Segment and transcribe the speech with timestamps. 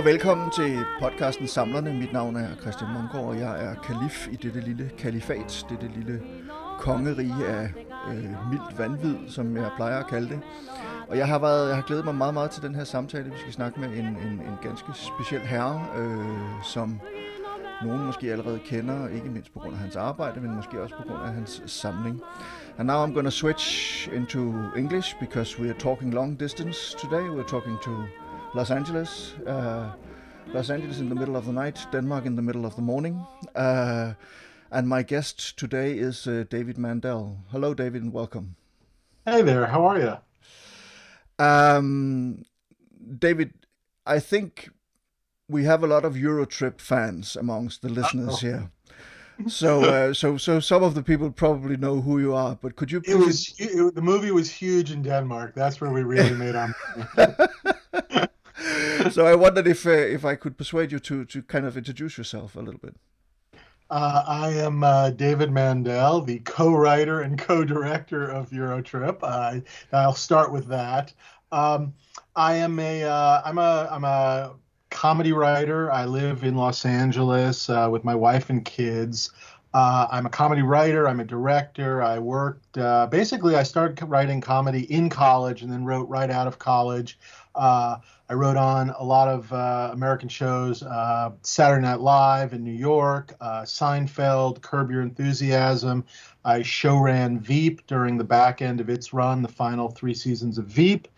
[0.00, 1.94] og velkommen til podcasten Samlerne.
[1.94, 6.22] Mit navn er Christian Munggaard, og jeg er kalif i dette lille kalifat, dette lille
[6.78, 7.72] kongerige af
[8.08, 10.40] øh, mildt vanvid, som jeg plejer at kalde det.
[11.08, 13.24] Og jeg har, været, jeg har glædet mig meget, meget til den her samtale.
[13.24, 17.00] Vi skal snakke med en, en, en ganske speciel herre, øh, som
[17.84, 21.02] nogen måske allerede kender, ikke mindst på grund af hans arbejde, men måske også på
[21.02, 22.22] grund af hans samling.
[22.78, 27.22] And now I'm going to switch into English because we are talking long distance today.
[27.22, 27.90] We're talking to
[28.52, 29.34] Los Angeles.
[29.46, 29.92] Uh,
[30.52, 33.24] Los Angeles in the middle of the night, Denmark in the middle of the morning.
[33.54, 34.14] Uh,
[34.72, 37.38] and my guest today is uh, David Mandel.
[37.52, 38.56] Hello, David, and welcome.
[39.24, 41.44] Hey there, how are you?
[41.44, 42.44] Um,
[43.18, 43.54] David,
[44.04, 44.70] I think
[45.48, 48.36] we have a lot of Eurotrip fans amongst the listeners Uh-oh.
[48.36, 48.70] here.
[49.46, 52.58] So, uh, so, so some of the people probably know who you are.
[52.60, 53.00] But could you?
[53.04, 55.54] It was it, the movie was huge in Denmark.
[55.54, 56.74] That's where we really made our.
[59.10, 62.18] so I wondered if uh, if I could persuade you to to kind of introduce
[62.18, 62.96] yourself a little bit.
[63.90, 69.24] Uh, I am uh, David Mandel, the co-writer and co-director of Eurotrip.
[69.24, 71.12] I I'll start with that.
[71.50, 71.94] Um,
[72.36, 74.54] I am a uh, I'm a I'm a
[74.90, 75.90] comedy writer.
[75.90, 79.30] I live in Los Angeles uh, with my wife and kids.
[79.72, 81.08] Uh, I'm a comedy writer.
[81.08, 82.02] I'm a director.
[82.02, 83.54] I worked uh, basically.
[83.54, 87.18] I started writing comedy in college and then wrote right out of college.
[87.54, 87.96] Uh,
[88.30, 92.70] I wrote on a lot of uh, American shows, uh, Saturday Night Live in New
[92.70, 96.04] York, uh, Seinfeld, Curb Your Enthusiasm.
[96.44, 100.58] I show ran Veep during the back end of its run, the final three seasons
[100.58, 101.08] of Veep.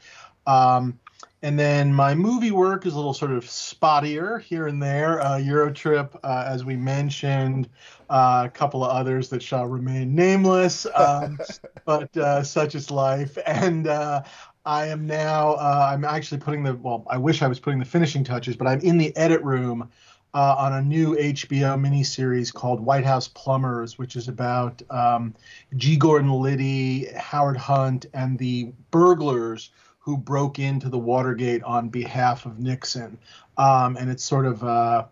[0.46, 0.98] Um,
[1.42, 5.20] and then my movie work is a little sort of spottier here and there.
[5.20, 7.68] Uh, Eurotrip, uh, as we mentioned,
[8.08, 11.38] uh, a couple of others that shall remain nameless, um,
[11.84, 13.36] but uh, such is life.
[13.44, 14.22] And uh,
[14.64, 17.84] I am now, uh, I'm actually putting the, well, I wish I was putting the
[17.84, 19.90] finishing touches, but I'm in the edit room
[20.34, 25.34] uh, on a new HBO miniseries called White House Plumbers, which is about um,
[25.76, 25.96] G.
[25.96, 32.58] Gordon Liddy, Howard Hunt, and the burglars who broke into the Watergate on behalf of
[32.58, 33.18] Nixon.
[33.56, 35.04] Um, and it's sort of uh,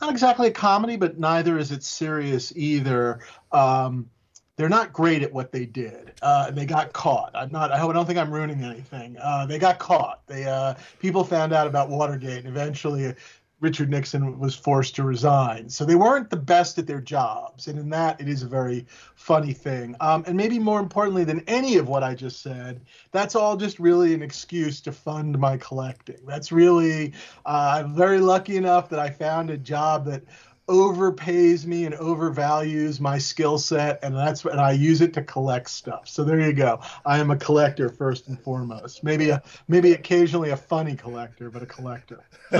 [0.00, 3.20] not exactly a comedy, but neither is it serious either.
[3.52, 4.08] Um,
[4.58, 6.12] they're not great at what they did.
[6.20, 7.30] Uh, and they got caught.
[7.34, 7.70] I'm not.
[7.70, 9.16] I don't think I'm ruining anything.
[9.22, 10.26] Uh, they got caught.
[10.26, 13.14] They uh, people found out about Watergate, and eventually
[13.60, 15.68] Richard Nixon was forced to resign.
[15.68, 18.84] So they weren't the best at their jobs, and in that, it is a very
[19.14, 19.94] funny thing.
[20.00, 22.80] Um, and maybe more importantly than any of what I just said,
[23.12, 26.18] that's all just really an excuse to fund my collecting.
[26.26, 27.12] That's really,
[27.46, 30.22] uh, I'm very lucky enough that I found a job that
[30.68, 35.22] overpays me and overvalues my skill set and that's what and I use it to
[35.22, 36.08] collect stuff.
[36.08, 36.80] So there you go.
[37.04, 39.02] I am a collector first and foremost.
[39.02, 42.24] Maybe a maybe occasionally a funny collector, but a collector.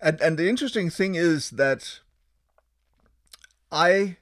[0.00, 2.00] and and the interesting thing is that
[3.70, 4.16] I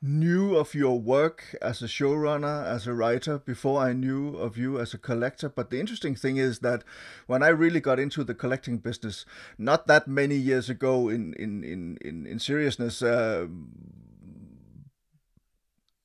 [0.00, 4.78] knew of your work as a showrunner, as a writer, before I knew of you
[4.78, 5.48] as a collector.
[5.48, 6.84] But the interesting thing is that
[7.26, 9.26] when I really got into the collecting business,
[9.58, 13.02] not that many years ago, in in in in, in seriousness.
[13.02, 13.46] Uh,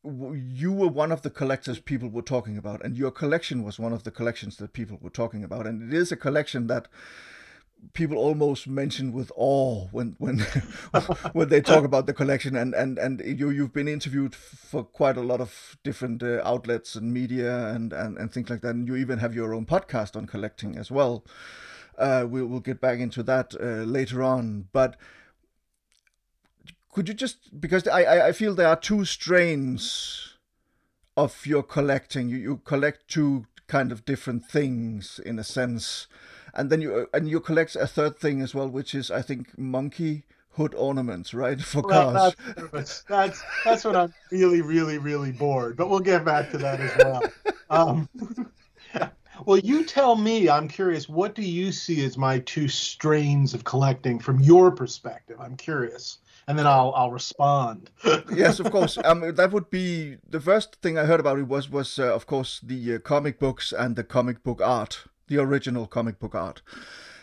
[0.06, 3.94] you were one of the collectors people were talking about, and your collection was one
[3.94, 6.90] of the collections that people were talking about, and it is a collection that
[7.92, 10.40] people almost mention with awe when when
[11.34, 12.56] when they talk about the collection.
[12.56, 16.96] And and and you you've been interviewed for quite a lot of different uh, outlets
[16.96, 18.76] and media and, and and things like that.
[18.76, 21.26] And you even have your own podcast on collecting as well.
[21.98, 24.70] Uh we'll, we'll get back into that uh, later on.
[24.72, 24.96] But
[26.92, 30.38] could you just because I I feel there are two strains
[31.16, 32.30] of your collecting.
[32.30, 36.08] You you collect two kind of different things in a sense
[36.54, 39.58] and then you and you collect a third thing as well, which is I think
[39.58, 42.36] monkey hood ornaments, right, for Well, cars.
[42.72, 45.76] that's, that's that's when I'm really, really, really bored.
[45.78, 47.24] But we'll get back to that as well.
[47.70, 48.08] Um,
[49.46, 50.48] well, you tell me.
[50.48, 51.10] I'm curious.
[51.10, 55.38] What do you see as my two strains of collecting from your perspective?
[55.40, 57.90] I'm curious, and then I'll I'll respond.
[58.32, 59.00] yes, of course.
[59.04, 62.28] Um, that would be the first thing I heard about it was was uh, of
[62.28, 66.62] course the uh, comic books and the comic book art, the original comic book art,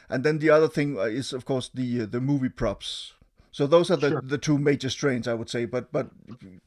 [0.08, 3.14] and then the other thing uh, is of course the uh, the movie props.
[3.52, 4.22] So those are the, Sure.
[4.22, 5.64] the two major strains, I would say.
[5.66, 6.10] But but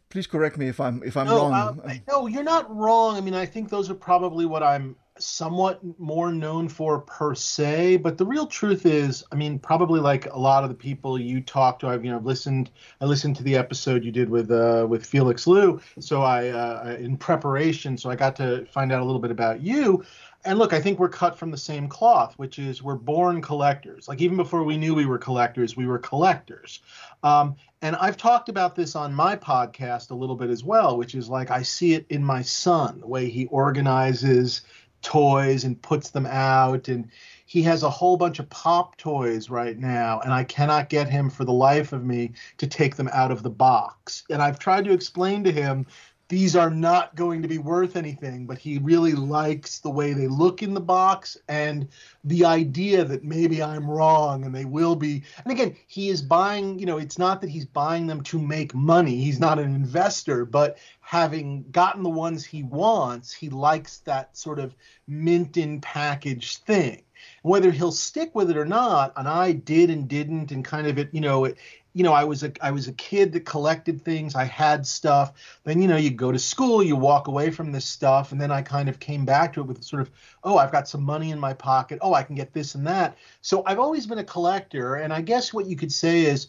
[0.09, 1.53] please correct me if I'm if I'm no, wrong.
[1.53, 3.15] um, no, you're not wrong.
[3.17, 7.97] I mean, I think those are probably what I'm somewhat more known for per se,
[7.97, 11.39] but the real truth is, I mean, probably like a lot of the people you
[11.39, 12.69] talked to, I've you know listened.
[12.99, 16.97] I listened to the episode you did with uh, with Felix Liu, so I uh,
[16.99, 20.03] in preparation, so I got to find out a little bit about you.
[20.45, 24.07] And look, I think we're cut from the same cloth, which is we're born collectors.
[24.07, 26.81] Like even before we knew we were collectors, we were collectors.
[27.23, 31.15] Um, and I've talked about this on my podcast a little bit as well, which
[31.15, 34.63] is like I see it in my son, the way he organizes
[35.03, 37.09] toys and puts them out and
[37.45, 41.29] he has a whole bunch of pop toys right now and i cannot get him
[41.29, 44.85] for the life of me to take them out of the box and i've tried
[44.85, 45.85] to explain to him
[46.33, 50.27] these are not going to be worth anything, but he really likes the way they
[50.27, 51.87] look in the box and
[52.23, 55.21] the idea that maybe I'm wrong and they will be.
[55.43, 58.73] And again, he is buying, you know, it's not that he's buying them to make
[58.73, 59.17] money.
[59.17, 64.57] He's not an investor, but having gotten the ones he wants, he likes that sort
[64.57, 64.73] of
[65.05, 67.03] mint in package thing
[67.41, 70.97] whether he'll stick with it or not and i did and didn't and kind of
[70.97, 71.57] it you know it,
[71.93, 74.35] you know, I was a I was a kid that collected things.
[74.35, 75.33] I had stuff.
[75.63, 78.51] Then you know, you go to school, you walk away from this stuff, and then
[78.51, 80.11] I kind of came back to it with sort of,
[80.43, 81.99] oh, I've got some money in my pocket.
[82.01, 83.17] Oh, I can get this and that.
[83.41, 86.47] So I've always been a collector, and I guess what you could say is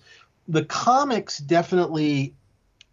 [0.48, 2.34] the comics definitely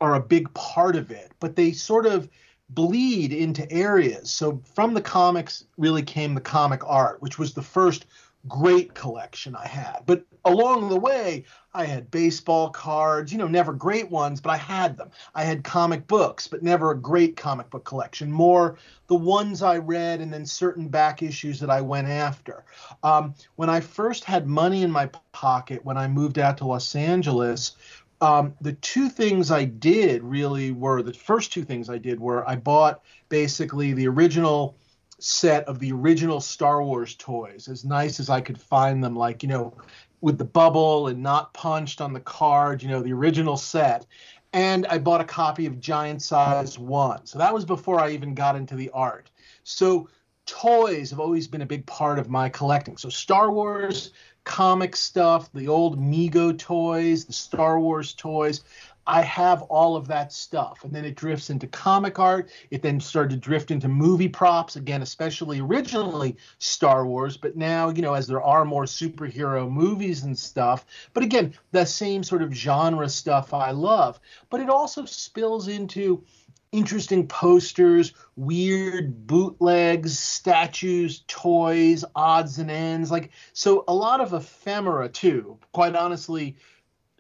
[0.02, 2.28] are a big part of it, but they sort of
[2.74, 4.32] bleed into areas.
[4.32, 8.06] So from the comics really came the comic art, which was the first
[8.48, 10.00] great collection I had.
[10.06, 14.58] But along the way, I had baseball cards, you know, never great ones, but I
[14.58, 15.12] had them.
[15.36, 18.32] I had comic books, but never a great comic book collection.
[18.32, 18.78] More
[19.08, 22.66] the ones I read and then certain back issues that I went after.
[23.04, 26.96] Um, when I first had money in my pocket when I moved out to Los
[26.96, 27.76] Angeles,
[28.22, 32.48] um, the two things I did really were the first two things I did were
[32.48, 34.78] I bought basically the original
[35.18, 39.44] set of the original Star Wars toys, as nice as I could find them, like,
[39.44, 39.76] you know,
[40.22, 44.06] with the bubble and not punched on the card, you know, the original set.
[44.54, 47.26] And I bought a copy of Giant Size 1.
[47.26, 49.32] So that was before I even got into the art.
[49.64, 50.10] So
[50.46, 52.98] toys have always been a big part of my collecting.
[52.98, 54.12] So Star Wars,
[54.44, 58.64] comic stuff, the old Mego toys, the Star Wars toys.
[59.08, 60.84] I have all of that stuff.
[60.84, 62.52] And then it drifts into comic art.
[62.70, 67.90] It then started to drift into movie props, again, especially originally Star Wars, but now,
[67.90, 70.86] you know, as there are more superhero movies and stuff.
[71.14, 74.20] But again, the same sort of genre stuff I love.
[74.50, 76.24] But it also spills into
[76.72, 83.12] interesting posters, weird bootlegs, statues, toys, odds and ends.
[83.12, 85.60] Like, so a lot of ephemera too.
[85.74, 86.56] Quite honestly,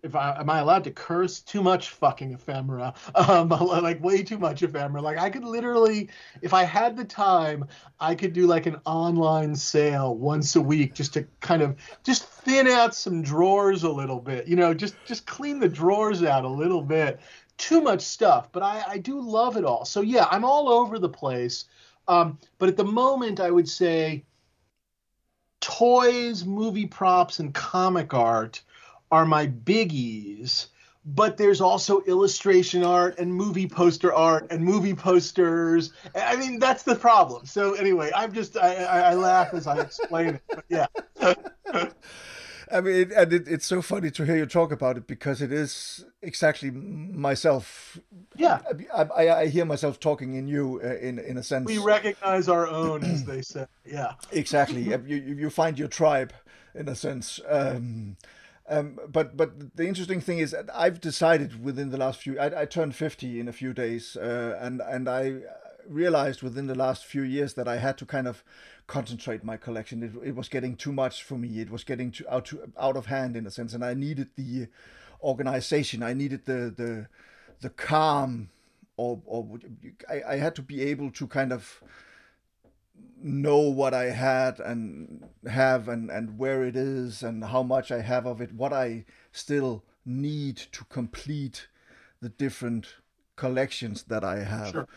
[0.03, 4.37] if I am I allowed to curse too much fucking ephemera um like way too
[4.37, 6.09] much ephemera like I could literally
[6.41, 7.65] if I had the time
[7.99, 12.23] I could do like an online sale once a week just to kind of just
[12.23, 16.45] thin out some drawers a little bit you know just just clean the drawers out
[16.45, 17.19] a little bit
[17.57, 20.99] too much stuff but I I do love it all so yeah I'm all over
[20.99, 21.65] the place
[22.07, 24.25] um but at the moment I would say
[25.59, 28.63] toys movie props and comic art
[29.11, 30.67] are my biggies
[31.05, 35.93] but there's also illustration art and movie poster art and movie posters.
[36.15, 37.45] I mean, that's the problem.
[37.45, 40.41] So anyway, I'm just I, I, I laugh as I explain it.
[40.47, 40.85] But yeah.
[42.71, 45.41] I mean, it, and it, it's so funny to hear you talk about it because
[45.41, 47.99] it is exactly myself.
[48.35, 48.61] Yeah,
[48.93, 51.65] I, I, I hear myself talking in you uh, in in a sense.
[51.65, 53.65] We recognize our own, as they say.
[53.85, 54.81] Yeah, exactly.
[55.05, 56.33] you you find your tribe
[56.73, 57.39] in a sense.
[57.47, 58.17] Um,
[58.69, 62.65] um, but but the interesting thing is I've decided within the last few I, I
[62.65, 65.39] turned 50 in a few days uh, and and I
[65.87, 68.43] realized within the last few years that I had to kind of
[68.87, 72.25] concentrate my collection it, it was getting too much for me it was getting too
[72.29, 74.67] out to, out of hand in a sense and I needed the
[75.21, 77.07] organization I needed the the
[77.61, 78.49] the calm
[78.97, 79.59] or or
[80.09, 81.81] I, I had to be able to kind of
[83.23, 88.01] know what I had and have and, and where it is and how much I
[88.01, 91.67] have of it, what I still need to complete
[92.21, 92.95] the different
[93.35, 94.71] collections that I have.
[94.71, 94.87] Sure.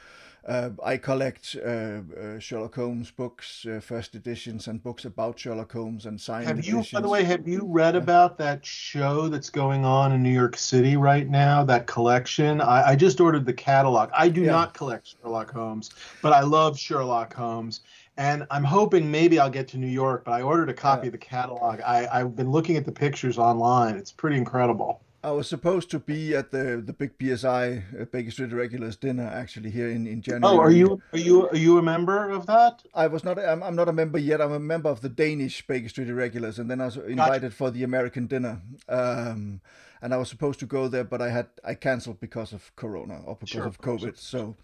[0.46, 5.72] Uh, I collect uh, uh, Sherlock Holmes books, uh, first editions, and books about Sherlock
[5.72, 6.90] Holmes and signed have you, editions.
[6.92, 10.58] By the way, have you read about that show that's going on in New York
[10.58, 11.64] City right now?
[11.64, 12.60] That collection.
[12.60, 14.10] I, I just ordered the catalog.
[14.12, 14.50] I do yeah.
[14.50, 17.80] not collect Sherlock Holmes, but I love Sherlock Holmes,
[18.18, 20.26] and I'm hoping maybe I'll get to New York.
[20.26, 21.08] But I ordered a copy yeah.
[21.08, 21.80] of the catalog.
[21.80, 23.96] I, I've been looking at the pictures online.
[23.96, 25.03] It's pretty incredible.
[25.24, 29.26] I was supposed to be at the the big BSI uh, Baker Street Irregulars dinner
[29.26, 30.54] actually here in, in January.
[30.54, 32.82] Oh, are you are you are you a member of that?
[32.94, 33.38] I was not.
[33.38, 34.42] I'm, I'm not a member yet.
[34.42, 37.56] I'm a member of the Danish Baker Street Irregulars, and then I was invited gotcha.
[37.56, 38.60] for the American dinner.
[38.86, 39.62] Um,
[40.02, 43.22] and I was supposed to go there, but I had I cancelled because of Corona
[43.24, 44.18] or because sure, of COVID.
[44.18, 44.56] So,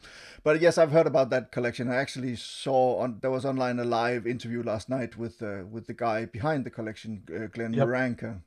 [0.44, 1.90] but yes, I've heard about that collection.
[1.90, 5.86] I actually saw on there was online a live interview last night with uh, with
[5.86, 7.88] the guy behind the collection, uh, Glenn yep.
[7.88, 8.42] Miranker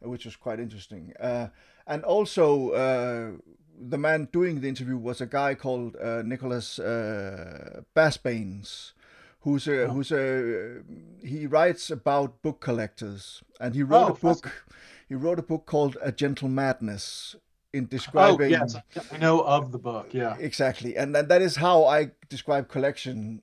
[0.00, 1.12] which was quite interesting.
[1.20, 1.48] Uh,
[1.86, 3.30] and also, uh,
[3.78, 8.92] the man doing the interview was a guy called uh, Nicholas uh, Basbanes,
[9.40, 9.88] who's a, oh.
[9.88, 10.82] who's a
[11.22, 14.66] he writes about book collectors, and he wrote oh, a book.
[15.08, 17.36] He wrote a book called A Gentle Madness
[17.72, 18.52] in describing.
[18.54, 18.76] Oh, yes,
[19.12, 20.12] I know of the book.
[20.12, 23.42] Yeah, exactly, and, and that is how I describe collection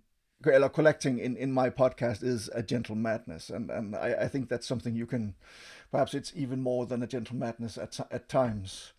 [0.74, 4.68] collecting in, in my podcast is a gentle madness and and I, I think that's
[4.68, 5.36] something you can
[5.94, 8.94] Perhaps it's even more than a gentle madness at, at times.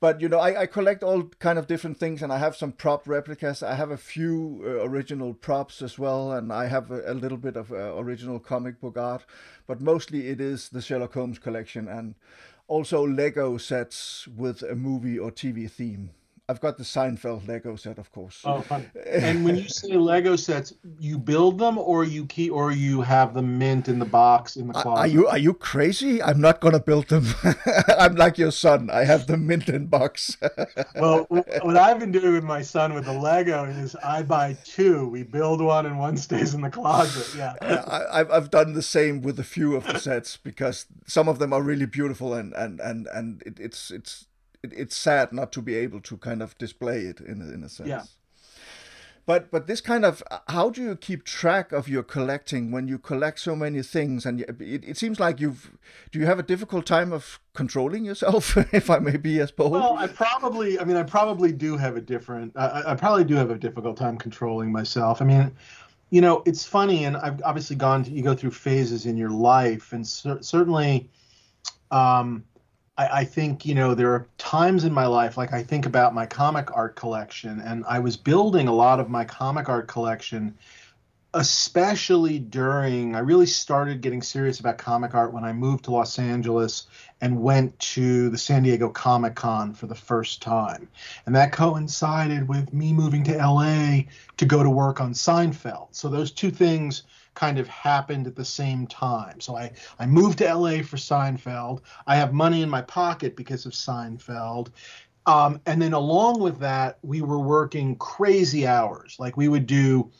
[0.00, 2.72] But you know, I, I collect all kind of different things, and I have some
[2.72, 3.62] prop replicas.
[3.62, 7.36] I have a few uh, original props as well, and I have a, a little
[7.36, 9.26] bit of uh, original comic book art.
[9.66, 12.14] But mostly, it is the Sherlock Holmes collection, and
[12.68, 16.08] also Lego sets with a movie or TV theme.
[16.50, 18.42] I've got the Seinfeld Lego set, of course.
[18.44, 18.90] Oh, fun!
[19.06, 23.34] and when you say Lego sets, you build them, or you keep, or you have
[23.34, 25.00] them mint in the box in the closet.
[25.00, 26.20] Are you are you crazy?
[26.20, 27.24] I'm not gonna build them.
[27.98, 28.90] I'm like your son.
[28.90, 30.36] I have the mint in box.
[30.96, 35.06] well, what I've been doing with my son with the Lego is I buy two.
[35.06, 37.38] We build one, and one stays in the closet.
[37.38, 37.54] Yeah.
[37.62, 41.52] I, I've done the same with a few of the sets because some of them
[41.52, 44.26] are really beautiful, and and and and it, it's it's
[44.62, 47.62] it, it's sad not to be able to kind of display it in a, in
[47.62, 47.88] a sense.
[47.88, 48.02] Yeah.
[49.26, 52.98] But but this kind of how do you keep track of your collecting when you
[52.98, 55.70] collect so many things and it, it seems like you've
[56.10, 59.72] do you have a difficult time of controlling yourself if I may be as bold?
[59.72, 63.36] Well, I probably I mean I probably do have a different I, I probably do
[63.36, 65.22] have a difficult time controlling myself.
[65.22, 65.52] I mean
[66.08, 69.30] you know it's funny and I've obviously gone to, you go through phases in your
[69.30, 71.08] life and cer- certainly
[71.92, 72.42] um
[73.00, 76.14] I, I think you know there are times in my life like I think about
[76.14, 80.54] my comic art collection, and I was building a lot of my comic art collection
[81.32, 86.18] especially during I really started getting serious about comic art when I moved to Los
[86.18, 86.88] Angeles
[87.20, 90.88] and went to the San Diego Comic Con for the first time.
[91.26, 94.00] And that coincided with me moving to LA
[94.38, 95.88] to go to work on Seinfeld.
[95.92, 97.04] So those two things
[97.34, 99.40] kind of happened at the same time.
[99.40, 101.80] So I, I moved to LA for Seinfeld.
[102.06, 104.70] I have money in my pocket because of Seinfeld.
[105.26, 109.16] Um, and then along with that, we were working crazy hours.
[109.18, 110.10] Like we would do,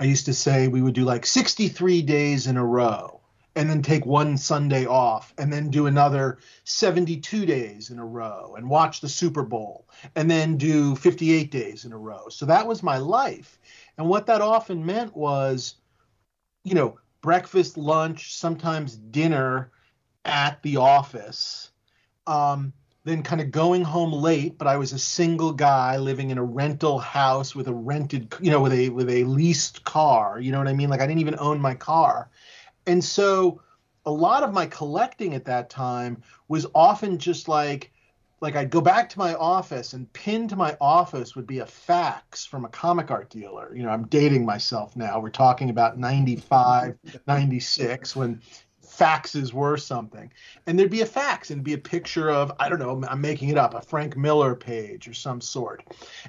[0.00, 3.20] I used to say we would do like 63 days in a row
[3.58, 8.54] and then take one Sunday off and then do another 72 days in a row
[8.56, 12.28] and watch the Super Bowl and then do 58 days in a row.
[12.28, 13.58] So that was my life.
[13.96, 15.74] And what that often meant was
[16.68, 19.70] you know, breakfast, lunch, sometimes dinner
[20.24, 21.70] at the office.
[22.26, 22.72] Um,
[23.04, 26.44] then kind of going home late, but I was a single guy living in a
[26.44, 30.38] rental house with a rented, you know, with a with a leased car.
[30.38, 30.90] You know what I mean?
[30.90, 32.28] Like I didn't even own my car,
[32.86, 33.62] and so
[34.04, 37.92] a lot of my collecting at that time was often just like
[38.40, 41.66] like I'd go back to my office and pinned to my office would be a
[41.66, 43.74] fax from a comic art dealer.
[43.74, 45.20] You know, I'm dating myself now.
[45.20, 48.40] We're talking about 95, 96 when
[48.86, 50.32] faxes were something.
[50.66, 53.48] And there'd be a fax and be a picture of, I don't know, I'm making
[53.48, 55.84] it up, a Frank Miller page or some sort.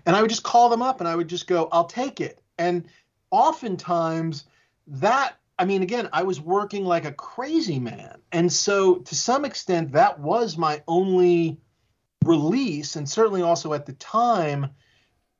[0.06, 2.42] And I would just call them up and I would just go, I'll take it.
[2.58, 2.86] And
[3.32, 4.46] oftentimes
[4.88, 8.22] that I mean, again, I was working like a crazy man.
[8.32, 11.60] And so to some extent, that was my only
[12.26, 14.70] release, and certainly also at the time,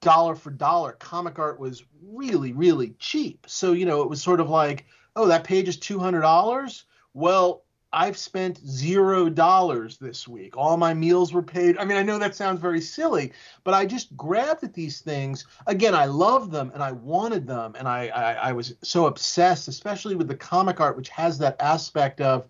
[0.02, 3.46] dollar for dollar, comic art was really, really cheap.
[3.48, 6.84] So, you know, it was sort of like, oh, that page is $200.
[7.14, 10.56] Well, I've spent zero dollars this week.
[10.56, 11.78] All my meals were paid.
[11.80, 13.34] I mean, I know that sounds very silly,
[13.64, 15.46] but I just grabbed at these things.
[15.66, 19.68] Again, I loved them and I wanted them, and I, I, I was so obsessed,
[19.68, 22.48] especially with the comic art, which has that aspect of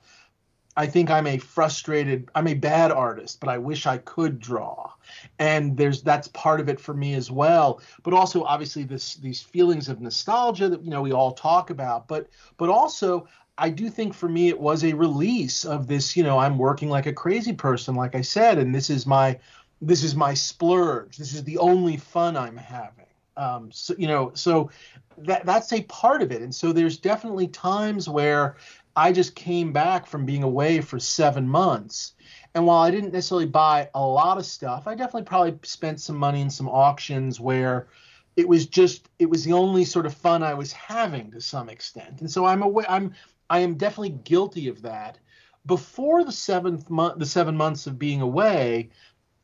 [0.80, 4.94] I think I'm a frustrated, I'm a bad artist, but I wish I could draw.
[5.38, 7.82] And there's that's part of it for me as well.
[8.02, 12.08] But also obviously this these feelings of nostalgia that you know we all talk about.
[12.08, 16.24] But but also I do think for me it was a release of this, you
[16.24, 19.38] know, I'm working like a crazy person, like I said, and this is my
[19.82, 21.18] this is my splurge.
[21.18, 23.06] This is the only fun I'm having.
[23.36, 24.70] Um, so you know, so
[25.18, 26.42] that that's a part of it.
[26.42, 28.58] And so there's definitely times where
[29.00, 32.16] I just came back from being away for seven months.
[32.54, 36.18] And while I didn't necessarily buy a lot of stuff, I definitely probably spent some
[36.18, 37.88] money in some auctions where
[38.36, 41.70] it was just it was the only sort of fun I was having to some
[41.70, 42.20] extent.
[42.20, 43.14] And so I'm aware I'm
[43.50, 45.18] I am definitely guilty of that.
[45.66, 48.90] Before the seventh month the seven months of being away,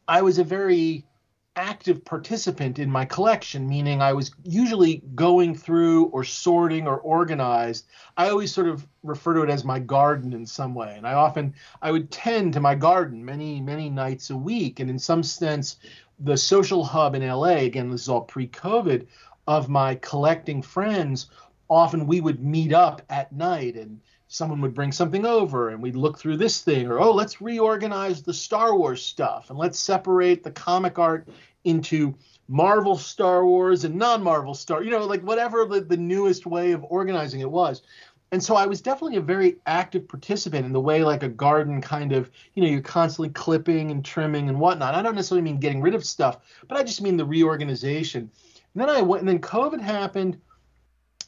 [0.05, 1.05] I was a very
[1.55, 7.85] active participant in my collection, meaning I was usually going through or sorting or organized.
[8.17, 10.95] I always sort of refer to it as my garden in some way.
[10.97, 14.79] And I often I would tend to my garden many, many nights a week.
[14.79, 15.77] And in some sense,
[16.19, 19.07] the social hub in LA, again, this is all pre-COVID,
[19.47, 21.27] of my collecting friends,
[21.69, 25.95] often we would meet up at night and someone would bring something over and we'd
[25.95, 30.43] look through this thing or oh let's reorganize the star wars stuff and let's separate
[30.43, 31.27] the comic art
[31.63, 32.13] into
[32.47, 36.85] marvel star wars and non-marvel star you know like whatever the, the newest way of
[36.89, 37.81] organizing it was.
[38.31, 41.79] And so i was definitely a very active participant in the way like a garden
[41.79, 44.95] kind of you know you're constantly clipping and trimming and whatnot.
[44.95, 48.29] I don't necessarily mean getting rid of stuff but i just mean the reorganization.
[48.73, 50.39] And then i went and then covid happened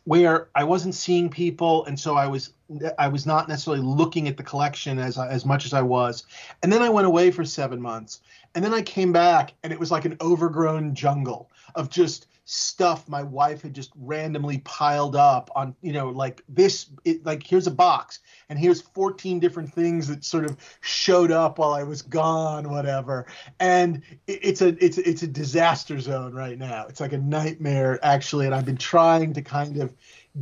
[0.08, 2.54] where I wasn't seeing people, and so I was
[2.98, 6.24] I was not necessarily looking at the collection as as much as I was.
[6.64, 8.22] And then I went away for seven months,
[8.56, 13.10] and then I came back, and it was like an overgrown jungle of just stuff
[13.10, 17.68] my wife had just randomly piled up on you know like this it, like here's
[17.68, 22.02] a box and here's 14 different things that sort of showed up while I was
[22.02, 23.26] gone whatever.
[23.60, 26.86] And it, it's a it's it's a disaster zone right now.
[26.88, 29.94] It's like a nightmare actually and I've been trying to kind of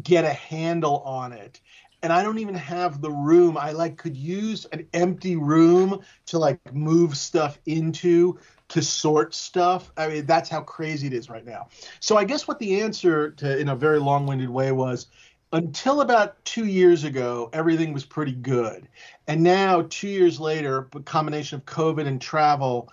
[0.04, 1.60] get a handle on it.
[2.04, 3.58] And I don't even have the room.
[3.58, 8.38] I like could use an empty room to like move stuff into
[8.70, 9.92] to sort stuff.
[9.98, 11.68] I mean, that's how crazy it is right now.
[12.00, 15.08] So I guess what the answer to in a very long-winded way was
[15.54, 18.88] until about two years ago, everything was pretty good.
[19.28, 22.92] And now, two years later, a combination of COVID and travel,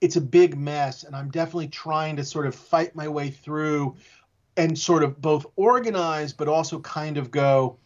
[0.00, 1.04] it's a big mess.
[1.04, 3.96] And I'm definitely trying to sort of fight my way through
[4.56, 7.78] and sort of both organize, but also kind of go,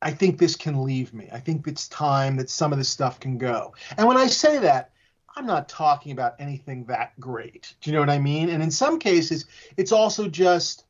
[0.00, 1.28] I think this can leave me.
[1.32, 3.74] I think it's time that some of this stuff can go.
[3.98, 4.92] And when I say that,
[5.36, 7.74] I'm not talking about anything that great.
[7.82, 8.48] Do you know what I mean?
[8.48, 9.44] And in some cases,
[9.76, 10.86] it's also just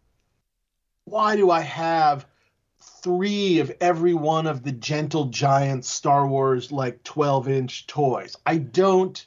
[1.05, 2.27] why do I have
[2.81, 8.37] three of every one of the gentle giant Star Wars like 12 inch toys?
[8.47, 9.27] I don't.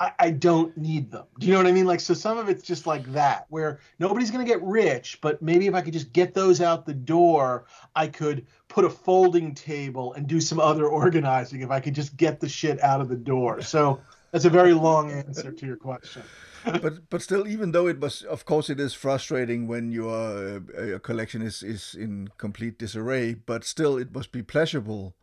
[0.00, 1.26] I, I don't need them.
[1.38, 1.86] Do you know what I mean?
[1.86, 5.42] Like, so some of it's just like that, where nobody's going to get rich, but
[5.42, 9.54] maybe if I could just get those out the door, I could put a folding
[9.54, 13.10] table and do some other organizing if I could just get the shit out of
[13.10, 13.60] the door.
[13.60, 14.00] So
[14.32, 16.22] that's a very long answer to your question.
[16.64, 20.84] but but still, even though it was, of course, it is frustrating when your uh,
[20.84, 23.34] your collection is is in complete disarray.
[23.34, 25.14] But still, it must be pleasurable,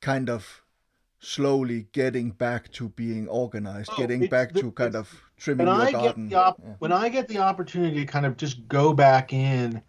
[0.00, 0.62] kind of
[1.18, 5.76] slowly getting back to being organized, oh, getting back the, to kind of trimming your
[5.76, 6.32] I garden.
[6.34, 6.74] Op- yeah.
[6.78, 9.82] When I get the opportunity to kind of just go back in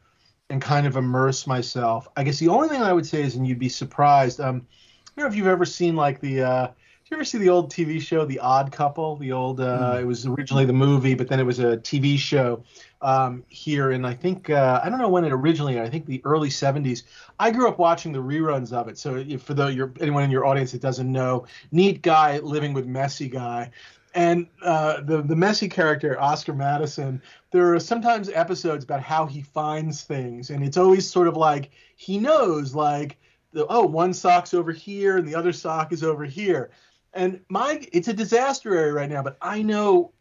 [0.50, 3.46] and kind of immerse myself, I guess the only thing I would say is, and
[3.46, 4.40] you'd be surprised.
[4.40, 6.44] Um, I don't know if you've ever seen like the.
[6.44, 6.68] Uh,
[7.10, 9.16] you ever see the old TV show The Odd Couple?
[9.16, 10.02] The old uh, mm.
[10.02, 12.64] it was originally the movie, but then it was a TV show
[13.02, 15.80] um, here And I think uh, I don't know when it originally.
[15.80, 17.04] I think the early '70s.
[17.40, 18.98] I grew up watching the reruns of it.
[18.98, 22.86] So for the your anyone in your audience that doesn't know, neat guy living with
[22.86, 23.72] messy guy.
[24.14, 29.42] And uh, the the messy character Oscar Madison, there are sometimes episodes about how he
[29.42, 33.18] finds things, and it's always sort of like he knows, like
[33.54, 36.70] the, oh one sock's over here and the other sock is over here
[37.14, 40.12] and my it's a disaster area right now but i know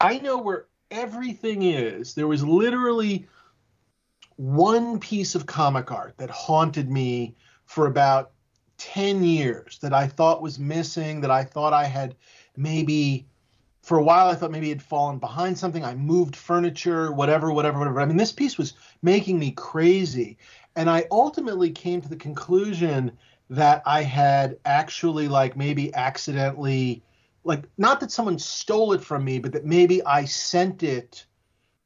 [0.00, 2.14] i know where everything is.
[2.14, 3.26] There was literally
[4.36, 8.32] one piece of comic art that haunted me for about
[8.78, 12.16] 10 years that i thought was missing that i thought i had
[12.56, 13.26] maybe
[13.82, 15.84] for a while i thought maybe it had fallen behind something.
[15.84, 18.00] I moved furniture whatever whatever whatever.
[18.00, 20.38] I mean this piece was making me crazy.
[20.76, 23.12] And i ultimately came to the conclusion
[23.50, 27.02] that I had actually like maybe accidentally
[27.44, 31.26] like not that someone stole it from me, but that maybe I sent it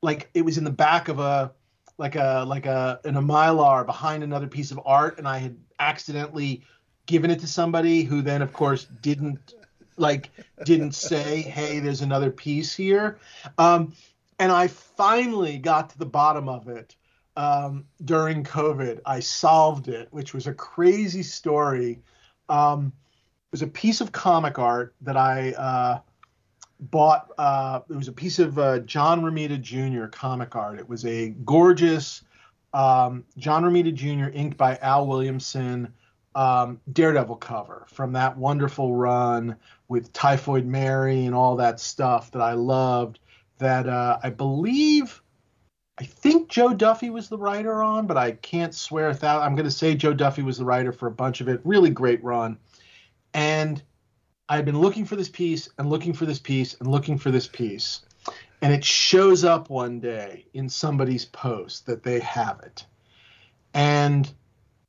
[0.03, 1.53] like it was in the back of a
[1.99, 5.57] like a like a in a mylar behind another piece of art and I had
[5.79, 6.63] accidentally
[7.07, 9.55] given it to somebody who then of course didn't
[9.97, 10.31] like
[10.65, 13.19] didn't say hey there's another piece here.
[13.59, 13.95] Um,
[14.39, 16.95] and I finally got to the bottom of it
[17.37, 19.01] um, during COVID.
[19.05, 22.01] I solved it, which was a crazy story.
[22.49, 26.01] Um, it was a piece of comic art that I uh,
[26.81, 27.31] bought.
[27.39, 30.07] Uh, it was a piece of uh, John Romita Jr.
[30.07, 30.79] comic art.
[30.79, 32.23] It was a gorgeous
[32.73, 34.31] um, John Romita Jr.
[34.37, 35.93] inked by Al Williamson
[36.35, 39.57] um, Daredevil cover from that wonderful run
[39.89, 43.19] with Typhoid Mary and all that stuff that I loved.
[43.59, 45.23] That uh, I believe,
[45.99, 49.41] I think Joe Duffy was the writer on, but I can't swear that.
[49.41, 51.61] I'm going to say Joe Duffy was the writer for a bunch of it.
[51.65, 52.59] Really great run.
[53.33, 53.83] And
[54.49, 57.47] I've been looking for this piece and looking for this piece and looking for this
[57.49, 58.03] piece.
[58.61, 62.85] And it shows up one day in somebody's post that they have it.
[63.73, 64.31] And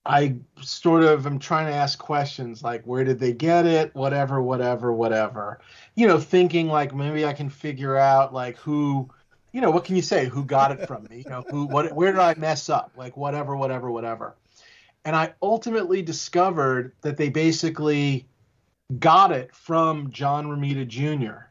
[0.05, 4.41] I sort of am trying to ask questions like where did they get it, whatever,
[4.41, 5.59] whatever, whatever.
[5.95, 9.09] You know, thinking like maybe I can figure out like who,
[9.57, 10.27] you know, what can you say?
[10.27, 11.23] Who got it from me?
[11.25, 12.91] You know, who, what, where did I mess up?
[12.95, 14.35] Like whatever, whatever, whatever.
[15.03, 18.27] And I ultimately discovered that they basically
[18.99, 21.47] got it from John Romita Jr.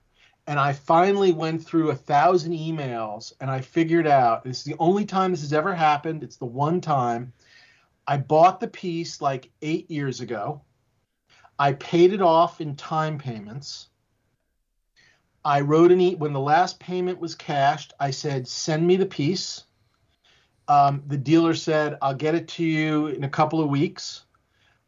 [0.46, 4.76] And I finally went through a thousand emails and I figured out this is the
[4.78, 6.22] only time this has ever happened.
[6.22, 7.32] It's the one time
[8.06, 10.62] I bought the piece like eight years ago.
[11.58, 13.88] I paid it off in time payments.
[15.46, 17.94] I wrote an e when the last payment was cashed.
[18.00, 19.62] I said, "Send me the piece."
[20.66, 24.24] Um, the dealer said, "I'll get it to you in a couple of weeks."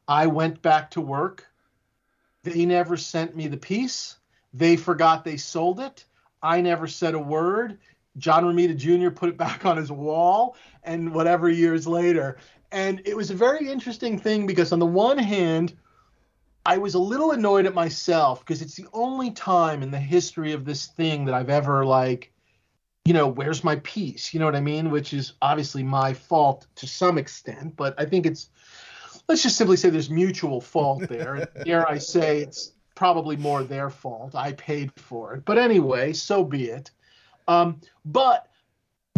[0.08, 1.46] I went back to work.
[2.42, 4.16] They never sent me the piece.
[4.52, 6.04] They forgot they sold it.
[6.42, 7.78] I never said a word.
[8.16, 9.10] John Romita Jr.
[9.10, 12.38] put it back on his wall, and whatever years later,
[12.72, 15.76] and it was a very interesting thing because on the one hand
[16.68, 20.52] i was a little annoyed at myself because it's the only time in the history
[20.52, 22.30] of this thing that i've ever like
[23.06, 24.90] you know where's my piece you know what i mean?
[24.90, 28.50] Which is obviously my fault to some extent but i think it's
[29.28, 31.34] let's just simply say there's mutual fault there.
[31.34, 34.34] And dare i say it's probably more their fault.
[34.34, 35.44] I paid for it.
[35.44, 36.90] But anyway so be it.
[37.46, 38.46] Um, but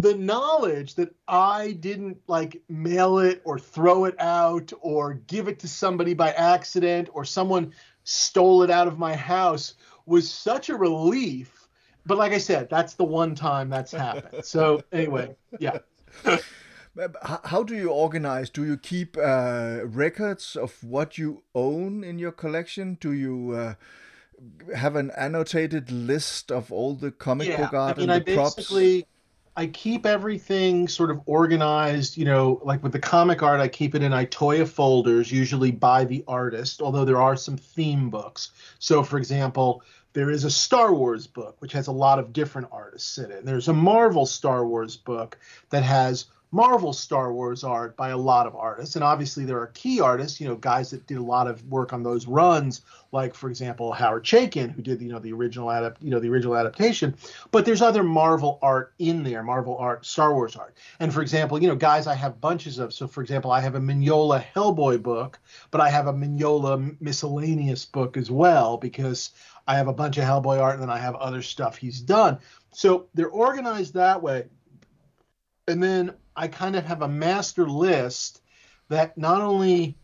[0.01, 5.59] the knowledge that I didn't like mail it or throw it out or give it
[5.59, 10.75] to somebody by accident or someone stole it out of my house was such a
[10.75, 11.67] relief.
[12.05, 14.43] But like I said, that's the one time that's happened.
[14.43, 15.79] So anyway, yeah.
[17.43, 18.49] How do you organize?
[18.49, 22.97] Do you keep uh, records of what you own in your collection?
[22.99, 23.75] Do you uh,
[24.75, 28.31] have an annotated list of all the comic yeah, book art I mean, and the
[28.33, 28.55] I props?
[28.55, 29.05] Basically,
[29.55, 33.95] I keep everything sort of organized, you know, like with the comic art, I keep
[33.95, 38.51] it in Itoya folders, usually by the artist, although there are some theme books.
[38.79, 39.83] So, for example,
[40.13, 43.45] there is a Star Wars book, which has a lot of different artists in it.
[43.45, 45.37] There's a Marvel Star Wars book
[45.69, 49.67] that has Marvel Star Wars art by a lot of artists, and obviously there are
[49.67, 52.81] key artists, you know, guys that did a lot of work on those runs,
[53.13, 56.29] like for example Howard Chaykin, who did you know the original adapt, you know, the
[56.29, 57.15] original adaptation.
[57.51, 61.61] But there's other Marvel art in there, Marvel art, Star Wars art, and for example,
[61.61, 62.93] you know, guys I have bunches of.
[62.93, 65.39] So for example, I have a Mignola Hellboy book,
[65.71, 69.31] but I have a Mignola miscellaneous book as well because
[69.67, 72.39] I have a bunch of Hellboy art and then I have other stuff he's done.
[72.73, 74.47] So they're organized that way.
[75.67, 78.41] And then I kind of have a master list
[78.89, 79.97] that not only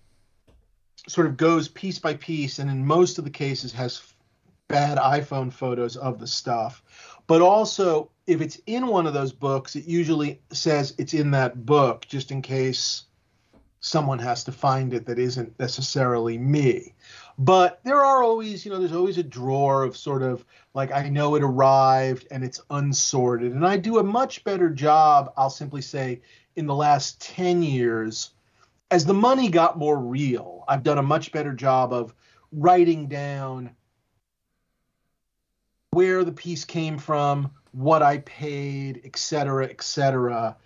[1.08, 4.02] sort of goes piece by piece and in most of the cases has
[4.68, 6.84] bad iPhone photos of the stuff,
[7.28, 11.66] but also if it's in one of those books, it usually says it's in that
[11.66, 13.04] book just in case
[13.88, 16.93] someone has to find it that isn't necessarily me.
[17.39, 21.10] But there are always, you know, there's always a drawer of sort of like I
[21.10, 23.54] know it arrived and it's unsorted.
[23.54, 26.21] And I do a much better job, I'll simply say,
[26.56, 28.32] in the last 10 years
[28.89, 30.63] as the money got more real.
[30.67, 32.13] I've done a much better job of
[32.52, 33.71] writing down
[35.91, 40.58] where the piece came from, what I paid, et cetera, et cetera.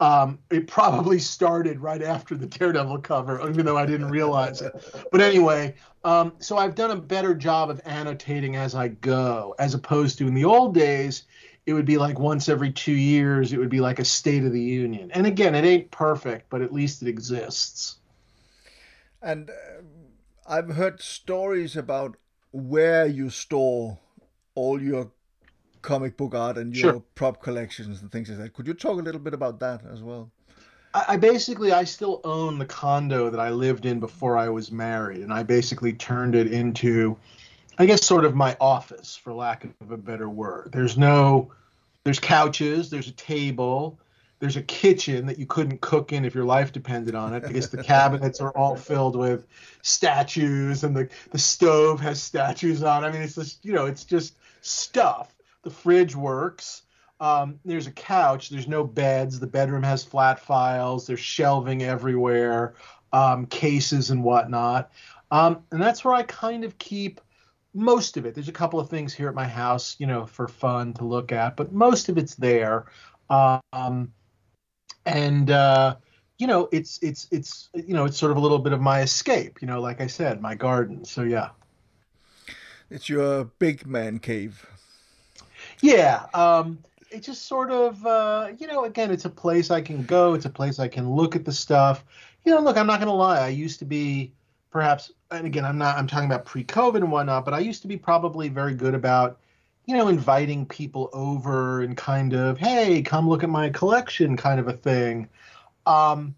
[0.00, 4.72] Um, it probably started right after the Daredevil cover, even though I didn't realize it.
[5.12, 9.74] But anyway, um, so I've done a better job of annotating as I go, as
[9.74, 11.24] opposed to in the old days,
[11.66, 14.52] it would be like once every two years, it would be like a State of
[14.52, 15.10] the Union.
[15.12, 17.98] And again, it ain't perfect, but at least it exists.
[19.20, 19.52] And uh,
[20.46, 22.16] I've heard stories about
[22.52, 23.98] where you store
[24.54, 25.12] all your
[25.82, 27.02] comic book art and your Sure.
[27.14, 28.52] prop collections and things like that.
[28.52, 30.30] Could you talk a little bit about that as well?
[30.94, 34.70] I, I basically I still own the condo that I lived in before I was
[34.72, 37.16] married, and I basically turned it into,
[37.78, 40.70] I guess, sort of my office, for lack of a better word.
[40.72, 41.52] There's no,
[42.04, 43.98] there's couches, there's a table,
[44.40, 47.70] there's a kitchen that you couldn't cook in if your life depended on it, because
[47.70, 49.46] the cabinets are all filled with
[49.82, 53.04] statues, and the the stove has statues on.
[53.04, 53.08] it.
[53.08, 55.34] I mean, it's just you know, it's just stuff.
[55.62, 56.82] The fridge works.
[57.20, 58.48] um, there's a couch.
[58.48, 59.38] There's no beds.
[59.38, 61.06] The bedroom has flat files.
[61.06, 62.74] There's shelving everywhere,
[63.12, 64.90] um, cases and whatnot.
[65.30, 67.20] Um, and that's where I kind of keep
[67.74, 68.34] most of it.
[68.34, 71.30] There's a couple of things here at my house, you know, for fun to look
[71.30, 72.86] at, but most of it's there.
[73.28, 74.12] Um,
[75.04, 75.96] and uh,
[76.38, 79.02] you know, it's it's it's you know, it's sort of a little bit of my
[79.02, 79.60] escape.
[79.60, 81.04] You know, like I said, my garden.
[81.04, 81.50] So yeah.
[82.88, 84.66] It's your big man cave.
[85.82, 86.26] Yeah.
[86.34, 86.78] Um,
[87.10, 90.34] it just sort of, uh, you know, again, it's a place I can go.
[90.34, 92.04] It's a place I can look at the stuff.
[92.44, 93.40] You know, look, I'm not to lie.
[93.40, 94.32] I used to be
[94.70, 97.82] perhaps, and again, I'm not, I'm talking about pre COVID and whatnot, but I used
[97.82, 99.38] to be probably very good about,
[99.86, 104.60] you know, inviting people over and kind of, hey, come look at my collection kind
[104.60, 105.28] of a thing.
[105.86, 106.34] Um,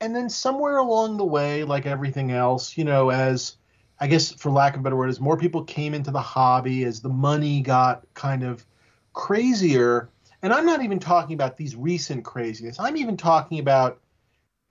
[0.00, 3.56] and then somewhere along the way, like everything else, you know, as,
[3.98, 6.84] I guess for lack of a better word, as more people came into the hobby,
[6.84, 8.64] as the money got kind of
[9.12, 10.10] crazier,
[10.42, 12.78] and I'm not even talking about these recent craziness.
[12.78, 14.00] I'm even talking about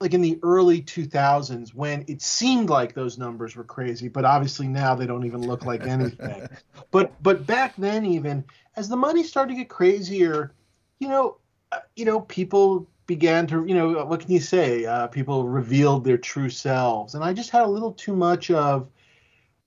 [0.00, 4.68] like in the early 2000s when it seemed like those numbers were crazy, but obviously
[4.68, 6.46] now they don't even look like anything.
[6.90, 8.44] but but back then even
[8.76, 10.52] as the money started to get crazier,
[10.98, 11.38] you know,
[11.72, 14.84] uh, you know, people began to, you know, what can you say?
[14.84, 18.88] Uh, people revealed their true selves, and I just had a little too much of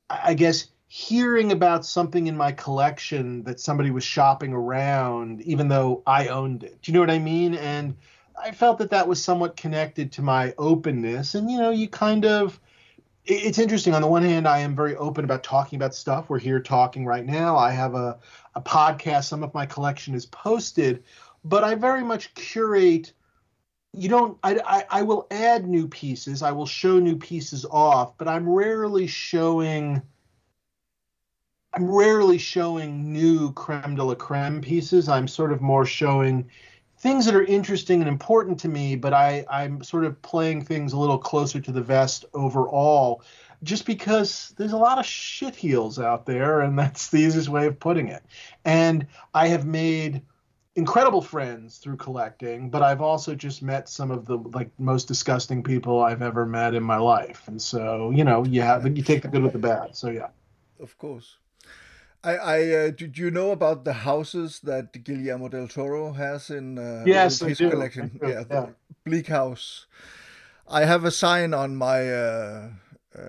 [0.09, 6.01] I guess hearing about something in my collection that somebody was shopping around, even though
[6.07, 6.81] I owned it.
[6.81, 7.53] Do you know what I mean?
[7.53, 7.95] And
[8.41, 11.35] I felt that that was somewhat connected to my openness.
[11.35, 12.59] And, you know, you kind of,
[13.25, 13.93] it's interesting.
[13.93, 16.27] On the one hand, I am very open about talking about stuff.
[16.27, 17.55] We're here talking right now.
[17.55, 18.17] I have a,
[18.55, 19.25] a podcast.
[19.25, 21.03] Some of my collection is posted,
[21.43, 23.13] but I very much curate
[23.93, 26.43] you don't I, I, I will add new pieces.
[26.43, 30.01] I will show new pieces off but i'm rarely showing
[31.73, 35.09] i'm rarely showing new creme de la creme pieces.
[35.09, 36.49] I'm sort of more showing
[36.99, 40.93] things that are interesting and important to me but i i'm sort of playing things
[40.93, 43.23] a little closer to the vest overall
[43.63, 47.65] just because there's a lot of shit heels out there and that's the easiest way
[47.65, 48.23] of putting it.
[48.65, 50.21] And i have made
[50.75, 55.63] incredible friends through collecting, but I've also just met some of the like most disgusting
[55.63, 57.47] people I've ever met in my life.
[57.47, 59.95] And so, you know, you have you take the good with the bad.
[59.95, 60.29] So yeah.
[60.79, 61.35] Of course.
[62.23, 66.77] I, I uh, did you know about the houses that Guillermo del Toro has in
[66.77, 68.19] uh, yes, his collection?
[68.21, 68.65] Yeah, yeah,
[69.05, 69.85] Bleak House.
[70.67, 72.69] I have a sign on my uh,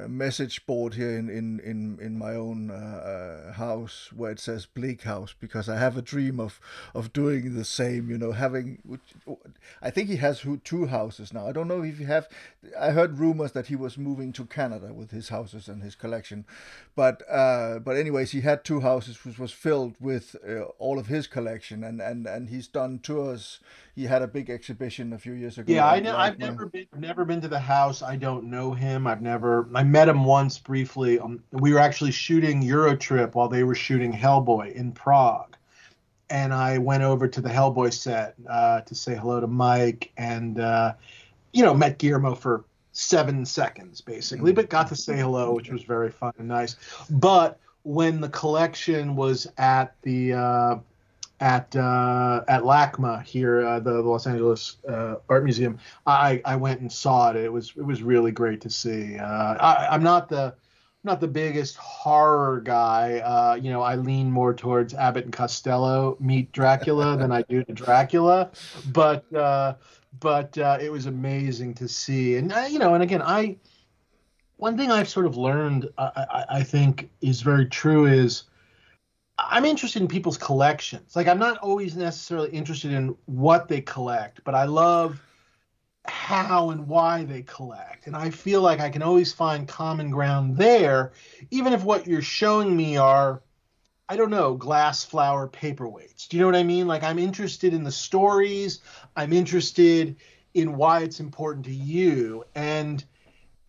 [0.08, 4.66] message board here in in in, in my own uh, uh, house where it says
[4.66, 6.60] bleak house because I have a dream of
[6.94, 8.78] of doing the same you know having
[9.80, 11.48] I think he has two houses now.
[11.48, 12.28] I don't know if he have
[12.78, 16.44] I heard rumors that he was moving to Canada with his houses and his collection
[16.94, 21.06] but uh, but anyways he had two houses which was filled with uh, all of
[21.06, 23.60] his collection and and and he's done tours
[23.94, 26.86] he had a big exhibition a few years ago yeah I know, I've never been
[26.96, 30.58] never been to the house I don't know him I've never I met him once
[30.58, 31.18] briefly.
[31.18, 35.56] Um, we were actually shooting Eurotrip while they were shooting Hellboy in Prague,
[36.28, 40.60] and I went over to the Hellboy set uh, to say hello to Mike, and
[40.60, 40.94] uh,
[41.52, 45.82] you know met Guillermo for seven seconds basically, but got to say hello, which was
[45.82, 46.76] very fun and nice.
[47.10, 50.76] But when the collection was at the uh,
[51.40, 55.78] at uh, at LACMA here, uh, the, the, Los Angeles uh, Art Museum.
[56.06, 57.36] I, I went and saw it.
[57.36, 59.16] It was it was really great to see.
[59.16, 60.54] Uh, I, am not the
[61.02, 63.20] not the biggest horror guy.
[63.20, 67.64] Uh, you know, I lean more towards Abbott and Costello meet Dracula than I do
[67.64, 68.50] to Dracula.
[68.92, 69.74] But uh,
[70.20, 72.36] but it was amazing to see.
[72.36, 73.56] And you know, and again, I
[74.58, 78.44] one thing I've sort of learned, I, I, I think, is very true is
[79.48, 81.16] I'm interested in people's collections.
[81.16, 85.20] Like I'm not always necessarily interested in what they collect, but I love
[86.06, 88.06] how and why they collect.
[88.06, 91.12] And I feel like I can always find common ground there,
[91.50, 93.42] even if what you're showing me are,
[94.08, 96.28] I don't know, glass flower paperweights.
[96.28, 96.86] Do you know what I mean?
[96.86, 98.80] Like I'm interested in the stories,
[99.16, 100.16] I'm interested
[100.54, 102.44] in why it's important to you.
[102.54, 103.04] And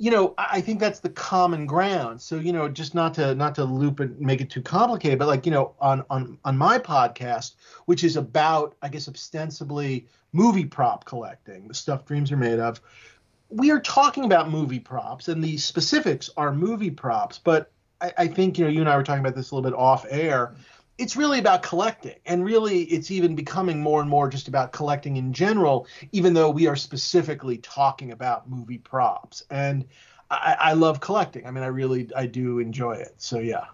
[0.01, 2.19] you know, I think that's the common ground.
[2.19, 5.27] So, you know, just not to not to loop and make it too complicated, but
[5.27, 7.53] like, you know, on on on my podcast,
[7.85, 12.81] which is about, I guess, ostensibly movie prop collecting, the stuff dreams are made of,
[13.49, 17.37] we are talking about movie props, and the specifics are movie props.
[17.37, 19.69] But I, I think, you know, you and I were talking about this a little
[19.69, 20.55] bit off air
[20.97, 25.17] it's really about collecting and really it's even becoming more and more just about collecting
[25.17, 29.43] in general even though we are specifically talking about movie props.
[29.49, 29.85] And
[30.29, 31.45] I, I, love collecting.
[31.45, 33.15] I mean i really i do enjoy it.
[33.17, 33.65] So yeah.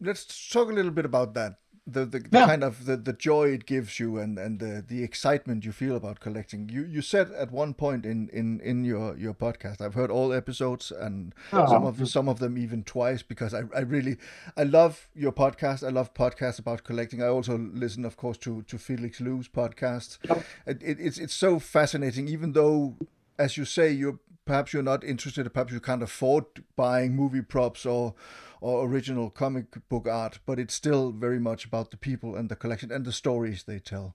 [0.00, 1.56] Let's talk a little bit about that
[1.92, 2.46] the the, the yeah.
[2.46, 5.96] kind of the, the joy it gives you and and the, the excitement you feel
[5.96, 9.94] about collecting you you said at one point in in in your your podcast i've
[9.94, 11.66] heard all episodes and oh.
[11.66, 14.16] some of some of them even twice because i i really
[14.56, 18.62] i love your podcast i love podcasts about collecting i also listen of course to
[18.62, 20.44] to felix Liu's podcast yep.
[20.66, 22.96] it, it, it's it's so fascinating even though
[23.38, 26.44] as you say you're perhaps you're not interested perhaps you can't afford
[26.76, 28.14] buying movie props or
[28.60, 32.56] or original comic book art, but it's still very much about the people and the
[32.56, 34.14] collection and the stories they tell.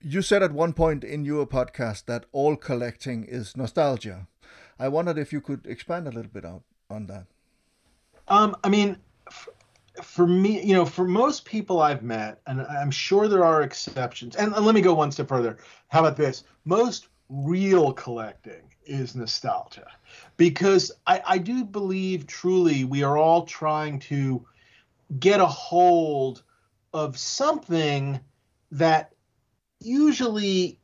[0.00, 4.26] You said at one point in your podcast that all collecting is nostalgia.
[4.78, 7.26] I wondered if you could expand a little bit out on that.
[8.28, 8.96] Um, I mean,
[10.02, 14.36] for me, you know, for most people I've met, and I'm sure there are exceptions,
[14.36, 15.58] and, and let me go one step further.
[15.88, 16.44] How about this?
[16.64, 19.86] Most real collecting is nostalgia
[20.40, 24.46] because I, I do believe truly we are all trying to
[25.18, 26.42] get a hold
[26.94, 28.18] of something
[28.72, 29.12] that
[29.80, 30.78] usually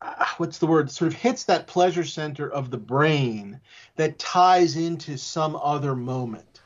[0.00, 3.58] uh, what's the word sort of hits that pleasure center of the brain
[3.96, 6.60] that ties into some other moment.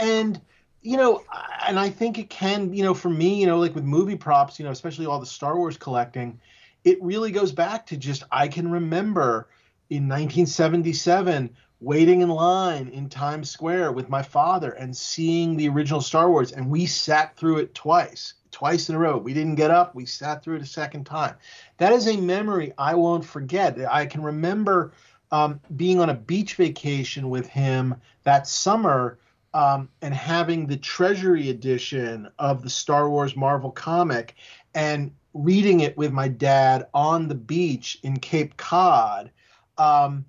[0.00, 0.40] And
[0.80, 1.22] you know
[1.68, 4.58] and i think it can you know for me you know like with movie props
[4.58, 6.40] you know especially all the star wars collecting
[6.84, 9.48] it really goes back to just I can remember
[9.92, 11.50] in 1977
[11.80, 16.52] waiting in line in Times Square with my father and seeing the original Star Wars
[16.52, 20.06] and we sat through it twice twice in a row we didn't get up we
[20.06, 21.34] sat through it a second time
[21.76, 24.94] that is a memory I won't forget I can remember
[25.30, 29.18] um, being on a beach vacation with him that summer
[29.52, 34.36] um, and having the Treasury edition of the Star Wars Marvel comic
[34.74, 39.30] and reading it with my dad on the beach in Cape Cod.
[39.78, 40.24] Um,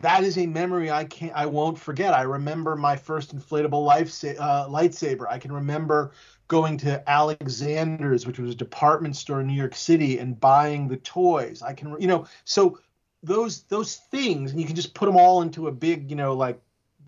[0.00, 2.14] that is a memory I can't, I won't forget.
[2.14, 5.26] I remember my first inflatable life uh, lightsaber.
[5.28, 6.12] I can remember
[6.46, 10.96] going to Alexander's, which was a department store in New York City, and buying the
[10.98, 11.62] toys.
[11.62, 12.78] I can, you know, so
[13.22, 16.34] those those things, and you can just put them all into a big, you know,
[16.34, 16.60] like,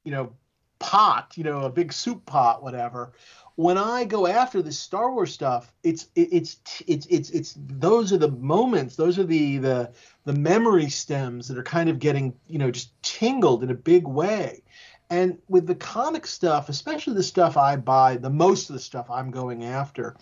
[0.04, 0.32] you know,
[0.80, 3.12] pot, you know, a big soup pot, whatever
[3.56, 8.18] when I go after this Star Wars stuff, it's it's it's it's it's those are
[8.18, 9.92] the moments, those are the the
[10.24, 14.06] the memory stems that are kind of getting you know just tingled in a big
[14.06, 14.62] way.
[15.10, 19.10] And with the comic stuff, especially the stuff I buy, the most of the stuff
[19.10, 20.16] I'm going after,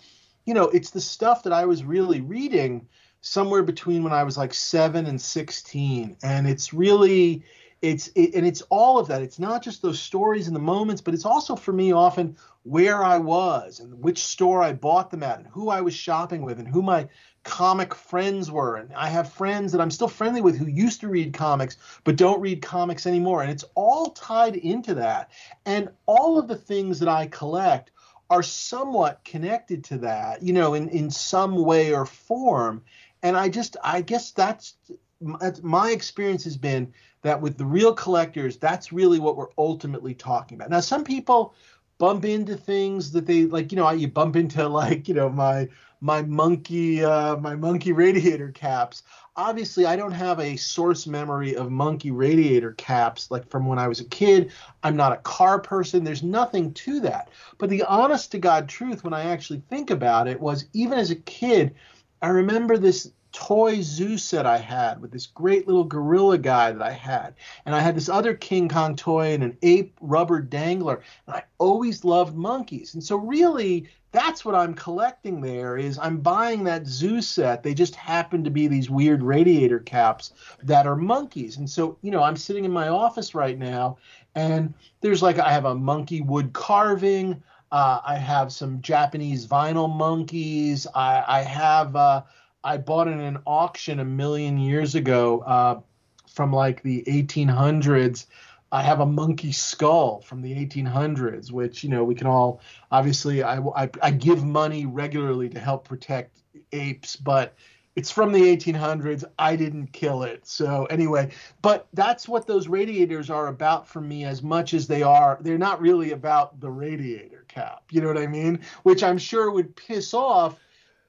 [0.45, 2.87] you know, it's the stuff that I was really reading
[3.21, 7.43] somewhere between when I was like seven and sixteen, and it's really
[7.81, 9.21] it's it, and it's all of that.
[9.21, 13.03] It's not just those stories and the moments but it's also for me often where
[13.03, 16.59] i was and which store i bought them at and who i was shopping with
[16.59, 17.07] and who my
[17.43, 18.75] comic friends were.
[18.75, 22.17] And i have friends that i'm still friendly with who used to read comics but
[22.17, 23.41] don't read comics anymore.
[23.41, 25.31] And it's all tied into that.
[25.65, 27.91] And all of the things that i collect
[28.29, 32.83] are somewhat connected to that you know in in some way or form.
[33.23, 34.75] And i just i guess that's
[35.21, 40.55] my experience has been that with the real collectors, that's really what we're ultimately talking
[40.55, 40.69] about.
[40.69, 41.53] Now, some people
[41.97, 45.67] bump into things that they like, you know, you bump into like, you know, my
[46.01, 49.03] my monkey uh, my monkey radiator caps.
[49.35, 53.87] Obviously, I don't have a source memory of monkey radiator caps like from when I
[53.87, 54.51] was a kid.
[54.83, 56.03] I'm not a car person.
[56.03, 57.29] There's nothing to that.
[57.57, 61.11] But the honest to God truth, when I actually think about it, was even as
[61.11, 61.75] a kid,
[62.21, 66.81] I remember this toy zoo set I had with this great little gorilla guy that
[66.81, 67.35] I had.
[67.65, 71.01] And I had this other King Kong toy and an ape rubber dangler.
[71.27, 72.93] And I always loved monkeys.
[72.93, 77.61] And so really that's what I'm collecting there is I'm buying that zoo set.
[77.61, 81.57] They just happen to be these weird radiator caps that are monkeys.
[81.57, 83.97] And so, you know, I'm sitting in my office right now
[84.35, 87.41] and there's like I have a monkey wood carving.
[87.71, 90.87] Uh, I have some Japanese vinyl monkeys.
[90.95, 92.23] I, I have uh,
[92.63, 95.79] I bought in an auction a million years ago uh,
[96.27, 98.25] from like the 1800s.
[98.71, 103.41] I have a monkey skull from the 1800s, which you know we can all obviously.
[103.41, 106.37] I, I, I give money regularly to help protect
[106.71, 107.55] apes, but
[107.95, 109.23] it's from the 1800s.
[109.39, 110.45] I didn't kill it.
[110.45, 115.01] So anyway, but that's what those radiators are about for me as much as they
[115.01, 115.39] are.
[115.41, 117.83] They're not really about the radiator cap.
[117.89, 118.59] You know what I mean?
[118.83, 120.59] Which I'm sure would piss off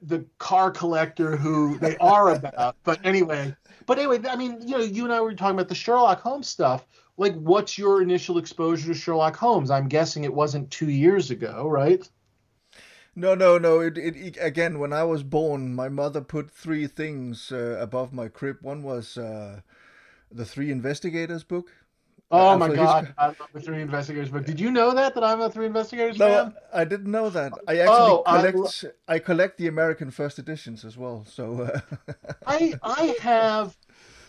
[0.03, 2.76] the car collector who they are about.
[2.84, 3.55] but anyway,
[3.86, 6.48] but anyway, I mean, you know, you and I were talking about the Sherlock Holmes
[6.48, 6.86] stuff.
[7.16, 9.70] Like, what's your initial exposure to Sherlock Holmes?
[9.70, 12.09] I'm guessing it wasn't two years ago, right?
[13.14, 13.80] No, no, no.
[13.80, 14.78] It, it, it again.
[14.78, 18.59] When I was born, my mother put three things uh, above my crib.
[18.62, 19.61] One was uh,
[20.30, 21.70] the Three Investigators book,
[22.33, 23.12] Oh my God!
[23.18, 24.45] I love the Three Investigators book.
[24.45, 26.28] Did you know that that I'm a Three Investigators fan?
[26.28, 26.55] no, fan?
[26.72, 27.53] I didn't know that.
[27.66, 28.85] I actually oh, collect.
[29.09, 31.24] I, I, collect the American first editions as well.
[31.28, 32.12] So uh...
[32.47, 33.76] I I have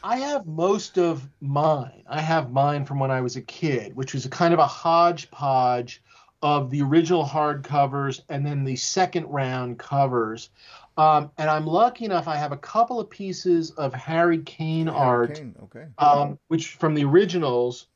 [0.03, 2.03] I have most of mine.
[2.07, 4.67] I have mine from when I was a kid, which was a kind of a
[4.67, 6.01] hodgepodge
[6.41, 10.49] of the original hardcovers and then the second round covers.
[10.97, 14.97] Um, and I'm lucky enough; I have a couple of pieces of Harry Kane Harry
[14.97, 15.55] art, Kane.
[15.63, 15.85] Okay.
[15.99, 17.87] Um, which from the originals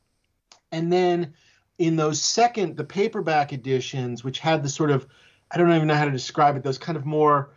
[0.76, 1.34] and then
[1.78, 5.08] in those second, the paperback editions, which had the sort of,
[5.50, 7.52] I don't even know how to describe it, those kind of more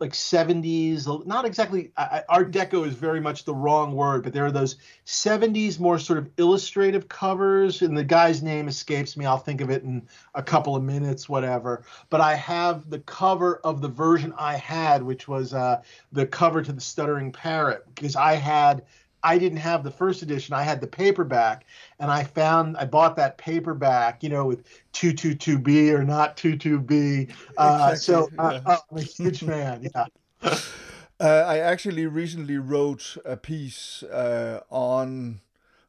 [0.00, 1.90] like 70s, not exactly,
[2.28, 6.18] Art Deco is very much the wrong word, but there are those 70s more sort
[6.18, 9.24] of illustrative covers, and the guy's name escapes me.
[9.24, 11.82] I'll think of it in a couple of minutes, whatever.
[12.10, 15.80] But I have the cover of the version I had, which was uh,
[16.12, 18.84] the cover to the Stuttering Parrot, because I had
[19.22, 20.54] I didn't have the first edition.
[20.54, 21.66] I had the paperback,
[21.98, 27.30] and I found I bought that paperback, you know, with 222B or not 22B.
[27.56, 27.96] Uh, exactly.
[27.96, 28.76] So uh, yeah.
[28.90, 29.90] I'm a huge fan.
[29.94, 30.58] Yeah.
[31.20, 35.40] Uh, I actually recently wrote a piece uh, on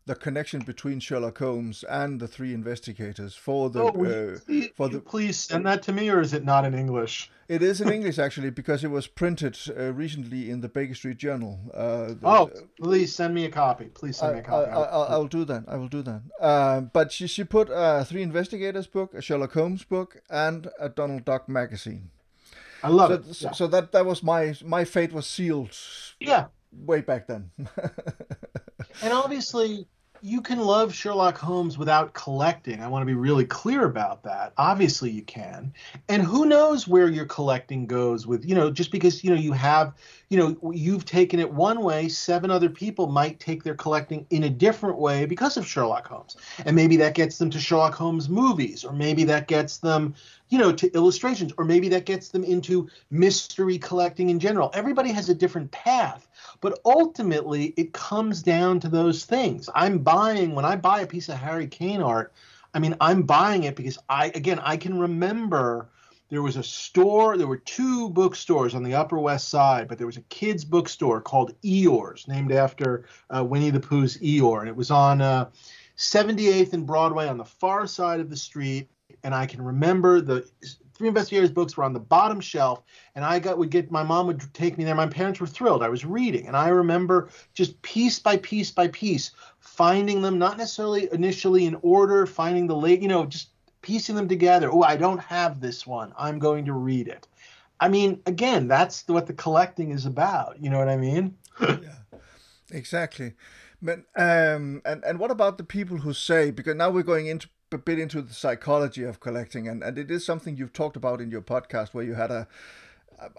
[0.10, 5.00] the connection between Sherlock Holmes and the three investigators for the oh, uh, for the.
[5.00, 7.30] Please send that to me, or is it not in English?
[7.48, 11.18] It is in English actually because it was printed uh, recently in the Baker Street
[11.18, 11.60] Journal.
[11.72, 12.50] Uh, oh,
[12.82, 13.86] please send me a copy.
[13.86, 14.72] Please send I, me a copy.
[14.72, 15.66] I, will do that.
[15.68, 16.22] I will do that.
[16.42, 20.90] Uh, but she she put a three investigators book, a Sherlock Holmes book, and a
[20.90, 22.10] Donald Duck magazine.
[22.82, 23.42] I love so, it.
[23.42, 23.52] Yeah.
[23.52, 25.78] So that that was my my fate was sealed.
[26.20, 26.48] Yeah.
[26.72, 27.52] Way back then.
[29.02, 29.88] and obviously
[30.22, 32.82] you can love Sherlock Holmes without collecting.
[32.82, 34.54] I want to be really clear about that.
[34.58, 35.74] Obviously, you can.
[36.08, 39.52] And who knows where your collecting goes with, you know, just because, you know, you
[39.54, 39.94] have,
[40.30, 44.44] you know, you've taken it one way, seven other people might take their collecting in
[44.44, 46.36] a different way because of Sherlock Holmes.
[46.66, 50.16] And maybe that gets them to Sherlock Holmes movies, or maybe that gets them,
[50.50, 54.72] you know, to illustrations, or maybe that gets them into mystery collecting in general.
[54.74, 56.28] Everybody has a different path.
[56.62, 59.70] But ultimately, it comes down to those things.
[59.74, 62.34] I'm buying, when I buy a piece of Harry Kane art,
[62.74, 65.90] I mean, I'm buying it because I, again, I can remember
[66.30, 70.06] there was a store, there were two bookstores on the Upper West Side, but there
[70.06, 73.06] was a kids' bookstore called Eeyore's, named after
[73.36, 74.60] uh, Winnie the Pooh's Eeyore.
[74.60, 75.50] And it was on uh,
[75.98, 78.90] 78th and Broadway on the far side of the street.
[79.24, 80.48] And I can remember the
[81.00, 82.84] Three Investigators books were on the bottom shelf,
[83.16, 84.94] and I got would get my mom would take me there.
[84.94, 85.82] My parents were thrilled.
[85.82, 90.58] I was reading, and I remember just piece by piece by piece finding them, not
[90.58, 93.48] necessarily initially in order, finding the late, you know, just
[93.82, 94.70] piecing them together.
[94.70, 96.12] Oh, I don't have this one.
[96.18, 97.30] I'm going to read it.
[97.80, 100.62] I mean, again, that's what the collecting is about.
[100.62, 101.38] You know what I mean?
[101.62, 101.96] yeah,
[102.72, 103.36] exactly.
[103.82, 107.48] But um, and and what about the people who say because now we're going into
[107.74, 111.22] a bit into the psychology of collecting, and, and it is something you've talked about
[111.22, 112.48] in your podcast where you had a.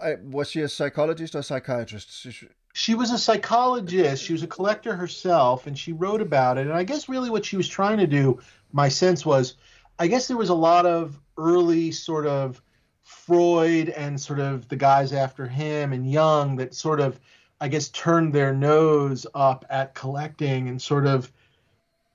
[0.01, 2.27] I, was she a psychologist or psychiatrist?
[2.73, 4.23] She was a psychologist.
[4.23, 6.67] She was a collector herself, and she wrote about it.
[6.67, 8.39] And I guess really what she was trying to do,
[8.71, 9.55] my sense was,
[9.97, 12.61] I guess there was a lot of early sort of
[13.01, 17.19] Freud and sort of the guys after him and Jung that sort of,
[17.59, 21.31] I guess, turned their nose up at collecting and sort of,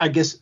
[0.01, 0.39] I guess,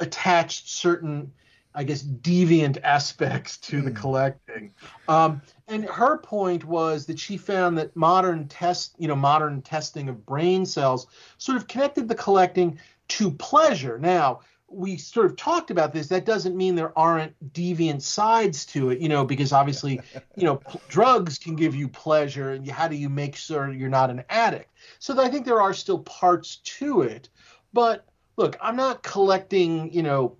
[0.00, 1.32] attached certain
[1.76, 3.96] I guess deviant aspects to the hmm.
[3.96, 4.74] collecting.
[5.08, 10.08] Um, and her point was that she found that modern test, you know, modern testing
[10.08, 11.06] of brain cells
[11.36, 12.78] sort of connected the collecting
[13.08, 13.98] to pleasure.
[13.98, 16.08] Now, we sort of talked about this.
[16.08, 20.00] That doesn't mean there aren't deviant sides to it, you know, because obviously,
[20.34, 23.88] you know, p- drugs can give you pleasure, and how do you make sure you're
[23.88, 24.72] not an addict?
[24.98, 27.28] So I think there are still parts to it,
[27.72, 28.06] but
[28.36, 30.36] look, I'm not collecting, you know,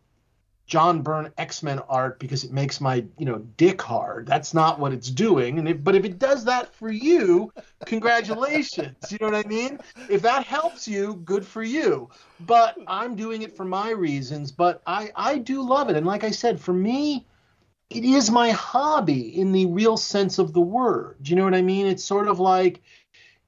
[0.67, 4.27] John Byrne X Men art because it makes my you know dick hard.
[4.27, 5.59] That's not what it's doing.
[5.59, 7.53] And if, but if it does that for you,
[7.87, 8.97] congratulations.
[9.11, 9.79] you know what I mean?
[10.11, 12.11] If that helps you, good for you.
[12.41, 14.51] But I'm doing it for my reasons.
[14.51, 15.97] But I I do love it.
[15.97, 17.27] And like I said, for me,
[17.89, 21.17] it is my hobby in the real sense of the word.
[21.23, 21.87] Do you know what I mean?
[21.87, 22.83] It's sort of like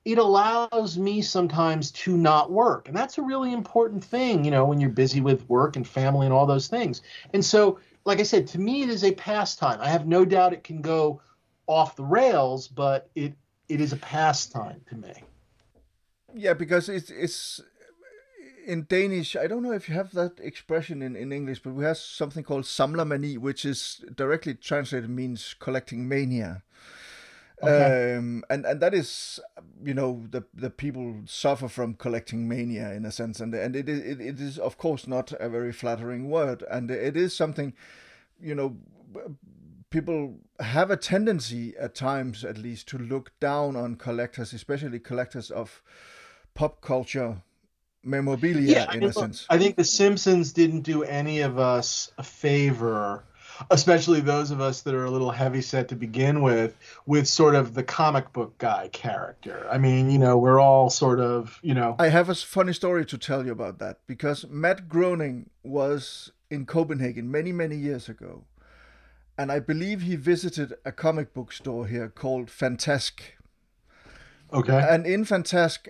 [0.08, 2.88] it allows me sometimes to not work.
[2.88, 6.24] And that's a really important thing, you know, when you're busy with work and family
[6.24, 7.02] and all those things.
[7.34, 9.78] And so, like I said, to me, it is a pastime.
[9.82, 11.20] I have no doubt it can go
[11.66, 13.34] off the rails, but it
[13.68, 15.12] it is a pastime to me.
[16.34, 17.60] Yeah, because it's it's
[18.66, 19.36] in Danish.
[19.36, 22.44] I don't know if you have that expression in, in English, but we have something
[22.44, 26.62] called samlermani, which is directly translated means collecting mania.
[27.62, 28.16] Okay.
[28.16, 29.40] Um, and and that is
[29.84, 33.88] you know the the people suffer from collecting mania in a sense, and and it
[33.88, 37.72] it, it is of course not a very flattering word, and it is something,
[38.40, 38.76] you know,
[39.90, 45.50] people have a tendency at times, at least, to look down on collectors, especially collectors
[45.50, 45.82] of
[46.54, 47.42] pop culture
[48.04, 49.46] memorabilia Yeah, I in mean, a look, sense.
[49.50, 53.24] I think The Simpsons didn't do any of us a favor,
[53.70, 57.54] especially those of us that are a little heavy set to begin with, with sort
[57.54, 59.66] of the comic book guy character.
[59.70, 63.04] I mean, you know, we're all sort of, you know, I have a funny story
[63.06, 68.44] to tell you about that because Matt Groening was in Copenhagen many, many years ago.
[69.36, 73.20] And I believe he visited a comic book store here called Fantask.
[74.52, 74.86] okay.
[74.90, 75.88] And in Fantasque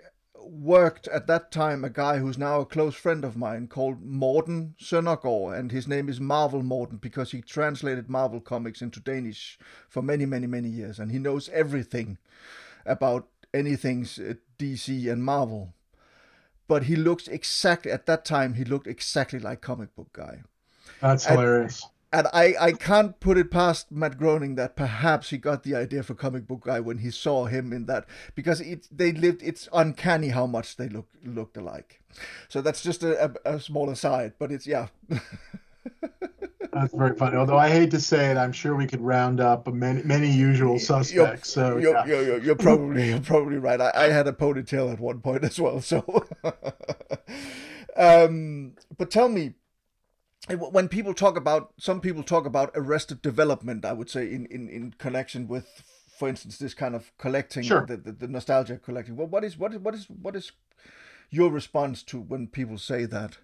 [0.49, 4.75] worked at that time a guy who's now a close friend of mine called Morten
[4.81, 5.59] Søndergaard.
[5.59, 10.27] And his name is Marvel Morten because he translated Marvel comics into Danish for many,
[10.27, 10.99] many, many years.
[10.99, 12.19] And he knows everything
[12.87, 15.75] about anything uh, DC and Marvel.
[16.67, 20.43] But he looks exactly, at that time, he looked exactly like comic book guy.
[21.01, 21.87] That's and- hilarious.
[22.11, 26.03] And I, I can't put it past Matt Groening that perhaps he got the idea
[26.03, 29.69] for comic book guy when he saw him in that because it they lived it's
[29.75, 32.01] uncanny how much they look looked alike.
[32.49, 34.89] So that's just a, a, a small aside, but it's yeah.
[36.73, 37.37] That's very funny.
[37.37, 40.79] Although I hate to say it, I'm sure we could round up many, many usual
[40.79, 41.51] suspects.
[41.51, 42.07] So you're, yeah.
[42.07, 43.81] you're, you're, you're probably you're probably right.
[43.81, 45.81] I, I had a ponytail at one point as well.
[45.81, 46.05] So,
[47.97, 49.55] um, but tell me,
[50.57, 54.69] when people talk about some people talk about arrested development, I would say in in,
[54.69, 55.83] in connection with,
[56.19, 57.85] for instance, this kind of collecting, Sure.
[57.87, 59.17] the, the, the nostalgia collecting.
[59.17, 60.53] Well, what is what is what is what is
[61.31, 63.39] your response to when people say that?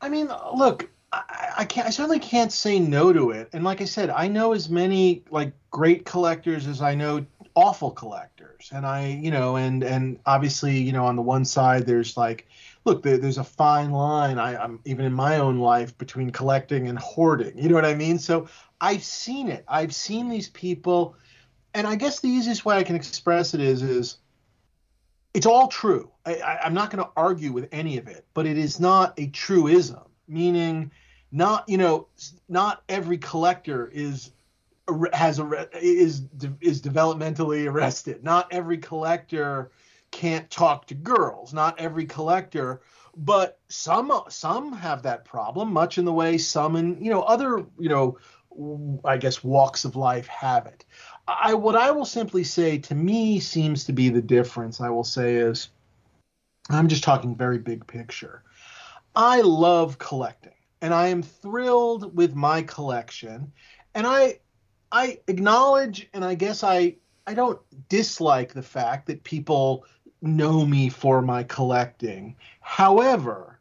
[0.00, 1.86] I mean, look, I, I can't.
[1.86, 3.48] I certainly can't say no to it.
[3.52, 7.90] And like I said, I know as many like great collectors as I know awful
[7.90, 8.70] collectors.
[8.72, 12.46] And I, you know, and and obviously, you know, on the one side, there's like,
[12.88, 14.38] look, there, there's a fine line.
[14.38, 17.56] I, I'm even in my own life between collecting and hoarding.
[17.58, 18.18] You know what I mean?
[18.18, 18.48] So
[18.80, 19.64] I've seen it.
[19.68, 21.14] I've seen these people,
[21.74, 24.16] and I guess the easiest way I can express it is is
[25.34, 26.10] it's all true.
[26.24, 29.26] I, I'm not going to argue with any of it, but it is not a
[29.28, 30.04] truism.
[30.26, 30.90] Meaning,
[31.30, 32.08] not you know,
[32.48, 34.32] not every collector is
[35.12, 36.22] has a is
[36.60, 38.24] is developmentally arrested.
[38.24, 39.70] Not every collector
[40.10, 41.52] can't talk to girls.
[41.52, 42.80] Not every collector,
[43.16, 45.72] but some some have that problem.
[45.72, 48.18] Much in the way some in you know other you know
[49.04, 50.84] I guess walks of life have it.
[51.26, 54.80] I what I will simply say to me seems to be the difference.
[54.80, 55.70] I will say is
[56.70, 58.42] I'm just talking very big picture.
[59.14, 63.52] I love collecting and I am thrilled with my collection
[63.94, 64.40] and I
[64.90, 66.96] I acknowledge and I guess I
[67.26, 69.84] I don't dislike the fact that people
[70.20, 72.36] know me for my collecting.
[72.60, 73.58] However,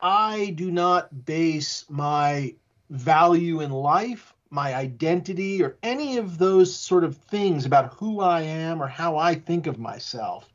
[0.00, 2.54] I do not base my
[2.90, 8.42] value in life, my identity, or any of those sort of things about who I
[8.42, 10.48] am or how I think of myself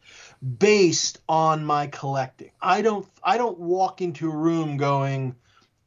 [0.59, 2.51] based on my collecting.
[2.61, 5.35] I don't I don't walk into a room going,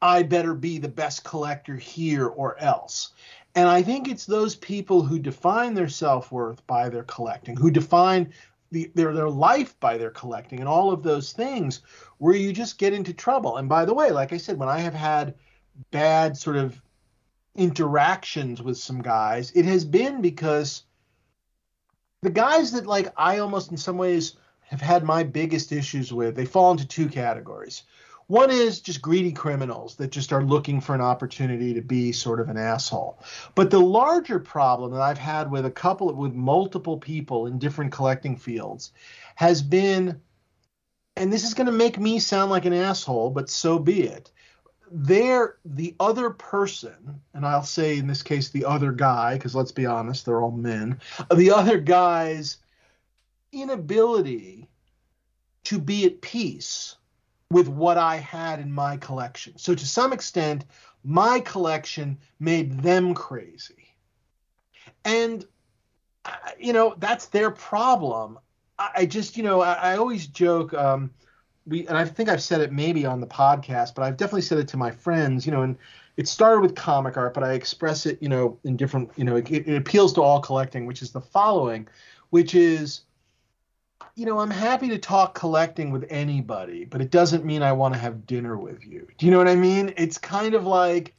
[0.02, 3.10] I better be the best collector here or else.
[3.54, 8.32] And I think it's those people who define their self-worth by their collecting, who define
[8.72, 11.82] the, their their life by their collecting and all of those things
[12.18, 13.58] where you just get into trouble.
[13.58, 15.34] And by the way, like I said, when I have had
[15.90, 16.80] bad sort of
[17.54, 20.84] interactions with some guys, it has been because
[22.22, 26.34] the guys that like I almost in some ways have had my biggest issues with,
[26.34, 27.82] they fall into two categories.
[28.32, 32.40] One is just greedy criminals that just are looking for an opportunity to be sort
[32.40, 33.22] of an asshole.
[33.54, 37.58] But the larger problem that I've had with a couple of, with multiple people in
[37.58, 38.92] different collecting fields
[39.34, 40.22] has been
[41.14, 44.32] and this is going to make me sound like an asshole, but so be it.
[44.90, 49.72] They're the other person, and I'll say in this case the other guy, because let's
[49.72, 51.00] be honest, they're all men.
[51.36, 52.56] The other guy's
[53.52, 54.70] inability
[55.64, 56.96] to be at peace
[57.52, 59.56] with what I had in my collection.
[59.56, 60.64] So to some extent,
[61.04, 63.94] my collection made them crazy.
[65.04, 65.44] And
[66.24, 68.38] uh, you know, that's their problem.
[68.78, 70.74] I, just, you know, I, I always joke.
[70.74, 71.10] Um,
[71.66, 74.58] we and I think I've said it maybe on the podcast, but I've definitely said
[74.58, 75.46] it to my friends.
[75.46, 75.76] You know, and
[76.16, 79.10] it started with comic art, but I express it, you know, in different.
[79.16, 81.86] You know, it, it appeals to all collecting, which is the following,
[82.30, 83.02] which is,
[84.14, 87.94] you know, I'm happy to talk collecting with anybody, but it doesn't mean I want
[87.94, 89.06] to have dinner with you.
[89.16, 89.94] Do you know what I mean?
[89.96, 91.14] It's kind of like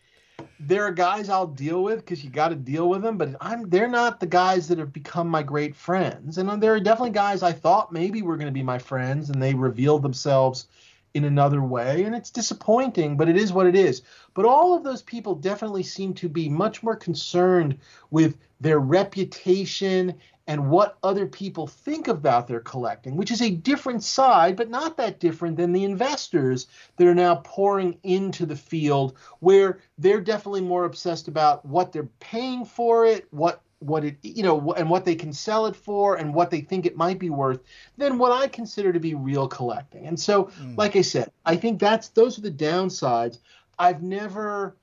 [0.59, 3.69] there are guys I'll deal with because you got to deal with them, but I'm
[3.69, 6.37] they're not the guys that have become my great friends.
[6.37, 9.29] And uh, there are definitely guys I thought maybe were going to be my friends,
[9.29, 10.67] and they revealed themselves
[11.13, 14.01] in another way, and it's disappointing, but it is what it is.
[14.33, 17.77] But all of those people definitely seem to be much more concerned
[18.09, 20.15] with their reputation
[20.47, 24.97] and what other people think about their collecting, which is a different side, but not
[24.97, 30.61] that different than the investors that are now pouring into the field, where they're definitely
[30.61, 35.05] more obsessed about what they're paying for it, what what it you know and what
[35.05, 37.61] they can sell it for and what they think it might be worth
[37.97, 40.07] than what I consider to be real collecting.
[40.07, 40.77] And so, mm.
[40.77, 43.39] like I said, I think that's those are the downsides.
[43.77, 44.75] I've never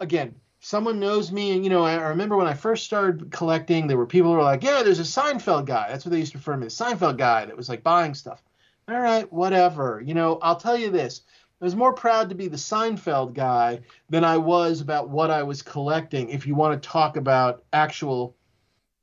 [0.00, 3.96] again someone knows me and you know I, remember when i first started collecting there
[3.96, 6.38] were people who were like yeah there's a seinfeld guy that's what they used to
[6.38, 8.42] refer to me the seinfeld guy that was like buying stuff
[8.88, 11.22] all right whatever you know i'll tell you this
[11.60, 13.80] i was more proud to be the seinfeld guy
[14.10, 18.36] than i was about what i was collecting if you want to talk about actual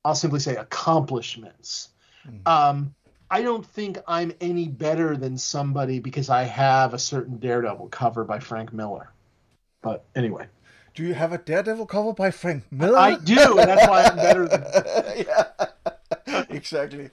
[0.08, 1.90] i'll simply say accomplishments
[2.28, 2.48] mm.
[2.48, 2.94] um,
[3.30, 8.24] I don't think I'm any better than somebody because I have a certain Daredevil cover
[8.24, 9.12] by Frank Miller.
[9.82, 10.48] But anyway.
[10.96, 12.98] Do you have a Daredevil cover by Frank Miller?
[12.98, 14.64] I do, and that's why I'm better than.
[15.28, 15.68] yeah,
[16.50, 17.10] exactly.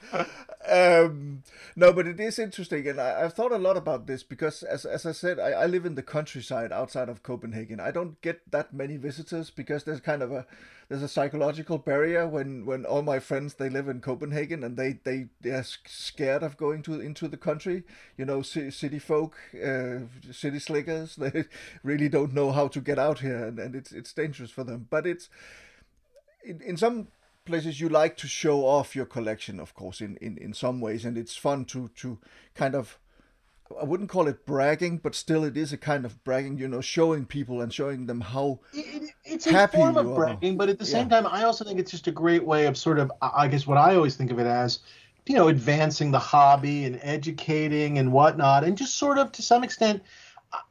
[0.71, 1.43] Um,
[1.77, 4.85] no, but it is interesting, and I, have thought a lot about this because, as,
[4.85, 7.81] as I said, I, I live in the countryside outside of Copenhagen.
[7.81, 10.47] I don't get that many visitors because there's kind of a
[10.89, 14.99] there's a psychological barrier when when all my friends they live in Copenhagen and they
[15.05, 17.85] they they're scared of going to into the country.
[18.17, 20.01] You know, city folk, uh,
[20.33, 21.17] city slickers.
[21.25, 21.45] They
[21.83, 24.87] really don't know how to get out here, and, and it's it's dangerous for them.
[24.91, 25.29] But it's
[26.45, 27.09] in, in some
[27.45, 31.05] places you like to show off your collection, of course, in, in, in some ways,
[31.05, 32.19] and it's fun to to
[32.55, 32.99] kind of
[33.81, 36.81] I wouldn't call it bragging, but still it is a kind of bragging, you know,
[36.81, 40.85] showing people and showing them how it, it's a form of bragging, but at the
[40.85, 41.21] same yeah.
[41.21, 43.79] time, I also think it's just a great way of sort of, I guess, what
[43.79, 44.81] I always think of it as,
[45.27, 49.65] you know, advancing the hobby and educating and whatnot, and just sort of to some
[49.65, 50.03] extent,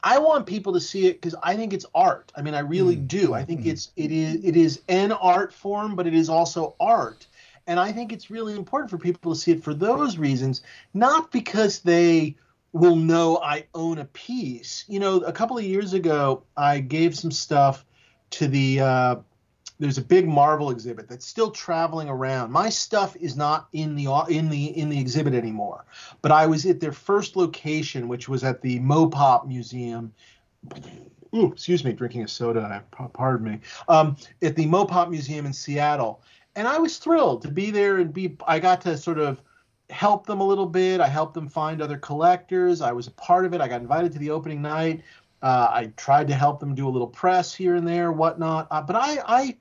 [0.04, 2.32] I want people to see it because I think it's art.
[2.36, 3.08] I mean, I really mm.
[3.08, 3.34] do.
[3.34, 3.68] I think mm.
[3.68, 7.28] it's it is it is an art form, but it is also art.
[7.66, 10.62] And I think it's really important for people to see it for those reasons,
[10.94, 12.36] not because they
[12.74, 14.84] will know I own a piece.
[14.88, 17.86] You know, a couple of years ago, I gave some stuff
[18.32, 19.16] to the uh,
[19.80, 22.52] there's a big Marvel exhibit that's still traveling around.
[22.52, 25.86] My stuff is not in the in the in the exhibit anymore,
[26.22, 30.14] but I was at their first location, which was at the Mopop Museum.
[31.36, 32.84] Ooh, excuse me, drinking a soda.
[33.14, 33.60] Pardon me.
[33.88, 36.22] Um, at the Mopop Museum in Seattle,
[36.56, 38.38] and I was thrilled to be there and be.
[38.48, 39.42] I got to sort of
[39.90, 41.02] help them a little bit.
[41.02, 42.82] I helped them find other collectors.
[42.82, 43.62] I was a part of it.
[43.62, 45.04] I got invited to the opening night.
[45.44, 48.68] Uh, I tried to help them do a little press here and there, whatnot.
[48.72, 49.58] Uh, but I, I,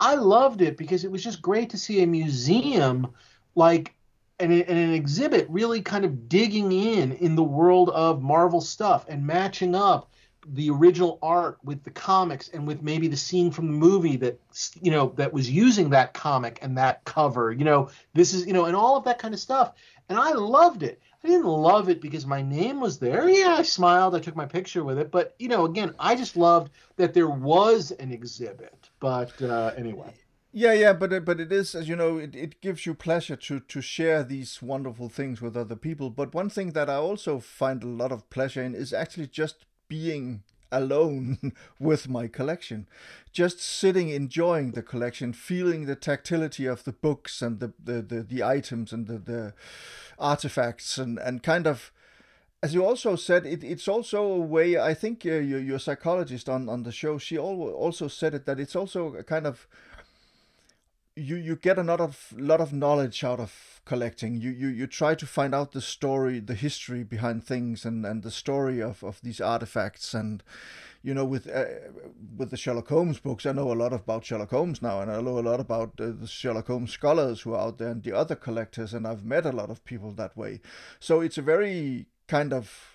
[0.00, 3.06] I loved it because it was just great to see a museum
[3.54, 3.94] like
[4.40, 9.04] and, and an exhibit really kind of digging in in the world of Marvel stuff
[9.08, 10.10] and matching up
[10.46, 14.40] the original art with the comics and with maybe the scene from the movie that
[14.80, 18.54] you know that was using that comic and that cover you know this is you
[18.54, 19.74] know and all of that kind of stuff
[20.08, 23.62] and i loved it i didn't love it because my name was there yeah i
[23.62, 27.14] smiled i took my picture with it but you know again i just loved that
[27.14, 30.12] there was an exhibit but uh, anyway
[30.52, 33.60] yeah, yeah, but but it is as you know, it, it gives you pleasure to
[33.60, 36.10] to share these wonderful things with other people.
[36.10, 39.64] But one thing that I also find a lot of pleasure in is actually just
[39.86, 40.42] being
[40.72, 42.86] alone with my collection.
[43.32, 48.22] Just sitting, enjoying the collection, feeling the tactility of the books and the, the, the,
[48.22, 49.54] the items and the, the
[50.18, 51.92] artifacts and, and kind of
[52.62, 54.76] as you also said, it, it's also a way.
[54.78, 58.60] I think uh, your, your psychologist on, on the show, she also said it that
[58.60, 59.66] it's also a kind of
[61.20, 64.36] you you get a lot of lot of knowledge out of collecting.
[64.36, 68.22] You you you try to find out the story, the history behind things, and and
[68.22, 70.14] the story of of these artifacts.
[70.14, 70.42] And
[71.02, 71.64] you know, with uh,
[72.36, 75.20] with the Sherlock Holmes books, I know a lot about Sherlock Holmes now, and I
[75.20, 78.16] know a lot about uh, the Sherlock Holmes scholars who are out there and the
[78.16, 78.94] other collectors.
[78.94, 80.60] And I've met a lot of people that way.
[80.98, 82.89] So it's a very kind of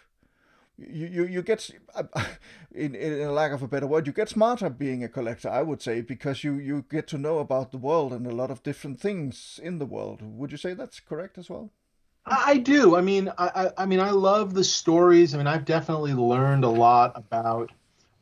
[0.78, 1.70] you, you, you get
[2.74, 5.62] in, in a lack of a better word you get smarter being a collector i
[5.62, 8.64] would say because you you get to know about the world and a lot of
[8.64, 10.22] different things in the world.
[10.22, 11.72] Would you say that's correct as well?
[12.26, 12.96] I do.
[12.96, 15.34] I mean i i mean i love the stories.
[15.34, 17.72] I mean i've definitely learned a lot about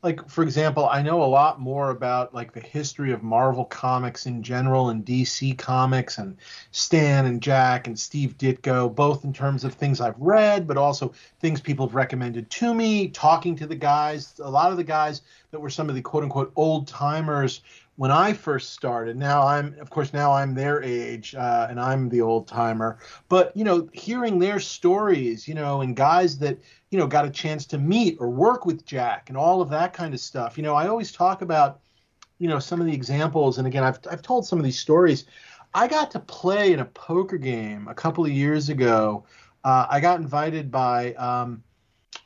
[0.04, 4.26] like for example, I know a lot more about like the history of Marvel comics
[4.26, 6.36] in general and DC comics and
[6.72, 11.14] Stan and Jack and Steve Ditko, both in terms of things I've read, but also
[11.40, 14.34] things people have recommended to me, talking to the guys.
[14.40, 17.62] A lot of the guys that were some of the quote unquote old timers
[17.96, 19.16] when I first started.
[19.16, 22.98] Now I'm, of course, now I'm their age uh, and I'm the old timer.
[23.28, 26.58] But, you know, hearing their stories, you know, and guys that,
[26.90, 29.92] you know, got a chance to meet or work with Jack and all of that
[29.92, 30.56] kind of stuff.
[30.56, 31.80] You know, I always talk about,
[32.38, 33.58] you know, some of the examples.
[33.58, 35.26] And again, I've, I've told some of these stories.
[35.72, 39.24] I got to play in a poker game a couple of years ago.
[39.64, 41.63] Uh, I got invited by, um,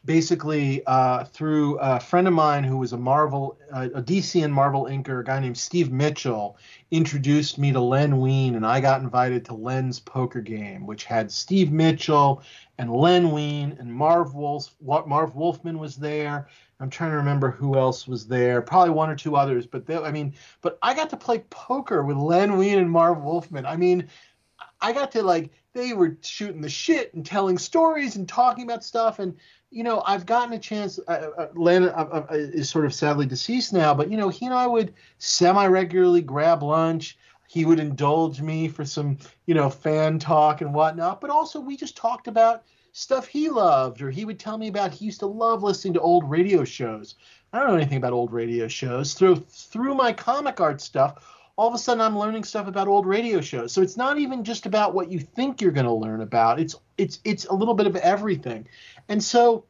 [0.05, 4.53] basically uh, through a friend of mine who was a Marvel, uh, a DC and
[4.53, 6.57] Marvel inker, a guy named Steve Mitchell,
[6.91, 11.31] introduced me to Len Wein, and I got invited to Len's poker game, which had
[11.31, 12.43] Steve Mitchell
[12.79, 14.75] and Len Wein and Marv Wolf.
[14.81, 16.49] Marv Wolfman was there.
[16.81, 18.63] I'm trying to remember who else was there.
[18.63, 22.05] Probably one or two others, but they, I mean, but I got to play poker
[22.05, 23.67] with Len Wein and Marv Wolfman.
[23.67, 24.09] I mean,
[24.81, 28.85] I got to like they were shooting the shit and telling stories and talking about
[28.85, 29.37] stuff and
[29.71, 30.99] you know, I've gotten a chance.
[31.07, 34.29] Uh, uh, Len uh, uh, uh, is sort of sadly deceased now, but you know,
[34.29, 37.19] he and I would semi regularly grab lunch.
[37.49, 41.21] He would indulge me for some, you know, fan talk and whatnot.
[41.21, 44.93] But also, we just talked about stuff he loved, or he would tell me about.
[44.93, 47.15] He used to love listening to old radio shows.
[47.53, 49.15] I don't know anything about old radio shows.
[49.15, 51.25] Through through my comic art stuff,
[51.59, 53.73] all of a sudden I'm learning stuff about old radio shows.
[53.73, 56.61] So it's not even just about what you think you're going to learn about.
[56.61, 58.69] It's it's it's a little bit of everything.
[59.09, 59.65] And so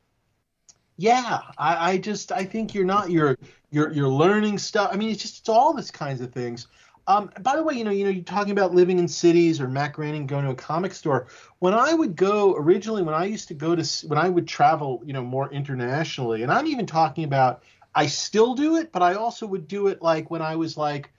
[0.98, 3.38] yeah, I, I just I think you're not you're
[3.70, 4.90] you're you're learning stuff.
[4.92, 6.66] I mean, it's just it's all these kinds of things.
[7.06, 9.66] Um, by the way, you know, you know, you're talking about living in cities or
[9.66, 11.28] Matt Groening going to a comic store.
[11.58, 15.02] When I would go originally, when I used to go to, when I would travel,
[15.06, 17.62] you know, more internationally, and I'm even talking about,
[17.94, 21.10] I still do it, but I also would do it like when I was like,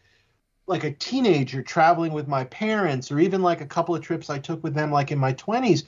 [0.69, 4.39] like a teenager traveling with my parents, or even like a couple of trips I
[4.39, 5.83] took with them, like in my 20s,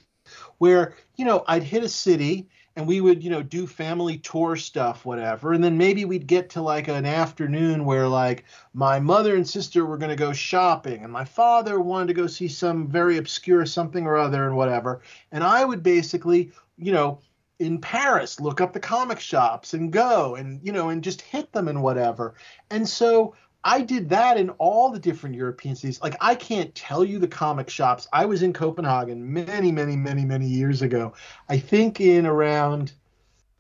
[0.58, 4.56] where you know I'd hit a city and we would you know do family tour
[4.56, 9.36] stuff whatever and then maybe we'd get to like an afternoon where like my mother
[9.36, 12.88] and sister were going to go shopping and my father wanted to go see some
[12.88, 15.02] very obscure something or other and whatever
[15.34, 17.20] and i would basically you know
[17.60, 21.52] in Paris, look up the comic shops and go and you know and just hit
[21.52, 22.34] them and whatever.
[22.72, 26.02] And so I did that in all the different European cities.
[26.02, 28.08] Like I can't tell you the comic shops.
[28.12, 31.14] I was in Copenhagen many, many, many, many years ago.
[31.48, 32.94] I think in around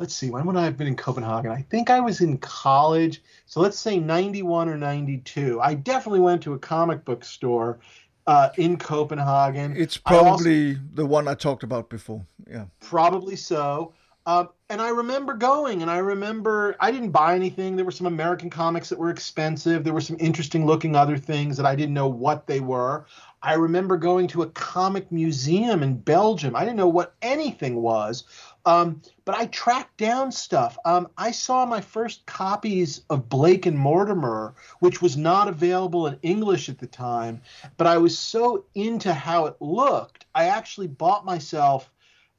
[0.02, 1.52] let's see, when would I have been in Copenhagen?
[1.52, 3.22] I think I was in college.
[3.45, 5.62] So let's say 91 or 92.
[5.62, 7.80] I definitely went to a comic book store
[8.26, 9.76] uh, in Copenhagen.
[9.78, 12.26] It's probably also, the one I talked about before.
[12.49, 12.66] Yeah.
[12.80, 13.93] Probably so.
[14.32, 17.75] Uh, and I remember going, and I remember I didn't buy anything.
[17.75, 19.84] There were some American comics that were expensive.
[19.84, 23.07] There were some interesting looking other things that I didn't know what they were.
[23.41, 26.55] I remember going to a comic museum in Belgium.
[26.55, 28.23] I didn't know what anything was,
[28.65, 30.77] um, but I tracked down stuff.
[30.86, 36.17] Um, I saw my first copies of Blake and Mortimer, which was not available in
[36.21, 37.41] English at the time,
[37.75, 40.25] but I was so into how it looked.
[40.34, 41.91] I actually bought myself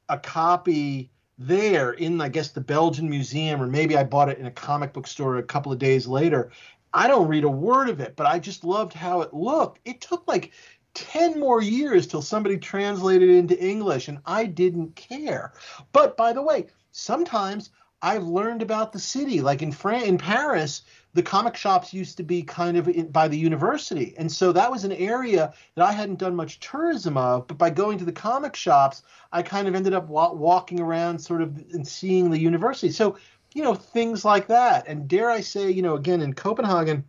[0.08, 1.10] a copy
[1.46, 4.92] there in I guess the Belgian museum or maybe I bought it in a comic
[4.92, 6.50] book store a couple of days later.
[6.94, 9.80] I don't read a word of it, but I just loved how it looked.
[9.84, 10.52] It took like
[10.94, 15.52] 10 more years till somebody translated it into English and I didn't care.
[15.92, 17.70] But by the way, sometimes
[18.02, 20.82] I've learned about the city like in France in Paris
[21.14, 24.14] the comic shops used to be kind of in, by the university.
[24.16, 27.46] And so that was an area that I hadn't done much tourism of.
[27.46, 31.18] But by going to the comic shops, I kind of ended up wa- walking around
[31.18, 32.90] sort of and seeing the university.
[32.90, 33.16] So,
[33.54, 34.88] you know, things like that.
[34.88, 37.04] And dare I say, you know, again, in Copenhagen,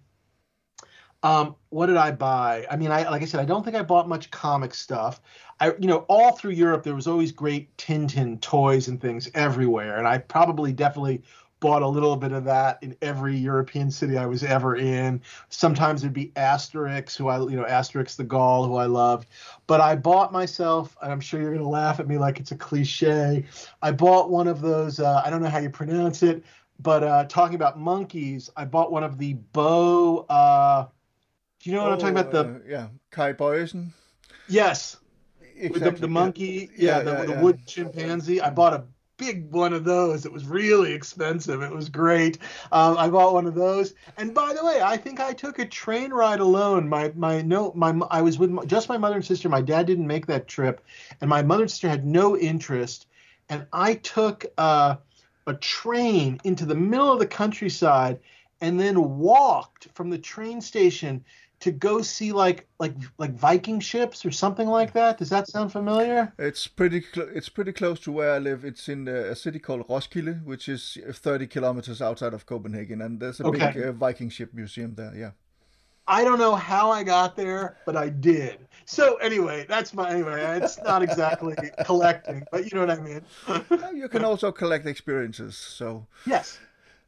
[1.24, 2.68] um, what did I buy?
[2.70, 5.22] I mean, I like I said, I don't think I bought much comic stuff.
[5.62, 9.97] I, you know, all through Europe, there was always great Tintin toys and things everywhere,
[9.97, 11.24] and I probably definitely
[11.64, 15.22] bought a little bit of that in every European city I was ever in.
[15.47, 19.30] Sometimes it'd be Asterix, who I, you know, Asterix the Gaul, who I loved.
[19.66, 22.51] But I bought myself, and I'm sure you're going to laugh at me like it's
[22.51, 23.45] a cliche.
[23.82, 26.43] I bought one of those, uh, I don't know how you pronounce it,
[26.82, 30.26] but uh, talking about monkeys, I bought one of the Bo.
[30.28, 30.88] Uh,
[31.61, 32.32] do you know what oh, I'm talking about?
[32.34, 33.91] The uh, yeah, Kay Bojesen.
[34.49, 34.97] Yes,
[35.55, 35.91] exactly.
[35.91, 38.41] the, the monkey, yeah, yeah, the, yeah, the wood chimpanzee.
[38.41, 38.84] I bought a
[39.18, 40.26] big one of those.
[40.26, 41.61] It was really expensive.
[41.61, 42.38] It was great.
[42.72, 43.93] Um, I bought one of those.
[44.18, 46.89] And by the way, I think I took a train ride alone.
[46.89, 49.49] My my no my I was with my, just my mother and sister.
[49.49, 50.84] My dad didn't make that trip,
[51.22, 53.07] and my mother and sister had no interest.
[53.49, 54.95] And I took uh,
[55.45, 58.20] a train into the middle of the countryside,
[58.61, 61.24] and then walked from the train station
[61.64, 65.18] to go see like like like Viking ships or something like that.
[65.18, 66.34] Does that sound familiar?
[66.38, 68.66] It's pretty cl- it's pretty close to where I live.
[68.66, 73.20] It's in uh, a city called Roskilde, which is 30 kilometers outside of Copenhagen, and
[73.20, 73.72] there's a Okay.
[73.74, 75.14] big uh, Viking ship museum there.
[75.16, 75.32] Yeah.
[76.05, 78.68] I don't know how I got there, but I did.
[78.86, 80.59] So anyway, that's my anyway.
[80.61, 81.55] It's not exactly
[81.86, 83.22] collecting, but you know what I mean.
[83.95, 85.55] You can also collect experiences.
[85.55, 86.59] So, yes.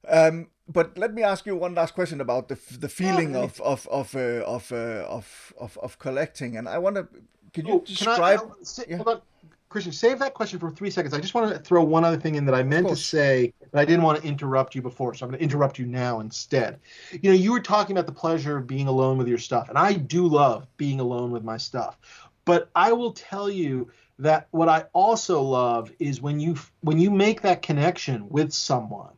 [0.07, 3.61] um, but let me ask you one last question about the the feeling Yeah, of
[3.61, 7.07] of of uh, of, uh, of of of collecting, and I want to.
[7.53, 8.39] Can you Oh, can I, describe?
[8.39, 8.97] I'll- yeah.
[8.97, 9.21] Hold on,
[9.69, 9.93] Christian.
[9.93, 11.13] Save that question for three seconds.
[11.13, 13.79] I just want to throw one other thing in that I meant to say, but
[13.79, 16.79] I didn't want to interrupt you before, so I'm going to interrupt you now instead.
[17.11, 19.77] You know, you were talking about the pleasure of being alone with your stuff, and
[19.77, 21.97] I do love being alone with my stuff.
[22.43, 23.89] But I will tell you
[24.19, 29.13] that what I also love is when you when you make that connection with someone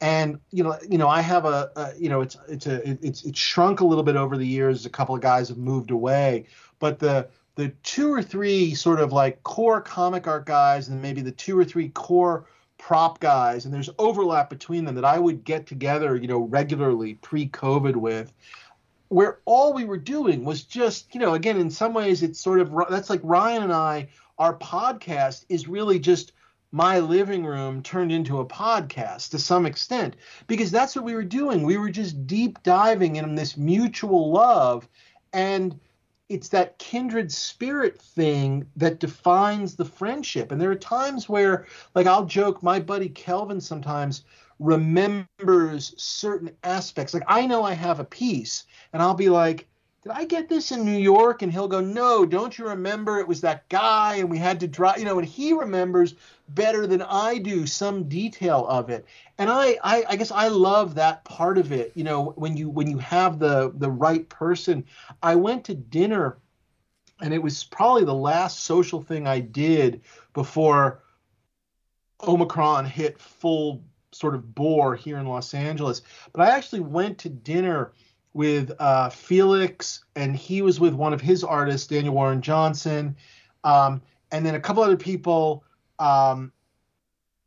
[0.00, 3.24] and you know you know i have a, a you know it's it's a it's
[3.24, 4.86] it's shrunk a little bit over the years.
[4.86, 6.46] A couple of guys have moved away.
[6.78, 7.28] But the
[7.58, 11.58] the two or three sort of like core comic art guys and maybe the two
[11.58, 12.46] or three core
[12.78, 17.14] prop guys and there's overlap between them that i would get together you know regularly
[17.14, 18.32] pre-covid with
[19.08, 22.60] where all we were doing was just you know again in some ways it's sort
[22.60, 24.06] of that's like ryan and i
[24.38, 26.30] our podcast is really just
[26.70, 30.16] my living room turned into a podcast to some extent
[30.46, 31.62] because that's what we were doing.
[31.62, 34.88] We were just deep diving in this mutual love
[35.32, 35.78] and
[36.28, 40.52] it's that kindred spirit thing that defines the friendship.
[40.52, 44.24] And there are times where like I'll joke my buddy Kelvin sometimes
[44.58, 47.14] remembers certain aspects.
[47.14, 49.68] Like I know I have a piece and I'll be like
[50.02, 51.42] did I get this in New York?
[51.42, 53.18] And he'll go, no, don't you remember?
[53.18, 56.14] It was that guy, and we had to drive, you know, and he remembers
[56.50, 59.06] better than I do some detail of it.
[59.38, 61.92] And I, I, I guess I love that part of it.
[61.94, 64.84] You know, when you when you have the the right person.
[65.22, 66.38] I went to dinner,
[67.20, 71.02] and it was probably the last social thing I did before
[72.26, 73.82] Omicron hit full
[74.12, 76.02] sort of bore here in Los Angeles.
[76.32, 77.92] But I actually went to dinner
[78.38, 83.16] with uh, Felix, and he was with one of his artists, Daniel Warren Johnson,
[83.64, 85.64] um, and then a couple other people,
[85.98, 86.52] um,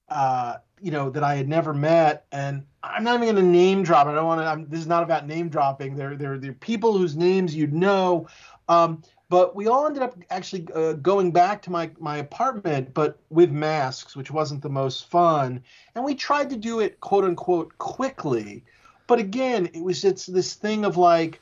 [0.10, 2.26] uh, you know, that I had never met.
[2.34, 4.08] And I'm not even going to name drop.
[4.08, 4.70] I don't want to.
[4.70, 5.96] This is not about name dropping.
[5.96, 8.28] They're they're they're people whose names you'd know.
[8.68, 13.18] Um, but we all ended up actually uh, going back to my my apartment, but
[13.30, 15.64] with masks, which wasn't the most fun.
[15.96, 18.66] And we tried to do it quote unquote quickly
[19.12, 21.42] but again it was just this thing of like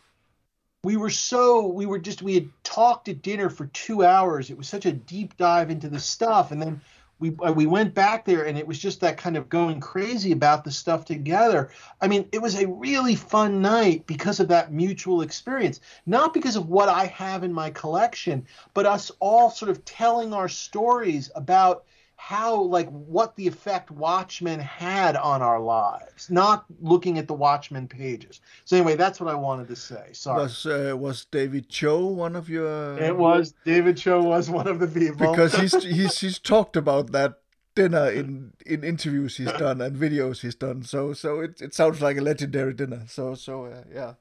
[0.84, 4.50] we were so we were just we had talked at dinner for two hours.
[4.50, 6.52] It was such a deep dive into the stuff.
[6.52, 6.82] And then
[7.20, 10.32] we uh, we went back there and it was just that kind of going crazy
[10.32, 11.70] about the stuff together.
[12.02, 15.80] I mean it was a really fun night because of that mutual experience.
[16.08, 20.34] Not because of what i have in my collection but us all sort of telling
[20.34, 21.84] our stories about
[22.22, 27.88] how like what the effect Watchmen had on our lives, not looking at the Watchmen
[27.88, 28.42] pages.
[28.66, 30.10] So anyway, that's what I wanted to say.
[30.12, 30.42] Sorry.
[30.44, 32.98] Was uh, was David Choe one of your?
[33.00, 37.14] it was David Choe was one of the people because he's he's he's talked about
[37.14, 37.40] that
[37.74, 40.84] dinner in in interviews he's done and videos he's done.
[40.84, 43.04] So so it it sounds like a legendary dinner.
[43.08, 44.14] So so uh, yeah.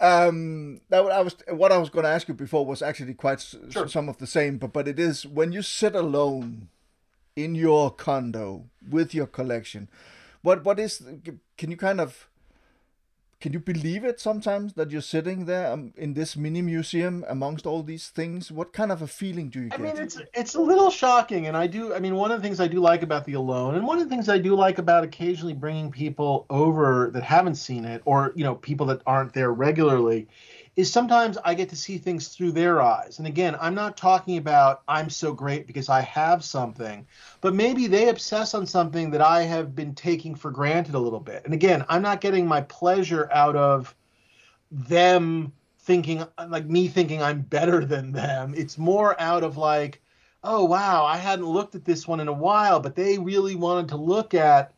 [0.00, 3.14] Um, that what I was what I was going to ask you before was actually
[3.14, 3.86] quite s- Sure.
[3.86, 6.68] some of the same, but but it is when you sit alone
[7.36, 9.88] in your condo with your collection.
[10.42, 11.02] What what is?
[11.56, 12.28] Can you kind of
[13.42, 17.66] can you believe it sometimes that you're sitting there um, in this mini museum amongst
[17.66, 18.52] all these things?
[18.52, 19.80] What kind of a feeling do you I get?
[19.80, 21.92] I mean, it's it's a little shocking, and I do.
[21.92, 24.04] I mean, one of the things I do like about the Alone, and one of
[24.04, 28.32] the things I do like about occasionally bringing people over that haven't seen it, or
[28.36, 30.28] you know, people that aren't there regularly,
[30.74, 33.18] is sometimes I get to see things through their eyes.
[33.18, 37.06] And again, I'm not talking about I'm so great because I have something,
[37.42, 41.20] but maybe they obsess on something that I have been taking for granted a little
[41.20, 41.44] bit.
[41.44, 43.94] And again, I'm not getting my pleasure out of
[44.70, 48.54] them thinking like me thinking I'm better than them.
[48.56, 50.00] It's more out of like,
[50.42, 53.88] oh wow, I hadn't looked at this one in a while, but they really wanted
[53.88, 54.72] to look at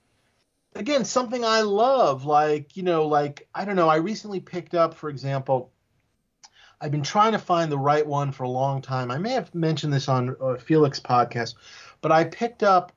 [0.75, 3.89] again something I love, like you know, like I don't know.
[3.89, 5.71] I recently picked up, for example.
[6.81, 9.11] I've been trying to find the right one for a long time.
[9.11, 11.55] I may have mentioned this on uh, Felix podcast,
[12.01, 12.93] but I picked up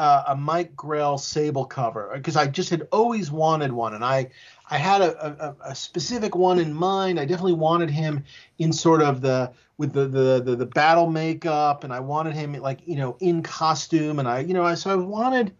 [0.00, 4.30] uh, a Mike Grell Sable cover because I just had always wanted one, and I
[4.70, 7.20] I had a, a, a, specific one in mind.
[7.20, 8.24] I definitely wanted him
[8.58, 12.54] in sort of the with the, the the the battle makeup, and I wanted him
[12.54, 15.54] like you know in costume, and I you know I so I wanted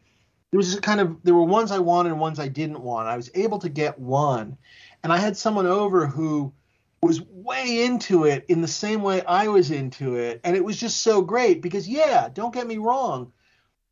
[0.51, 3.09] there was just kind of there were ones I wanted and ones I didn't want.
[3.09, 4.57] I was able to get one,
[5.03, 6.53] and I had someone over who
[7.03, 10.41] was way into it in the same way I was into it.
[10.45, 13.33] And it was just so great because, yeah, don't get me wrong.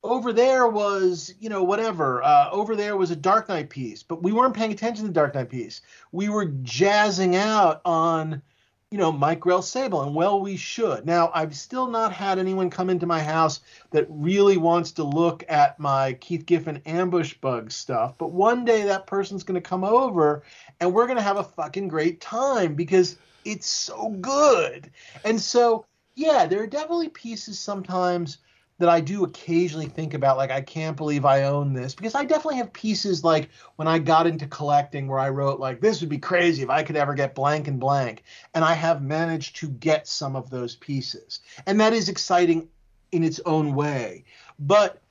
[0.02, 2.22] Over there was, you know, whatever.
[2.22, 5.14] Uh, over there was a Dark Knight piece, but we weren't paying attention to the
[5.14, 5.80] Dark Knight piece.
[6.12, 8.42] We were jazzing out on,
[8.90, 11.04] you know, Mike Grell Sable, and well, we should.
[11.04, 13.60] Now, I've still not had anyone come into my house
[13.90, 18.84] that really wants to look at my Keith Giffen ambush bug stuff, but one day
[18.84, 20.42] that person's going to come over
[20.80, 24.90] and we're going to have a fucking great time because it's so good.
[25.22, 25.84] And so,
[26.14, 28.38] yeah, there are definitely pieces sometimes
[28.78, 32.24] that I do occasionally think about, like, I can't believe I own this, because I
[32.24, 36.08] definitely have pieces like when I got into collecting where I wrote, like, this would
[36.08, 38.22] be crazy if I could ever get blank and blank.
[38.54, 41.40] And I have managed to get some of those pieces.
[41.66, 42.68] And that is exciting
[43.10, 44.24] in its own way.
[44.60, 45.02] But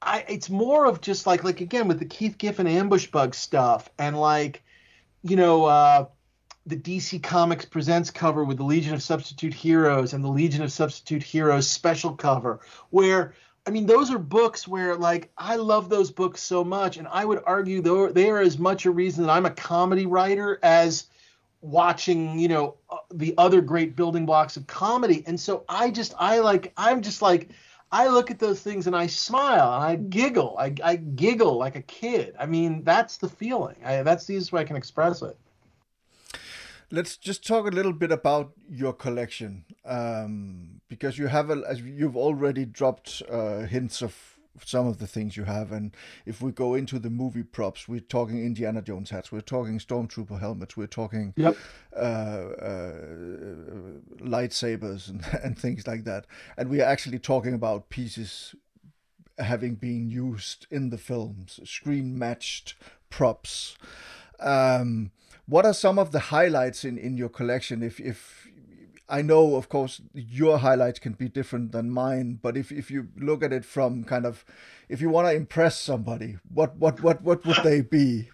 [0.00, 3.90] I, it's more of just like, like, again, with the Keith Giffen ambush bug stuff
[3.98, 4.62] and like,
[5.22, 6.06] you know, uh,
[6.66, 10.72] the DC Comics Presents cover with the Legion of Substitute Heroes and the Legion of
[10.72, 12.60] Substitute Heroes special cover,
[12.90, 13.34] where
[13.66, 17.24] I mean, those are books where, like, I love those books so much, and I
[17.24, 21.06] would argue they are as much a reason that I'm a comedy writer as
[21.62, 25.24] watching, you know, uh, the other great building blocks of comedy.
[25.26, 27.48] And so I just, I like, I'm just like,
[27.90, 30.56] I look at those things and I smile and I giggle.
[30.58, 32.34] I, I giggle like a kid.
[32.38, 33.76] I mean, that's the feeling.
[33.82, 35.38] I, that's the easiest way I can express it
[36.94, 41.80] let's just talk a little bit about your collection um, because you have a, as
[41.80, 46.52] you've already dropped uh, hints of some of the things you have and if we
[46.52, 50.86] go into the movie props we're talking indiana jones hats we're talking stormtrooper helmets we're
[50.86, 51.56] talking yep.
[51.96, 52.92] uh, uh,
[54.20, 56.24] lightsabers and, and things like that
[56.56, 58.54] and we are actually talking about pieces
[59.38, 62.76] having been used in the films screen matched
[63.10, 63.76] props
[64.38, 65.10] um,
[65.46, 67.82] what are some of the highlights in, in your collection?
[67.82, 68.48] If if
[69.08, 73.08] I know, of course, your highlights can be different than mine, but if, if you
[73.18, 74.46] look at it from kind of,
[74.88, 78.30] if you want to impress somebody, what what what what would they be?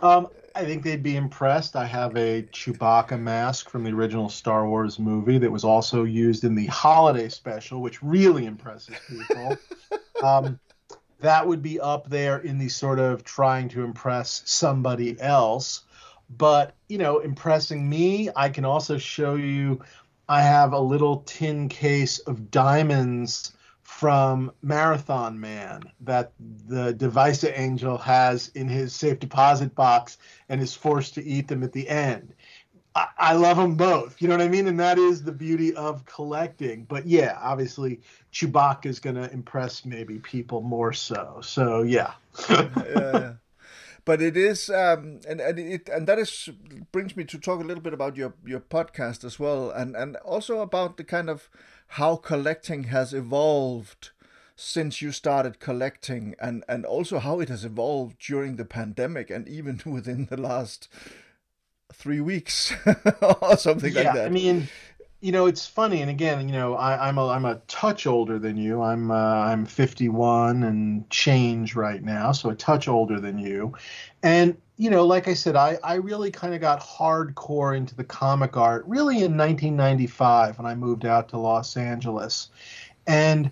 [0.00, 1.76] Um, I think they'd be impressed.
[1.76, 6.44] I have a Chewbacca mask from the original Star Wars movie that was also used
[6.44, 9.56] in the holiday special, which really impresses people.
[10.22, 10.58] um,
[11.22, 15.82] that would be up there in the sort of trying to impress somebody else.
[16.28, 19.82] But, you know, impressing me, I can also show you
[20.28, 23.52] I have a little tin case of diamonds
[23.82, 30.18] from Marathon Man that the Devisa Angel has in his safe deposit box
[30.48, 32.34] and is forced to eat them at the end.
[32.94, 34.20] I, love them both.
[34.20, 34.68] You know what I mean?
[34.68, 36.84] And that is the beauty of collecting.
[36.84, 38.00] But yeah, obviously
[38.32, 41.40] Chewbacca is going to impress maybe people more so.
[41.42, 42.12] So yeah.
[42.50, 43.32] yeah, yeah.
[44.04, 46.48] But it is, um, and and it and that is
[46.90, 50.16] brings me to talk a little bit about your your podcast as well, and and
[50.16, 51.48] also about the kind of
[51.86, 54.10] how collecting has evolved
[54.56, 59.46] since you started collecting and and also how it has evolved during the pandemic and
[59.48, 60.88] even within the last
[61.92, 62.72] three weeks
[63.20, 64.26] or something yeah, like that.
[64.26, 64.68] I mean,
[65.22, 68.40] you know, it's funny, and again, you know, I, am a I'm a touch older
[68.40, 68.82] than you.
[68.82, 73.72] I'm uh, I'm 51 and change right now, so a touch older than you.
[74.24, 78.02] And you know, like I said, I I really kind of got hardcore into the
[78.02, 82.48] comic art really in 1995 when I moved out to Los Angeles,
[83.06, 83.48] and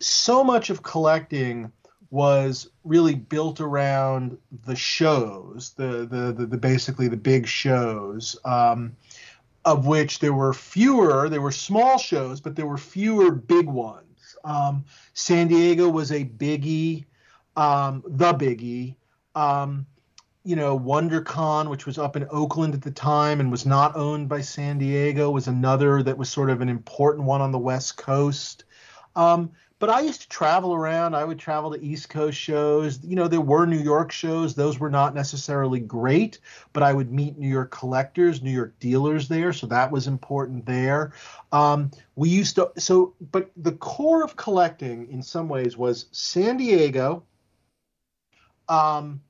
[0.00, 1.72] so much of collecting
[2.14, 8.94] was really built around the shows, the the the, the basically the big shows, um,
[9.64, 11.28] of which there were fewer.
[11.28, 14.36] There were small shows, but there were fewer big ones.
[14.44, 14.84] Um,
[15.14, 17.04] San Diego was a biggie,
[17.56, 18.94] um, the biggie.
[19.34, 19.84] Um,
[20.44, 24.28] you know, WonderCon, which was up in Oakland at the time and was not owned
[24.28, 27.96] by San Diego, was another that was sort of an important one on the West
[27.96, 28.62] Coast.
[29.16, 31.14] Um, but I used to travel around.
[31.14, 33.02] I would travel to East Coast shows.
[33.02, 34.54] You know, there were New York shows.
[34.54, 36.38] Those were not necessarily great,
[36.72, 39.52] but I would meet New York collectors, New York dealers there.
[39.52, 41.12] So that was important there.
[41.52, 46.56] Um, we used to, so, but the core of collecting in some ways was San
[46.56, 47.24] Diego.
[48.68, 49.20] Um,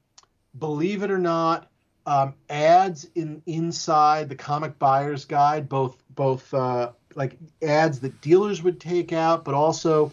[0.59, 1.71] believe it or not,
[2.07, 8.63] um, ads in inside the comic buyer's guide, both both uh, like ads that dealers
[8.63, 10.13] would take out, but also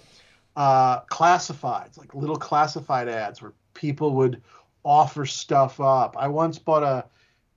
[0.55, 4.41] uh, classifieds, like little classified ads where people would
[4.83, 6.15] offer stuff up.
[6.17, 7.05] I once bought a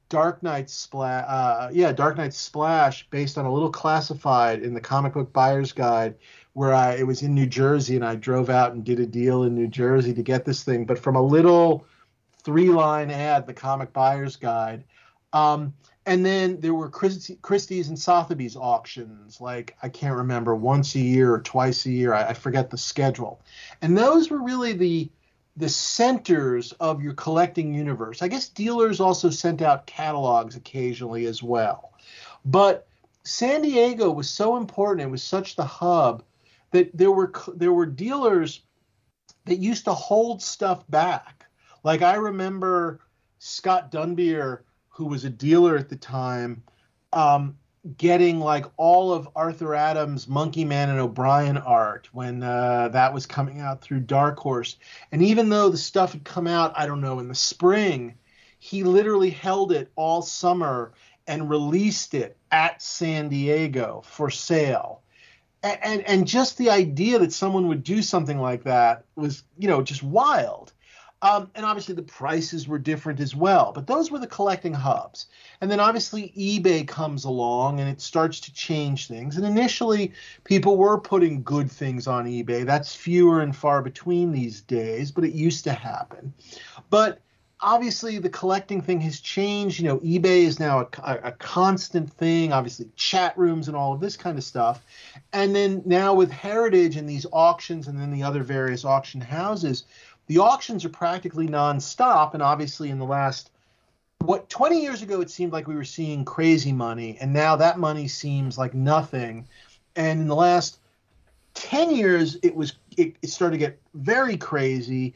[0.09, 4.81] Dark Knight splash, uh, yeah, Dark Knight splash based on a little classified in the
[4.81, 6.15] comic book buyer's guide
[6.53, 9.43] where I it was in New Jersey and I drove out and did a deal
[9.43, 11.87] in New Jersey to get this thing, but from a little
[12.43, 14.85] three line ad, the comic buyer's guide.
[15.33, 15.75] Um,
[16.07, 21.01] and then there were Christie, Christie's and Sotheby's auctions, like I can't remember once a
[21.01, 22.13] year or twice a year.
[22.13, 23.41] I, I forget the schedule,
[23.81, 25.11] and those were really the
[25.57, 28.23] the centers of your collecting universe.
[28.23, 31.93] I guess dealers also sent out catalogs occasionally as well,
[32.45, 32.87] but
[33.25, 35.09] San Diego was so important.
[35.09, 36.23] It was such the hub
[36.73, 38.61] that there were there were dealers
[39.47, 41.47] that used to hold stuff back.
[41.83, 43.01] Like I remember
[43.39, 44.61] Scott Dunbier
[44.95, 46.63] who was a dealer at the time,
[47.13, 47.57] um,
[47.99, 53.61] getting like all of Arthur Adams' Monkeyman and O'Brien art when uh, that was coming
[53.61, 54.77] out through Dark Horse.
[55.11, 58.15] And even though the stuff had come out, I don't know, in the spring,
[58.61, 60.93] he literally held it all summer
[61.27, 65.03] and released it at San Diego for sale.
[65.65, 69.67] And, and, and just the idea that someone would do something like that was, you
[69.67, 70.73] know, just wild.
[71.25, 75.25] Um, and obviously the prices were different as well, but those were the collecting hubs.
[75.63, 79.39] And then obviously eBay comes along and it starts to change things.
[79.39, 80.13] And initially,
[80.45, 82.67] people were putting good things on eBay.
[82.67, 86.35] That's fewer and far between these days, but it used to happen.
[86.91, 87.21] But
[87.59, 89.81] obviously, the collecting thing has changed.
[89.81, 94.01] You know, eBay is now a, a constant thing, obviously, chat rooms and all of
[94.01, 94.85] this kind of stuff.
[95.33, 99.85] And then now with Heritage and these auctions and then the other various auction houses,
[100.27, 102.35] the auctions are practically nonstop.
[102.35, 103.51] And obviously, in the last
[104.25, 107.79] what 20 years ago it seemed like we were seeing crazy money, and now that
[107.79, 109.47] money seems like nothing.
[109.97, 110.79] And in the last
[111.55, 115.15] 10 years, it was it, it started to get very crazy.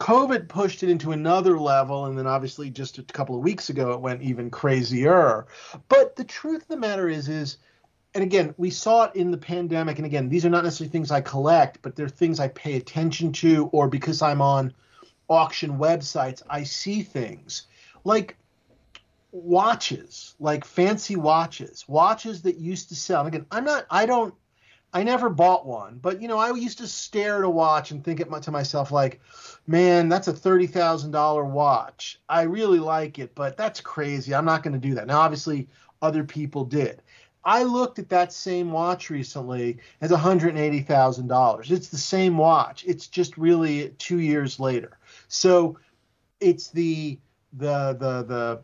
[0.00, 3.92] COVID pushed it into another level, and then obviously just a couple of weeks ago
[3.92, 5.46] it went even crazier.
[5.88, 7.58] But the truth of the matter is, is
[8.18, 9.98] and again, we saw it in the pandemic.
[9.98, 13.30] And again, these are not necessarily things I collect, but they're things I pay attention
[13.34, 14.74] to, or because I'm on
[15.28, 17.68] auction websites, I see things
[18.02, 18.36] like
[19.30, 23.20] watches, like fancy watches, watches that used to sell.
[23.20, 24.34] And again, I'm not, I don't,
[24.92, 28.02] I never bought one, but you know, I used to stare at a watch and
[28.02, 29.20] think to myself, like,
[29.68, 32.18] man, that's a thirty thousand dollar watch.
[32.28, 34.34] I really like it, but that's crazy.
[34.34, 35.06] I'm not going to do that.
[35.06, 35.68] Now, obviously,
[36.02, 37.02] other people did.
[37.44, 41.70] I looked at that same watch recently as $180,000.
[41.70, 42.84] It's the same watch.
[42.86, 44.98] It's just really 2 years later.
[45.28, 45.78] So
[46.40, 47.18] it's the
[47.52, 48.60] the the the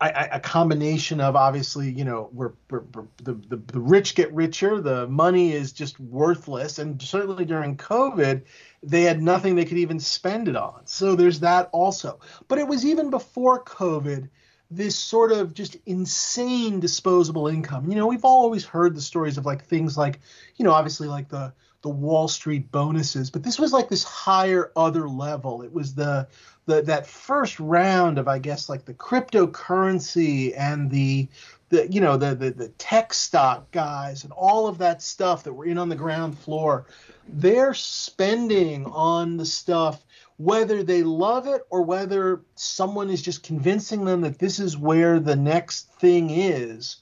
[0.00, 4.14] I, I, a combination of obviously, you know, we're, we're, we're the, the, the rich
[4.14, 8.42] get richer, the money is just worthless, and certainly during COVID,
[8.84, 10.82] they had nothing they could even spend it on.
[10.84, 12.20] So there's that also.
[12.46, 14.28] But it was even before COVID
[14.70, 17.88] this sort of just insane disposable income.
[17.88, 20.20] You know, we've always heard the stories of like things like,
[20.56, 21.52] you know, obviously like the
[21.82, 25.62] the Wall Street bonuses, but this was like this higher other level.
[25.62, 26.26] It was the
[26.66, 31.28] the that first round of I guess like the cryptocurrency and the
[31.68, 35.52] the you know the, the the tech stock guys and all of that stuff that
[35.52, 36.86] were in on the ground floor.
[37.28, 40.04] They're spending on the stuff
[40.38, 45.20] whether they love it or whether someone is just convincing them that this is where
[45.20, 46.98] the next thing is,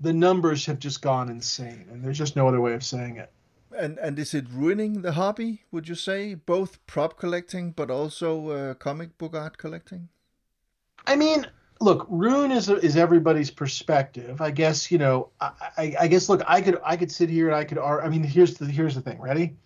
[0.00, 3.32] the numbers have just gone insane, and there's just no other way of saying it.
[3.76, 5.64] And and is it ruining the hobby?
[5.72, 10.08] Would you say both prop collecting, but also uh, comic book art collecting?
[11.06, 11.46] I mean,
[11.80, 14.40] look, ruin is is everybody's perspective.
[14.40, 15.30] I guess you know.
[15.40, 17.78] I, I, I guess look, I could I could sit here and I could.
[17.78, 19.20] I mean, here's the here's the thing.
[19.20, 19.56] Ready?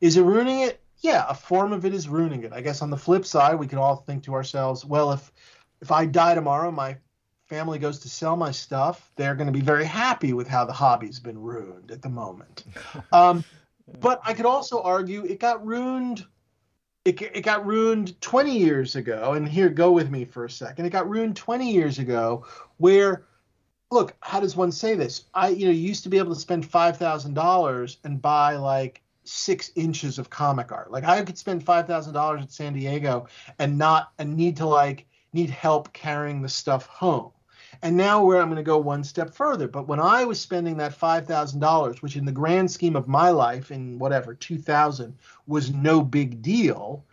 [0.00, 0.81] Is it ruining it?
[1.02, 2.52] Yeah, a form of it is ruining it.
[2.52, 5.32] I guess on the flip side, we can all think to ourselves, well, if
[5.80, 6.96] if I die tomorrow, my
[7.48, 10.72] family goes to sell my stuff, they're going to be very happy with how the
[10.72, 12.64] hobby's been ruined at the moment.
[13.12, 13.44] Um,
[14.00, 16.24] but I could also argue it got ruined.
[17.04, 20.86] It, it got ruined 20 years ago, and here, go with me for a second.
[20.86, 22.46] It got ruined 20 years ago,
[22.78, 23.26] where
[23.90, 25.24] look, how does one say this?
[25.34, 28.56] I, you know, you used to be able to spend five thousand dollars and buy
[28.56, 30.90] like six inches of comic art.
[30.90, 33.26] Like I could spend five thousand dollars at San Diego
[33.58, 37.32] and not and need to like need help carrying the stuff home.
[37.80, 39.66] And now where I'm going to go one step further.
[39.66, 43.08] But when I was spending that five thousand dollars, which in the grand scheme of
[43.08, 45.16] my life in whatever 2000
[45.46, 47.04] was no big deal,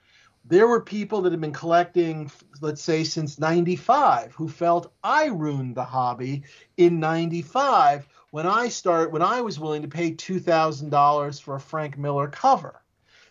[0.46, 5.76] there were people that had been collecting, let's say, since 95 who felt I ruined
[5.76, 6.44] the hobby
[6.78, 11.56] in 95 when I start when I was willing to pay two thousand dollars for
[11.56, 12.82] a Frank Miller cover.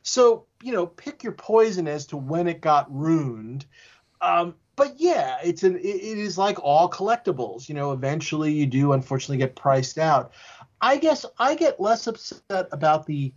[0.02, 3.66] So you know, pick your poison as to when it got ruined.
[4.20, 7.68] Um, but yeah, it's an it, it is like all collectibles.
[7.68, 10.32] You know, eventually you do unfortunately get priced out.
[10.80, 13.32] I guess I get less upset about the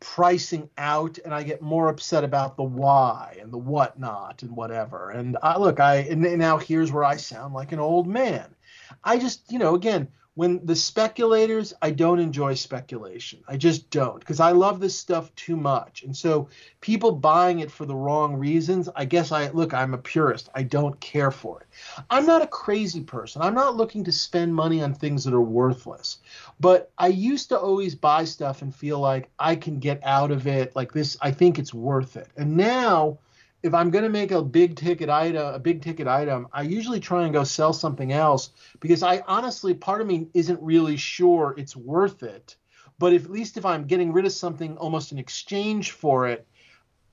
[0.00, 5.10] pricing out and I get more upset about the why and the whatnot and whatever.
[5.10, 8.54] And I look, I and now here's where I sound like an old man.
[9.02, 13.42] I just, you know, again, when the speculators, I don't enjoy speculation.
[13.48, 16.02] I just don't because I love this stuff too much.
[16.02, 16.50] And so
[16.82, 20.50] people buying it for the wrong reasons, I guess I look, I'm a purist.
[20.54, 21.66] I don't care for it.
[22.10, 23.40] I'm not a crazy person.
[23.40, 26.18] I'm not looking to spend money on things that are worthless.
[26.60, 30.46] But I used to always buy stuff and feel like I can get out of
[30.46, 31.16] it like this.
[31.22, 32.28] I think it's worth it.
[32.36, 33.18] And now
[33.66, 37.00] if I'm going to make a big ticket item, a big ticket item, I usually
[37.00, 41.54] try and go sell something else because I honestly, part of me isn't really sure
[41.58, 42.56] it's worth it.
[42.98, 46.46] But if, at least if I'm getting rid of something almost in exchange for it,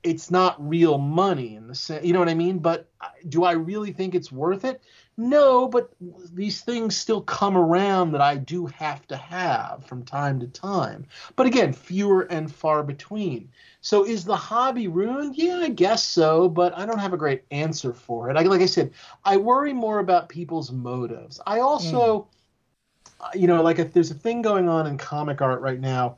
[0.04, 2.60] it's not real money in the sense, you know what I mean?
[2.60, 4.82] But uh, do I really think it's worth it?
[5.16, 5.94] No, but
[6.34, 11.06] these things still come around that I do have to have from time to time.
[11.36, 13.50] But again, fewer and far between.
[13.82, 15.36] So is the hobby ruined?
[15.38, 18.38] Yeah, I guess so, but I don't have a great answer for it.
[18.38, 18.92] I, like I said,
[19.24, 21.40] I worry more about people's motives.
[21.46, 22.28] I also,
[23.22, 23.40] mm.
[23.40, 26.18] you know, like if there's a thing going on in comic art right now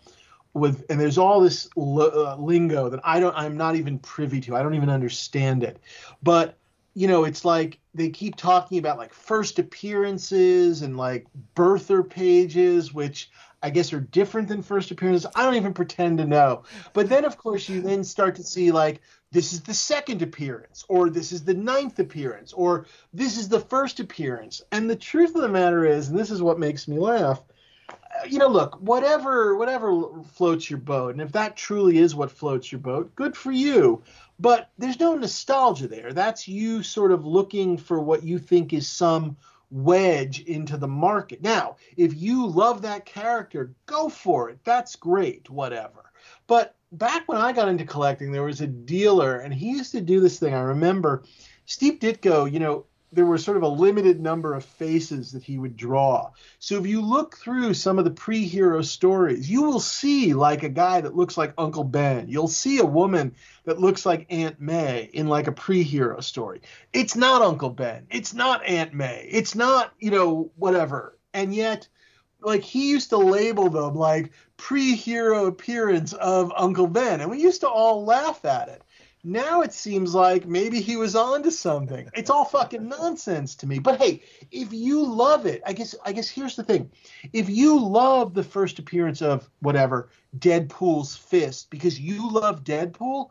[0.56, 4.56] with and there's all this uh, lingo that I don't I'm not even privy to.
[4.56, 5.80] I don't even understand it.
[6.24, 6.58] But
[6.96, 12.94] you know, it's like they keep talking about like first appearances and like birther pages,
[12.94, 13.30] which
[13.62, 15.30] I guess are different than first appearances.
[15.36, 16.64] I don't even pretend to know.
[16.94, 19.02] But then, of course, you then start to see like
[19.34, 23.60] this is the second appearance, or this is the ninth appearance, or this is the
[23.60, 24.62] first appearance.
[24.72, 27.42] And the truth of the matter is, and this is what makes me laugh,
[27.90, 27.96] Uh,
[28.28, 32.72] you know, look, whatever whatever floats your boat, and if that truly is what floats
[32.72, 34.02] your boat, good for you.
[34.40, 36.12] But there's no nostalgia there.
[36.12, 39.38] That's you sort of looking for what you think is some
[39.72, 41.42] wedge into the market.
[41.42, 44.60] Now, if you love that character, go for it.
[44.64, 46.12] That's great, whatever.
[46.48, 50.02] But back when I got into collecting, there was a dealer, and he used to
[50.02, 50.54] do this thing.
[50.54, 51.24] I remember
[51.66, 52.86] Steve Ditko, you know,
[53.16, 56.32] there were sort of a limited number of faces that he would draw.
[56.60, 60.70] So if you look through some of the pre-hero stories, you will see like a
[60.70, 62.28] guy that looks like Uncle Ben.
[62.28, 63.34] You'll see a woman
[63.64, 66.62] that looks like Aunt May in like a pre-hero story.
[66.92, 68.06] It's not Uncle Ben.
[68.12, 69.28] It's not Aunt May.
[69.32, 71.18] It's not, you know, whatever.
[71.34, 71.88] And yet
[72.42, 77.62] like he used to label them like pre-hero appearance of Uncle Ben and we used
[77.62, 78.84] to all laugh at it.
[79.28, 82.08] Now it seems like maybe he was onto something.
[82.14, 83.80] It's all fucking nonsense to me.
[83.80, 84.22] But hey,
[84.52, 86.92] if you love it, I guess I guess here's the thing.
[87.34, 93.30] If you love the first appearance of whatever Deadpool's fist because you love Deadpool,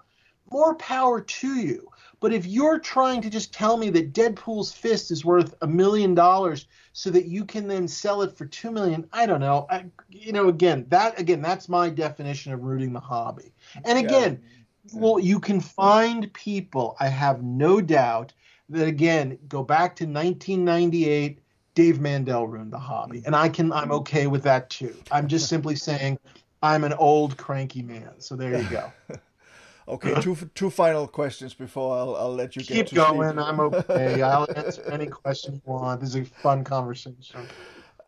[0.51, 1.89] more power to you.
[2.19, 6.13] But if you're trying to just tell me that Deadpool's fist is worth a million
[6.13, 9.69] dollars so that you can then sell it for two million, I don't know.
[9.71, 13.53] I, you know, again, that again, that's my definition of rooting the hobby.
[13.85, 14.41] And again.
[14.43, 14.49] Yeah
[14.93, 18.33] well, you can find people, I have no doubt,
[18.71, 21.41] that again go back to 1998.
[21.75, 24.95] Dave Mandel ruined the hobby, and I can I'm okay with that too.
[25.11, 26.19] I'm just simply saying
[26.63, 28.13] I'm an old cranky man.
[28.19, 28.93] So there you go.
[29.89, 33.33] okay, two two final questions before I'll I'll let you keep to going.
[33.33, 33.45] Sleep.
[33.45, 34.23] I'm okay.
[34.23, 36.01] I'll answer any question you want.
[36.01, 37.41] This is a fun conversation.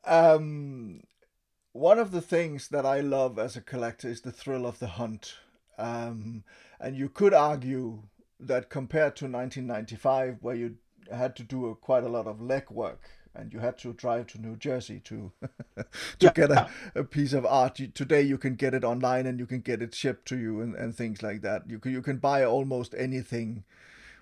[0.05, 1.01] Um,
[1.73, 4.87] one of the things that I love as a collector is the thrill of the
[4.87, 5.35] hunt.
[5.79, 6.45] Um,
[6.81, 8.03] and you could argue
[8.41, 10.77] that compared to 1995, where you
[11.13, 12.99] had to do a, quite a lot of legwork
[13.37, 15.33] and you had to drive to New Jersey to
[15.77, 15.87] to
[16.21, 16.33] yeah.
[16.33, 17.81] get a, a piece of art.
[17.95, 20.75] Today you can get it online and you can get it shipped to you and,
[20.75, 21.69] and things like that.
[21.69, 23.65] You can you can buy almost anything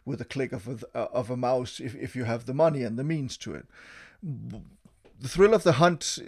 [0.04, 2.98] with a click of a, of a mouse if, if you have the money and
[2.98, 3.66] the means to it.
[4.22, 6.18] The thrill of the hunt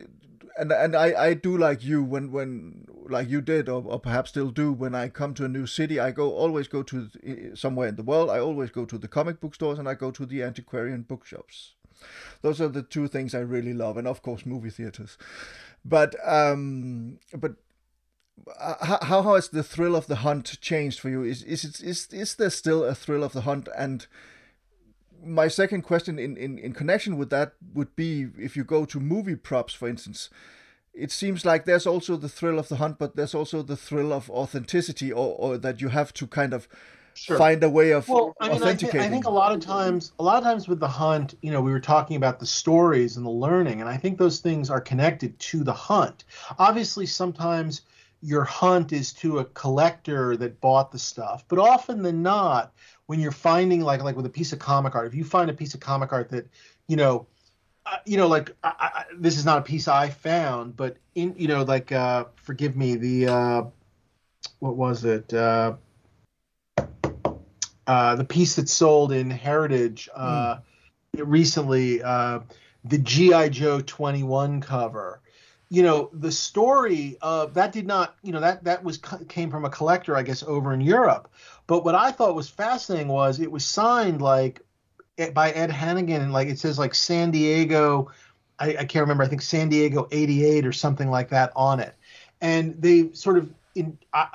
[0.58, 4.30] and and I, I do like you when when like you did or, or perhaps
[4.30, 7.08] still do when I come to a new city I go always go to
[7.54, 8.30] somewhere in the world.
[8.30, 11.74] I always go to the comic book stores and I go to the antiquarian bookshops.
[12.42, 15.18] Those are the two things I really love and of course movie theaters.
[15.84, 17.56] But um but
[18.60, 21.22] uh, how, how has the thrill of the hunt changed for you?
[21.22, 23.68] Is is it is is there still a thrill of the hunt?
[23.76, 24.06] And
[25.24, 29.00] my second question in, in, in connection with that would be if you go to
[29.00, 30.30] movie props, for instance,
[30.94, 34.12] it seems like there's also the thrill of the hunt, but there's also the thrill
[34.12, 36.66] of authenticity, or, or that you have to kind of
[37.14, 37.36] sure.
[37.36, 39.00] find a way of well, I mean, authenticating.
[39.00, 41.34] I, th- I, think a lot of times, a lot of times with the hunt,
[41.42, 44.40] you know, we were talking about the stories and the learning, and I think those
[44.40, 46.24] things are connected to the hunt.
[46.58, 47.82] Obviously, sometimes
[48.22, 52.72] your hunt is to a collector that bought the stuff, but often than not,
[53.06, 55.54] when you're finding like like with a piece of comic art, if you find a
[55.54, 56.48] piece of comic art that
[56.88, 57.26] you know,
[57.84, 61.34] uh, you know, like I, I, this is not a piece I found, but in
[61.36, 63.62] you know, like uh, forgive me, the uh,
[64.58, 65.32] what was it?
[65.32, 65.74] Uh,
[67.86, 70.56] uh, the piece that sold in Heritage uh,
[71.16, 71.22] mm.
[71.24, 72.40] recently, uh,
[72.84, 75.20] the GI Joe 21 cover.
[75.68, 79.64] You know, the story of that did not, you know, that that was came from
[79.64, 81.30] a collector, I guess, over in Europe.
[81.66, 84.60] But what I thought was fascinating was it was signed like
[85.18, 88.10] eh, by Ed Hannigan, and like it says like San Diego.
[88.58, 89.24] I, I can't remember.
[89.24, 91.94] I think San Diego 88 or something like that on it.
[92.40, 93.98] And they sort of in.
[94.12, 94.28] I,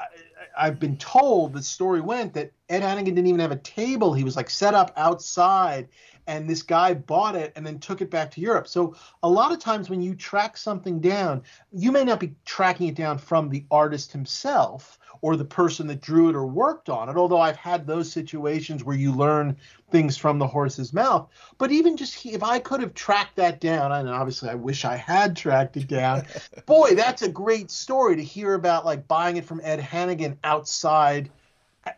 [0.57, 4.13] I've been told the story went that Ed Hannigan didn't even have a table.
[4.13, 5.87] He was like set up outside,
[6.27, 8.67] and this guy bought it and then took it back to Europe.
[8.67, 12.87] So a lot of times when you track something down, you may not be tracking
[12.87, 17.09] it down from the artist himself or the person that drew it or worked on
[17.09, 17.15] it.
[17.15, 19.55] Although I've had those situations where you learn
[19.91, 21.29] things from the horse's mouth.
[21.57, 24.95] But even just if I could have tracked that down, and obviously I wish I
[24.95, 26.25] had tracked it down,
[26.65, 31.29] boy, that's a great story to hear about like buying it from Ed Hannigan outside.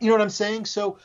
[0.00, 0.66] You know what I'm saying?
[0.66, 0.98] So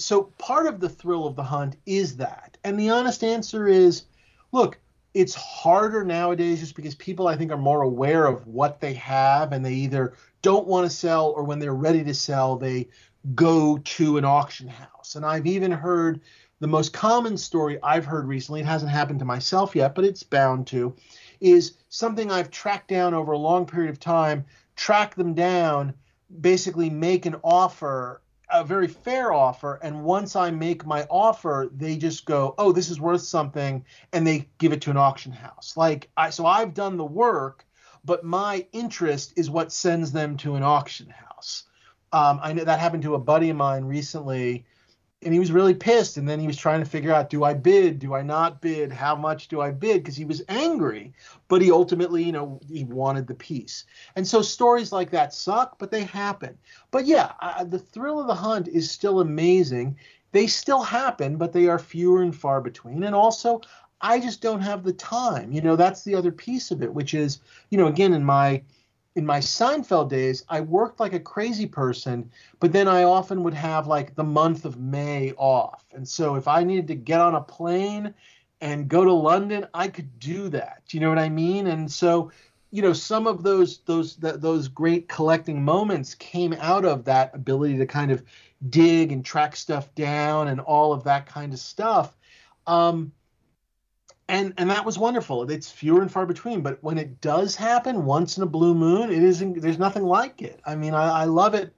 [0.00, 2.56] so part of the thrill of the hunt is that.
[2.64, 4.04] And the honest answer is
[4.52, 4.78] look,
[5.14, 9.52] it's harder nowadays just because people I think are more aware of what they have
[9.52, 12.88] and they either don't want to sell or when they're ready to sell they
[13.34, 15.14] go to an auction house.
[15.14, 16.20] And I've even heard
[16.60, 20.22] the most common story I've heard recently, it hasn't happened to myself yet, but it's
[20.22, 20.94] bound to,
[21.40, 24.44] is something I've tracked down over a long period of time,
[24.76, 25.94] track them down,
[26.40, 28.20] basically make an offer,
[28.52, 29.78] a very fair offer.
[29.82, 34.26] And once I make my offer, they just go, oh, this is worth something, and
[34.26, 35.76] they give it to an auction house.
[35.76, 37.64] Like, I, so I've done the work,
[38.04, 41.64] but my interest is what sends them to an auction house.
[42.12, 44.64] Um, I know that happened to a buddy of mine recently,
[45.22, 46.16] and he was really pissed.
[46.16, 47.98] And then he was trying to figure out, do I bid?
[47.98, 48.90] Do I not bid?
[48.90, 50.02] How much do I bid?
[50.02, 51.12] Because he was angry,
[51.48, 53.84] but he ultimately, you know, he wanted the piece.
[54.16, 56.56] And so stories like that suck, but they happen.
[56.90, 57.32] But yeah,
[57.64, 59.96] the thrill of the hunt is still amazing.
[60.32, 63.02] They still happen, but they are fewer and far between.
[63.02, 63.60] And also,
[64.00, 65.52] I just don't have the time.
[65.52, 68.62] You know, that's the other piece of it, which is, you know, again, in my
[69.16, 72.30] in my Seinfeld days, I worked like a crazy person,
[72.60, 75.84] but then I often would have like the month of May off.
[75.92, 78.14] And so if I needed to get on a plane
[78.60, 80.82] and go to London, I could do that.
[80.90, 81.66] You know what I mean?
[81.66, 82.30] And so,
[82.70, 87.78] you know, some of those those those great collecting moments came out of that ability
[87.78, 88.22] to kind of
[88.68, 92.16] dig and track stuff down and all of that kind of stuff.
[92.68, 93.12] Um,
[94.30, 95.50] and and that was wonderful.
[95.50, 99.10] It's fewer and far between, but when it does happen once in a blue moon,
[99.10, 99.60] it isn't.
[99.60, 100.60] There's nothing like it.
[100.64, 101.74] I mean, I, I love it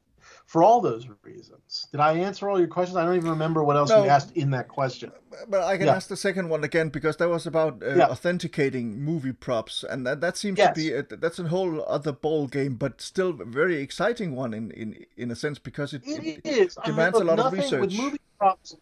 [0.47, 1.89] for all those reasons.
[1.93, 2.97] Did I answer all your questions?
[2.97, 5.11] I don't even remember what else no, you asked in that question.
[5.49, 5.95] But I can yeah.
[5.95, 8.07] ask the second one again because that was about uh, yeah.
[8.09, 10.75] authenticating movie props, and that, that seems yes.
[10.75, 14.71] to be a, that's a whole other ball game, but still very exciting one in
[14.73, 16.77] in in a sense because it, it, it is.
[16.85, 17.81] demands I mean, look, a lot of research.
[17.81, 18.77] With movie props,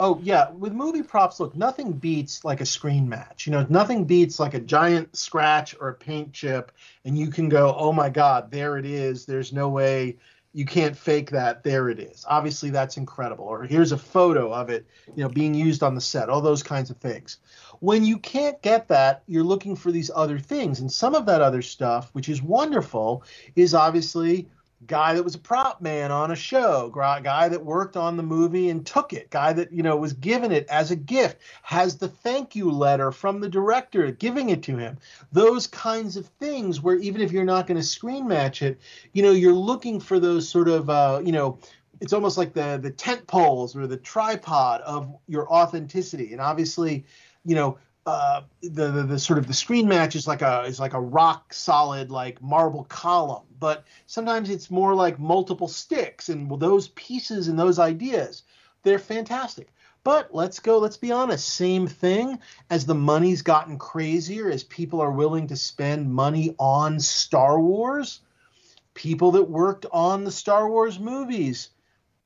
[0.00, 3.46] Oh yeah, with movie props, look, nothing beats like a screen match.
[3.46, 6.72] You know, nothing beats like a giant scratch or a paint chip,
[7.04, 9.24] and you can go, oh my god, there it is.
[9.24, 10.16] There's no way
[10.52, 11.62] you can't fake that.
[11.62, 12.24] There it is.
[12.28, 13.44] Obviously, that's incredible.
[13.44, 16.28] Or here's a photo of it, you know, being used on the set.
[16.28, 17.38] All those kinds of things.
[17.80, 21.40] When you can't get that, you're looking for these other things, and some of that
[21.40, 23.22] other stuff, which is wonderful,
[23.54, 24.48] is obviously
[24.86, 28.68] guy that was a prop man on a show, guy that worked on the movie
[28.70, 32.08] and took it, guy that you know was given it as a gift, has the
[32.08, 34.98] thank you letter from the director giving it to him.
[35.32, 38.80] Those kinds of things where even if you're not going to screen match it,
[39.12, 41.58] you know, you're looking for those sort of uh, you know,
[42.00, 46.32] it's almost like the the tent poles or the tripod of your authenticity.
[46.32, 47.04] And obviously,
[47.44, 50.78] you know, uh, the, the, the sort of the screen match is like a is
[50.78, 56.60] like a rock solid like marble column, but sometimes it's more like multiple sticks and
[56.60, 58.42] those pieces and those ideas
[58.84, 59.72] they're fantastic.
[60.04, 65.00] But let's go, let's be honest, same thing as the money's gotten crazier, as people
[65.00, 68.20] are willing to spend money on Star Wars,
[68.92, 71.70] people that worked on the Star Wars movies,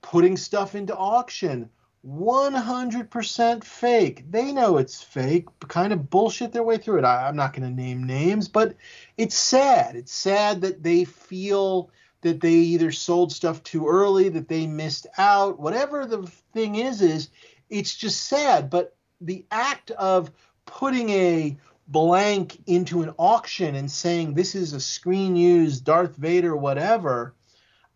[0.02, 1.70] putting stuff into auction,
[2.06, 4.30] 100% fake.
[4.30, 7.04] They know it's fake, kind of bullshit their way through it.
[7.04, 8.76] I, am not going to name names, but
[9.16, 9.96] it's sad.
[9.96, 15.06] It's sad that they feel that they either sold stuff too early, that they missed
[15.18, 17.30] out, whatever the thing is, is
[17.70, 18.70] it's just sad.
[18.70, 20.30] But the act of
[20.66, 21.56] putting a
[21.86, 27.34] blank into an auction and saying this is a screen used Darth Vader, whatever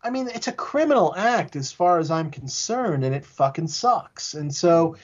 [0.03, 4.33] I mean, it's a criminal act as far as I'm concerned, and it fucking sucks.
[4.33, 4.97] And so,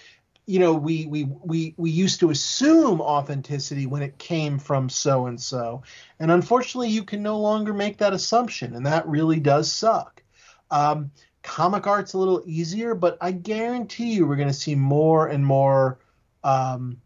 [0.50, 5.28] you know we we we we used to assume authenticity when it came from so
[5.28, 5.84] and so
[6.20, 10.24] and unfortunately you can no longer make that assumption and that really does suck
[10.72, 11.12] um,
[11.44, 15.46] comic art's a little easier but i guarantee you we're going to see more and
[15.46, 16.00] more
[16.44, 17.00] um,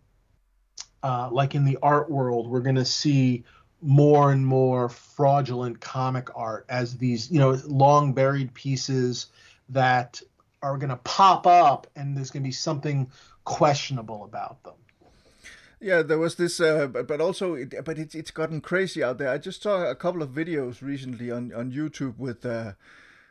[1.03, 3.43] uh, like in the art world we're going to see
[3.83, 9.27] more and more fraudulent comic art as these you know long buried pieces
[9.69, 10.21] that
[10.61, 13.11] are going to pop up and there's going to be something
[13.43, 14.73] questionable about them.
[15.81, 19.17] Yeah, there was this, uh, but, but also, it, but it's it's gotten crazy out
[19.17, 19.29] there.
[19.29, 22.45] I just saw a couple of videos recently on on YouTube with.
[22.45, 22.73] Uh,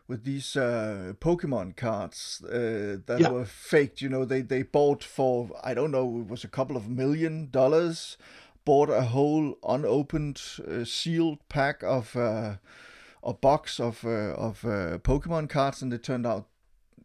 [0.08, 3.30] with these uh, Pokemon cards uh, that yeah.
[3.30, 4.02] were faked.
[4.02, 7.48] You know, they they bought for I don't know, it was a couple of million
[7.50, 8.18] dollars.
[8.64, 12.56] Bought a whole unopened uh, sealed pack of uh,
[13.22, 16.46] a box of uh, of uh, Pokemon cards, and it turned out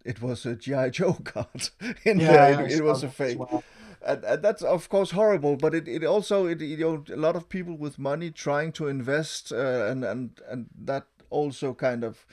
[0.05, 1.69] it was a GI Joe card
[2.03, 2.65] in yeah, there.
[2.65, 3.39] It, it was a fake.
[3.39, 3.63] Well.
[4.05, 7.35] And, and, that's of course horrible, but it, it also it you know a lot
[7.35, 12.25] of people with money trying to invest uh, and and and that also kind of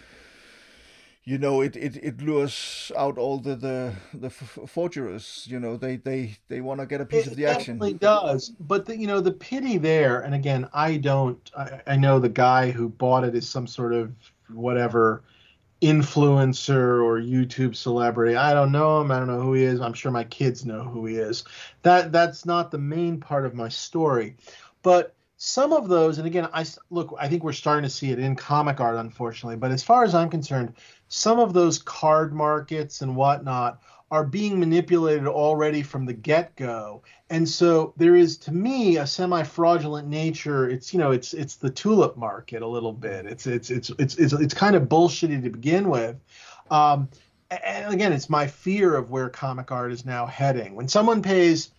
[1.24, 5.96] you know it, it, it lures out all the the the forgers you know they
[5.96, 8.84] they they want to get a piece it of the action it definitely does but
[8.84, 12.70] the, you know the pity there and again i don't I, I know the guy
[12.70, 14.12] who bought it is some sort of
[14.52, 15.22] whatever
[15.84, 18.36] influencer or YouTube celebrity.
[18.36, 19.10] I don't know him.
[19.10, 19.80] I don't know who he is.
[19.80, 21.44] I'm sure my kids know who he is.
[21.82, 24.36] That that's not the main part of my story.
[24.82, 27.14] But some of those, and again, I look.
[27.18, 29.56] I think we're starting to see it in comic art, unfortunately.
[29.56, 30.74] But as far as I'm concerned,
[31.14, 33.80] some of those card markets and whatnot
[34.10, 37.02] are being manipulated already from the get-go.
[37.30, 40.68] And so there is to me a semi-fraudulent nature.
[40.68, 43.26] It's you know it's it's the tulip market a little bit.
[43.26, 46.16] It's it's it's it's it's, it's kind of bullshitty to begin with.
[46.70, 47.08] Um,
[47.48, 50.74] and again it's my fear of where comic art is now heading.
[50.74, 51.70] When someone pays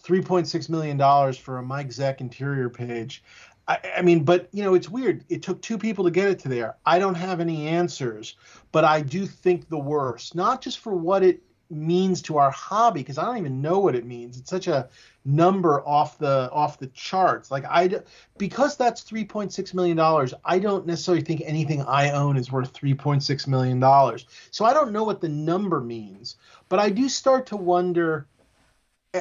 [0.00, 3.24] 3.6 million dollars for a mike zeck interior page
[3.68, 5.24] I, I, mean, but you know, it's weird.
[5.28, 6.76] It took two people to get it to there.
[6.86, 8.36] I don't have any answers,
[8.72, 13.00] but I do think the worst, not just for what it means to our hobby
[13.00, 14.38] because I don't even know what it means.
[14.38, 14.88] It's such a
[15.24, 17.50] number off the off the charts.
[17.50, 18.00] Like I
[18.38, 23.46] because that's 3.6 million dollars, I don't necessarily think anything I own is worth 3.6
[23.46, 24.26] million dollars.
[24.50, 26.36] So I don't know what the number means,
[26.68, 28.26] but I do start to wonder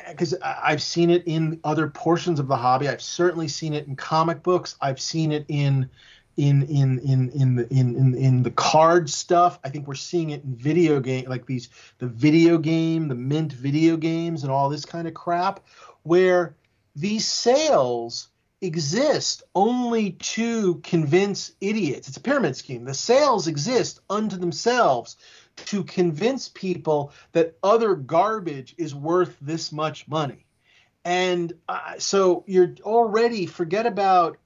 [0.10, 2.88] because I've seen it in other portions of the hobby.
[2.88, 4.76] I've certainly seen it in comic books.
[4.82, 5.90] I've seen it in
[6.38, 9.60] in in in in the in, in in the card stuff.
[9.64, 11.70] I think we're seeing it in video game like these
[12.00, 15.62] the video game, the mint video games and all this kind of crap
[16.04, 16.56] where
[16.96, 18.30] these sales
[18.62, 22.08] exist only to convince idiots.
[22.08, 22.86] It's a pyramid scheme.
[22.86, 25.18] The sales exist unto themselves
[25.58, 30.46] to convince people that other garbage is worth this much money.
[31.04, 34.38] And uh, so you're already forget about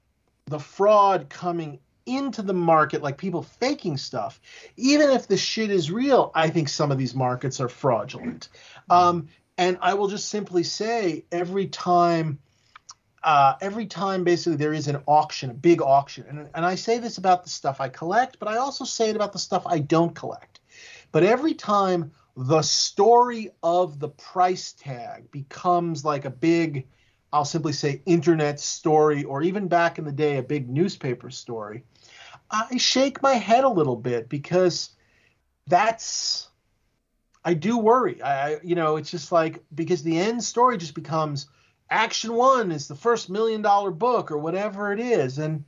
[0.46, 4.40] the fraud coming into the market, like people faking stuff,
[4.76, 8.48] even if the shit is real, I think some of these markets are fraudulent.
[8.88, 12.38] Um, and I will just simply say every time.
[13.22, 16.96] Uh, every time basically there is an auction, a big auction, and, and I say
[16.96, 19.78] this about the stuff I collect, but I also say it about the stuff I
[19.78, 20.49] don't collect.
[21.12, 26.86] But every time the story of the price tag becomes like a big
[27.32, 31.84] I'll simply say internet story, or even back in the day, a big newspaper story,
[32.50, 34.90] I shake my head a little bit because
[35.68, 36.48] that's
[37.44, 38.20] I do worry.
[38.22, 41.46] I you know, it's just like because the end story just becomes
[41.88, 45.64] action one is the first million dollar book or whatever it is and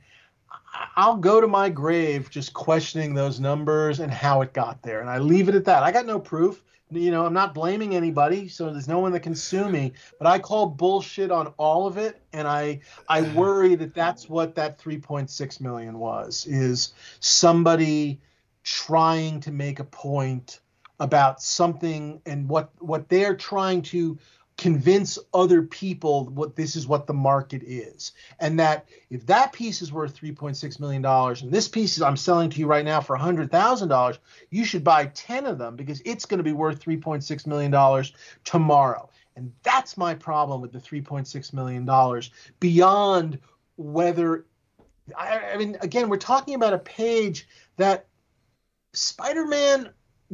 [0.95, 5.09] I'll go to my grave just questioning those numbers and how it got there and
[5.09, 5.83] I leave it at that.
[5.83, 6.63] I got no proof
[6.95, 9.93] you know, I'm not blaming anybody, so there's no one that can sue me.
[10.19, 14.55] But I call bullshit on all of it, and I I worry that that's what
[14.55, 18.19] that 3.6 million was is somebody
[18.63, 20.59] trying to make a point
[20.99, 24.17] about something and what what they're trying to
[24.57, 28.11] convince other people what this is what the market is.
[28.39, 32.17] And that if that piece is worth 3.6 million dollars and this piece is I'm
[32.17, 34.17] selling to you right now for $100,000
[34.51, 38.13] you should buy 10 of them because it's going to be worth 3.6 million dollars
[38.43, 39.09] tomorrow.
[39.35, 43.39] And that's my problem with the 3.6 million dollars beyond
[43.75, 44.45] whether
[45.17, 47.47] I, I mean again we're talking about a page
[47.77, 48.05] that
[48.93, 49.89] Spider-Man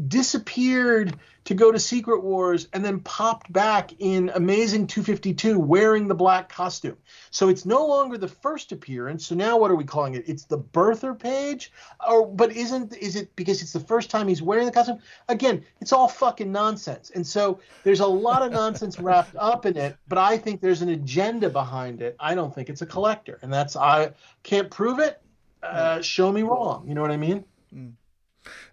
[0.08, 1.16] disappeared
[1.46, 6.48] to go to Secret Wars and then popped back in Amazing 252 wearing the black
[6.48, 6.98] costume.
[7.32, 9.26] So it's no longer the first appearance.
[9.26, 10.28] So now what are we calling it?
[10.28, 11.72] It's the birther page?
[12.08, 15.00] Or but isn't is it because it's the first time he's wearing the costume?
[15.28, 17.12] Again, it's all fucking nonsense.
[17.16, 20.82] And so there's a lot of nonsense wrapped up in it, but I think there's
[20.82, 22.16] an agenda behind it.
[22.20, 23.40] I don't think it's a collector.
[23.42, 24.12] And that's I
[24.44, 25.22] can't prove it.
[25.64, 26.88] Uh, show me wrong.
[26.88, 27.44] You know what I mean?
[27.74, 27.94] Mm.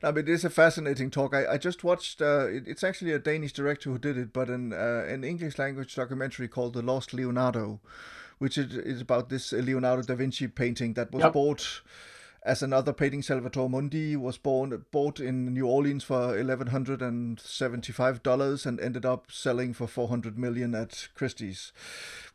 [0.02, 1.34] I mean, it is a fascinating talk.
[1.34, 2.22] I, I just watched.
[2.22, 5.58] Uh, it, it's actually a Danish director who did it, but an uh, an English
[5.58, 7.80] language documentary called "The Lost Leonardo,"
[8.38, 11.32] which is, is about this Leonardo da Vinci painting that was yep.
[11.32, 11.82] bought
[12.46, 17.40] as another painting, Salvator Mundi, was born bought in New Orleans for eleven hundred and
[17.40, 21.72] seventy-five dollars and ended up selling for four hundred million at Christie's,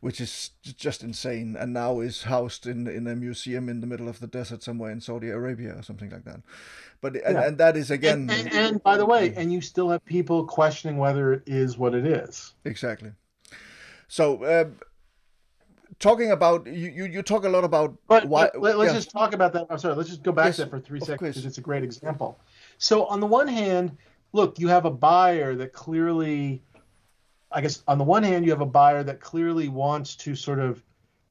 [0.00, 1.56] which is just insane.
[1.58, 4.90] And now is housed in in a museum in the middle of the desert somewhere
[4.90, 6.42] in Saudi Arabia or something like that.
[7.00, 7.46] But and, yeah.
[7.46, 8.28] and that is again.
[8.30, 11.78] And, and, and by the way, and you still have people questioning whether it is
[11.78, 12.52] what it is.
[12.64, 13.12] Exactly.
[14.08, 14.44] So.
[14.44, 14.64] Uh,
[15.98, 18.92] talking about you, you, you talk a lot about but, why, let, us yeah.
[18.92, 19.66] just talk about that.
[19.70, 21.62] I'm sorry let's just go back yes, to that for three seconds because it's a
[21.62, 22.38] great example.
[22.78, 23.96] So on the one hand
[24.32, 26.62] look you have a buyer that clearly
[27.50, 30.58] i guess on the one hand you have a buyer that clearly wants to sort
[30.58, 30.82] of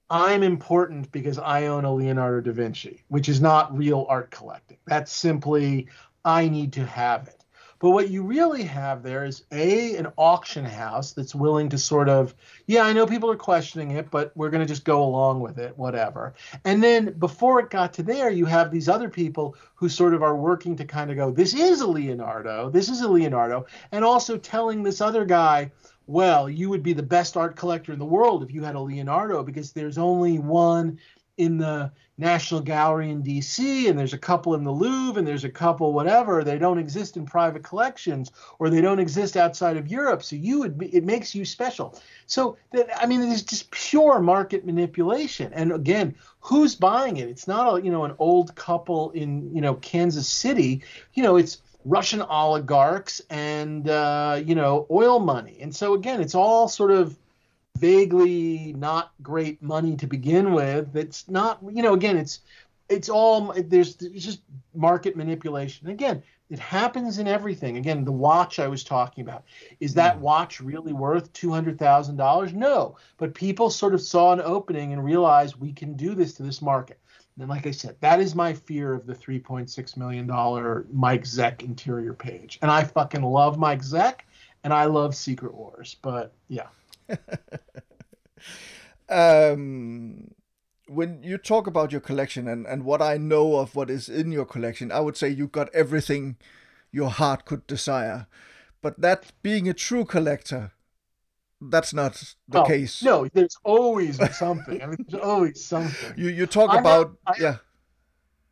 [0.10, 4.78] i'm important because i own a leonardo da vinci which is not real art collecting.
[4.86, 5.88] That's simply
[6.24, 7.41] i need to have it
[7.82, 12.10] but what you really have there is a an auction house that's willing to sort
[12.10, 12.36] of,
[12.68, 15.58] yeah, I know people are questioning it, but we're going to just go along with
[15.58, 16.36] it, whatever.
[16.64, 20.22] And then before it got to there, you have these other people who sort of
[20.22, 24.06] are working to kind of go, this is a Leonardo, this is a Leonardo, and
[24.06, 25.72] also telling this other guy,
[26.06, 28.80] well, you would be the best art collector in the world if you had a
[28.80, 31.00] Leonardo because there's only one
[31.42, 35.44] in the National Gallery in DC, and there's a couple in the Louvre, and there's
[35.44, 36.44] a couple whatever.
[36.44, 40.22] They don't exist in private collections, or they don't exist outside of Europe.
[40.22, 42.00] So you would it makes you special.
[42.28, 45.52] So that I mean, it's just pure market manipulation.
[45.52, 47.28] And again, who's buying it?
[47.28, 50.84] It's not a you know an old couple in you know Kansas City.
[51.16, 55.58] You know, it's Russian oligarchs and uh, you know oil money.
[55.60, 57.18] And so again, it's all sort of
[57.78, 60.96] vaguely not great money to begin with.
[60.96, 62.40] It's not, you know, again, it's
[62.90, 64.42] it's all there's it's just
[64.74, 65.88] market manipulation.
[65.88, 67.78] Again, it happens in everything.
[67.78, 69.46] Again, the watch I was talking about
[69.80, 70.22] is that hmm.
[70.22, 72.54] watch really worth two hundred thousand dollars?
[72.54, 76.44] No, but people sort of saw an opening and realized we can do this to
[76.44, 77.00] this market.
[77.40, 80.28] And like I said, that is my fear of the $3.6 million
[80.92, 82.60] Mike Zeck interior page.
[82.62, 84.20] And I fucking love Mike Zeck
[84.64, 85.96] and I love Secret Wars.
[86.02, 86.68] But yeah.
[89.10, 90.32] um,
[90.88, 94.32] when you talk about your collection and, and what I know of what is in
[94.32, 96.38] your collection, I would say you got everything
[96.92, 98.28] your heart could desire.
[98.82, 100.72] But that being a true collector,
[101.62, 103.04] that's not the oh, case.
[103.04, 104.82] No, there's always something.
[104.82, 106.14] I mean, there's always something.
[106.18, 107.58] You you talk I about have, yeah.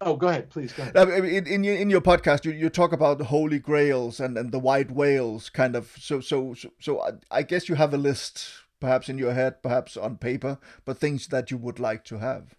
[0.01, 0.71] Oh, go ahead, please.
[0.71, 1.25] Go ahead.
[1.25, 4.51] In, in, your, in your podcast, you, you talk about the holy grails and, and
[4.51, 5.93] the white whales, kind of.
[5.99, 8.47] So so so, so I, I guess you have a list,
[8.79, 12.55] perhaps in your head, perhaps on paper, but things that you would like to have.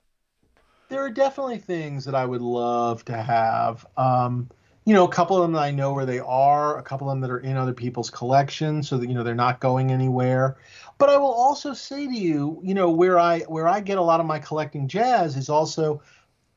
[0.91, 3.87] There are definitely things that I would love to have.
[3.97, 4.51] Um,
[4.85, 7.13] you know, a couple of them that I know where they are, a couple of
[7.13, 10.59] them that are in other people's collections, so that you know they're not going anywhere.
[10.99, 14.03] But I will also say to you, you know, where I where I get a
[14.03, 16.03] lot of my collecting jazz is also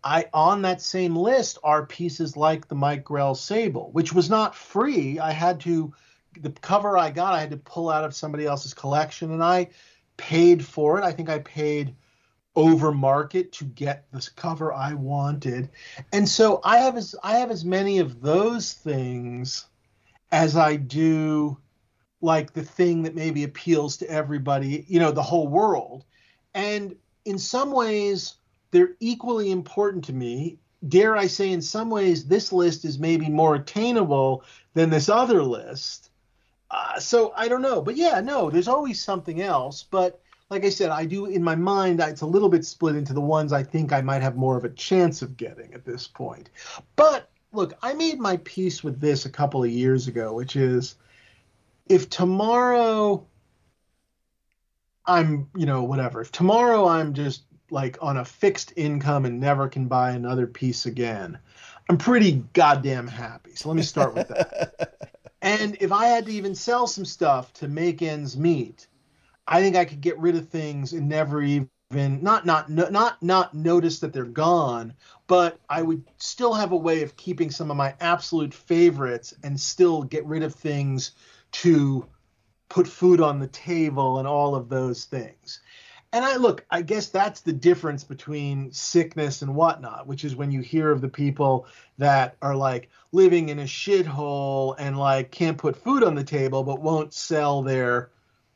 [0.03, 4.55] I on that same list are pieces like the Mike Grell Sable, which was not
[4.55, 5.19] free.
[5.19, 5.93] I had to
[6.39, 9.69] the cover I got I had to pull out of somebody else's collection and I
[10.17, 11.03] paid for it.
[11.03, 11.95] I think I paid
[12.55, 15.69] over market to get this cover I wanted.
[16.11, 19.65] And so I have as I have as many of those things
[20.31, 21.57] as I do
[22.21, 26.05] like the thing that maybe appeals to everybody, you know, the whole world.
[26.53, 28.35] And in some ways
[28.73, 30.57] they're equally important to me.
[30.89, 34.43] Dare I say, in some ways, this list is maybe more attainable
[34.73, 36.09] than this other list.
[36.69, 37.81] Uh, so I don't know.
[37.81, 39.83] But yeah, no, there's always something else.
[39.83, 40.19] But
[40.49, 43.21] like I said, I do in my mind, it's a little bit split into the
[43.21, 46.49] ones I think I might have more of a chance of getting at this point.
[46.95, 50.95] But look, I made my peace with this a couple of years ago, which is
[51.87, 53.25] if tomorrow
[55.05, 57.43] I'm, you know, whatever, if tomorrow I'm just
[57.73, 61.39] like on a fixed income and never can buy another piece again,
[61.89, 63.55] I'm pretty goddamn happy.
[63.55, 65.09] So let me start with that.
[65.41, 68.87] and if I had to even sell some stuff to make ends meet,
[69.47, 73.53] I think I could get rid of things and never even not not not not
[73.53, 74.93] notice that they're gone,
[75.27, 79.59] but I would still have a way of keeping some of my absolute favorites and
[79.59, 81.11] still get rid of things
[81.51, 82.07] to
[82.69, 85.59] put food on the table and all of those things.
[86.13, 90.51] And I look, I guess that's the difference between sickness and whatnot, which is when
[90.51, 91.65] you hear of the people
[91.97, 96.63] that are like living in a shithole and like can't put food on the table
[96.63, 98.11] but won't sell their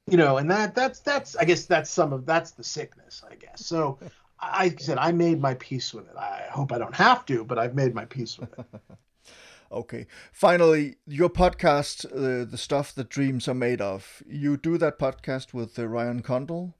[0.09, 3.35] you know, and that that's that's I guess that's some of that's the sickness, I
[3.35, 3.65] guess.
[3.65, 3.99] So
[4.39, 6.15] I said I made my peace with it.
[6.15, 8.65] I hope I don't have to, but I've made my peace with it.
[9.71, 10.05] okay.
[10.31, 14.23] Finally, your podcast, uh, the stuff that dreams are made of.
[14.27, 16.75] You do that podcast with uh, Ryan Condal.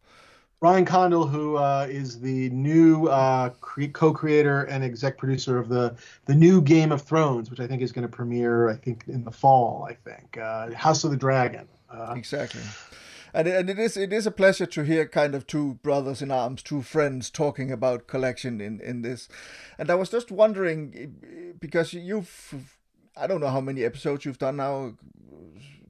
[0.60, 5.96] Ryan Condal, who uh, is the new uh, cre- co-creator and exec producer of the
[6.26, 9.24] the new Game of Thrones, which I think is going to premiere, I think, in
[9.24, 9.88] the fall.
[9.90, 11.68] I think uh, House of the Dragon.
[11.90, 12.62] Uh, exactly
[13.34, 16.32] and and it is it is a pleasure to hear kind of two brothers in
[16.32, 19.30] arms, two friends talking about collection in in this.
[19.78, 22.77] And I was just wondering because you've
[23.19, 24.94] I don't know how many episodes you've done now.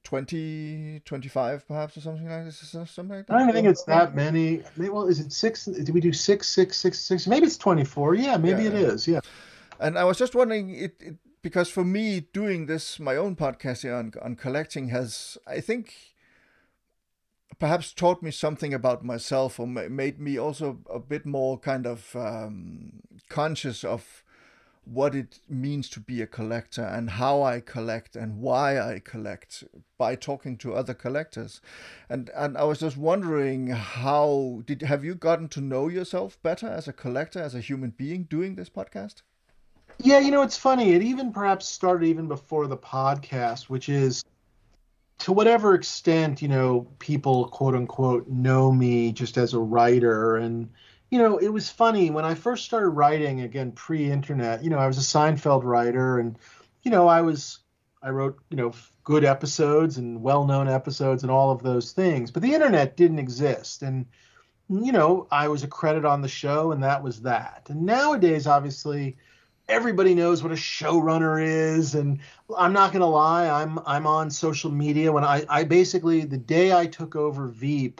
[0.03, 3.33] 20 25 perhaps or something like this something like that?
[3.33, 4.63] I don't think it's that many.
[4.77, 5.65] Maybe, well is it six?
[5.65, 7.27] Did we do six six six six?
[7.27, 8.69] Maybe it's 24 yeah maybe yeah.
[8.69, 9.19] it is yeah.
[9.81, 13.81] And i was just wondering it, it because for me doing this my own podcast
[13.81, 15.93] here on, on collecting has i think
[17.59, 22.15] perhaps taught me something about myself or made me also a bit more kind of
[22.15, 24.23] um, conscious of
[24.91, 29.64] what it means to be a collector and how I collect and why I collect
[29.97, 31.59] by talking to other collectors.
[32.09, 36.68] And and I was just wondering how did have you gotten to know yourself better
[36.68, 39.22] as a collector, as a human being doing this podcast?
[39.99, 40.93] Yeah, you know, it's funny.
[40.93, 44.23] It even perhaps started even before the podcast, which is
[45.19, 50.38] to whatever extent, you know, people quote unquote know me just as a writer.
[50.38, 50.69] And,
[51.09, 54.77] you know, it was funny when I first started writing, again, pre internet, you know,
[54.77, 56.38] I was a Seinfeld writer and,
[56.84, 57.59] you know, I was,
[58.01, 58.73] I wrote, you know,
[59.03, 62.31] good episodes and well known episodes and all of those things.
[62.31, 63.84] But the internet didn't exist.
[63.84, 64.05] And,
[64.69, 67.67] you know, I was a credit on the show and that was that.
[67.69, 69.17] And nowadays, obviously,
[69.69, 72.19] everybody knows what a showrunner is and
[72.57, 76.38] i'm not going to lie i'm i'm on social media when i i basically the
[76.38, 77.99] day i took over veep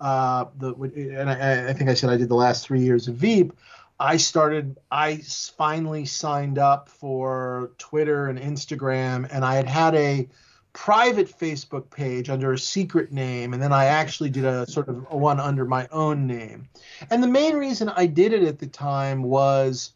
[0.00, 0.74] uh the
[1.18, 3.52] and I, I think i said i did the last three years of veep.
[3.98, 5.16] I started i
[5.56, 10.28] finally signed up for twitter and instagram and i had had a
[10.74, 15.10] private facebook page under a secret name and then i actually did a sort of
[15.10, 16.68] one under my own name.
[17.10, 19.92] And the main reason i did it at the time was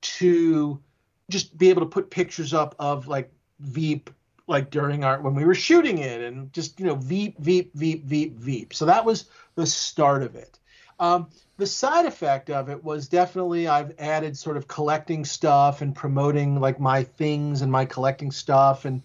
[0.00, 0.80] to
[1.30, 4.10] just be able to put pictures up of like Veep
[4.46, 8.04] like during our when we were shooting it and just you know Veep Veep Veep
[8.04, 8.74] Veep Veep.
[8.74, 10.58] So that was the start of it.
[10.98, 11.28] Um,
[11.58, 16.60] the side effect of it was definitely I've added sort of collecting stuff and promoting
[16.60, 19.02] like my things and my collecting stuff and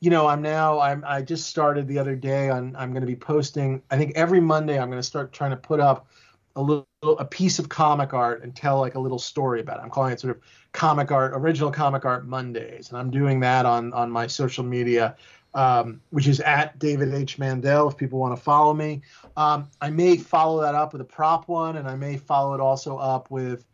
[0.00, 3.06] you know I'm now I'm I just started the other day on I'm going to
[3.06, 6.08] be posting I think every Monday I'm going to start trying to put up
[6.56, 9.82] a little a piece of comic art and tell like a little story about it.
[9.82, 13.66] I'm calling it sort of comic art, original comic art Mondays, and I'm doing that
[13.66, 15.16] on on my social media,
[15.54, 17.88] um, which is at David H Mandel.
[17.88, 19.02] If people want to follow me,
[19.36, 22.60] um, I may follow that up with a prop one, and I may follow it
[22.60, 23.64] also up with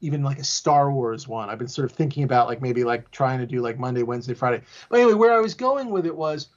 [0.00, 1.50] even like a Star Wars one.
[1.50, 4.34] I've been sort of thinking about like maybe like trying to do like Monday, Wednesday,
[4.34, 4.62] Friday.
[4.88, 6.48] But anyway, where I was going with it was as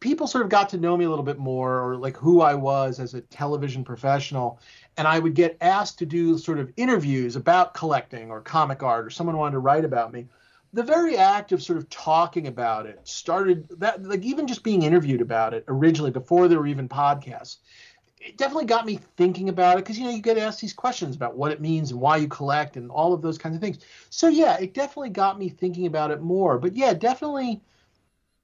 [0.00, 2.54] people sort of got to know me a little bit more or like who I
[2.54, 4.60] was as a television professional
[4.96, 9.06] and I would get asked to do sort of interviews about collecting or comic art,
[9.06, 10.26] or someone wanted to write about me.
[10.72, 14.82] The very act of sort of talking about it started that, like even just being
[14.82, 17.58] interviewed about it originally before there were even podcasts,
[18.18, 21.14] it definitely got me thinking about it because you know you get asked these questions
[21.14, 23.78] about what it means and why you collect and all of those kinds of things.
[24.10, 26.58] So yeah, it definitely got me thinking about it more.
[26.58, 27.60] But yeah, definitely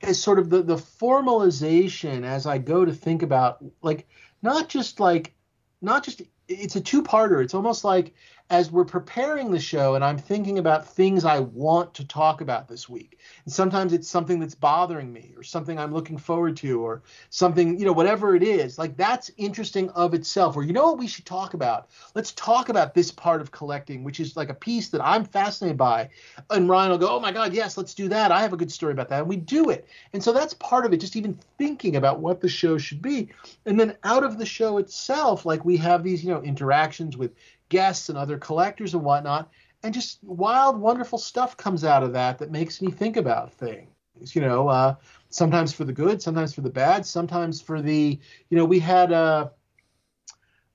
[0.02, 4.08] as sort of the the formalization as I go to think about like
[4.42, 5.34] not just like
[5.80, 7.42] not just it's a two-parter.
[7.42, 8.14] It's almost like
[8.50, 12.68] as we're preparing the show and I'm thinking about things I want to talk about
[12.68, 13.18] this week.
[13.44, 17.78] And sometimes it's something that's bothering me or something I'm looking forward to or something,
[17.78, 18.78] you know, whatever it is.
[18.78, 20.56] Like that's interesting of itself.
[20.56, 21.88] Or you know what we should talk about?
[22.14, 25.78] Let's talk about this part of collecting, which is like a piece that I'm fascinated
[25.78, 26.10] by.
[26.50, 28.32] And Ryan will go, "Oh my god, yes, let's do that.
[28.32, 29.86] I have a good story about that." And we do it.
[30.12, 33.28] And so that's part of it, just even thinking about what the show should be.
[33.64, 37.32] And then out of the show itself, like we have these, you know, interactions with
[37.72, 39.50] guests and other collectors and whatnot.
[39.82, 43.88] And just wild, wonderful stuff comes out of that that makes me think about things.
[44.36, 44.94] You know, uh,
[45.30, 48.20] sometimes for the good, sometimes for the bad, sometimes for the,
[48.50, 49.48] you know, we had uh,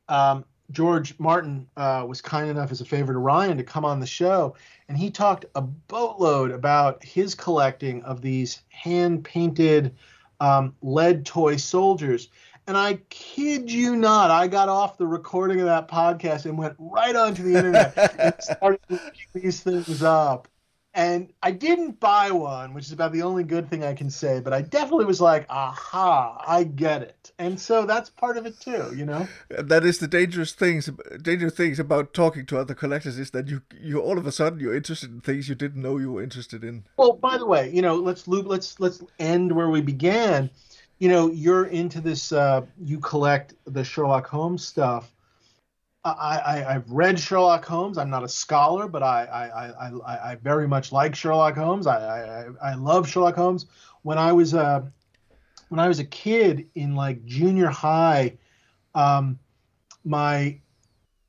[0.10, 3.99] um, George Martin uh, was kind enough, as a favor to Ryan, to come on
[3.99, 4.56] the show,
[4.90, 9.95] and he talked a boatload about his collecting of these hand painted
[10.40, 12.30] um, lead toy soldiers.
[12.68, 16.76] And I kid you not, I got off the recording of that podcast and went
[16.77, 20.49] right onto the internet and started looking these things up
[20.98, 24.39] and I didn't buy one, which is about the only good thing I can say,
[24.39, 27.31] but I definitely was like, aha, I get it.
[27.38, 29.27] And so that's part of it too, you know?
[29.49, 30.89] That is the dangerous things
[31.22, 34.60] dangerous things about talking to other collectors is that you you all of a sudden
[34.60, 36.85] you're interested in things you didn't know you were interested in.
[36.98, 40.49] Well, by the way, you know, let's loop let's let's end where we began.
[40.99, 45.11] You know, you're into this uh you collect the Sherlock Holmes stuff
[46.15, 47.98] I, I, have read Sherlock Holmes.
[47.98, 51.88] I'm not a scholar, but I, I, I, I very much like Sherlock Holmes.
[51.88, 53.65] I, I, I love Sherlock Holmes.
[54.03, 54.86] When I was a, uh,
[55.69, 58.38] when I was a kid in like junior high,
[58.95, 59.38] um,
[60.06, 60.60] my,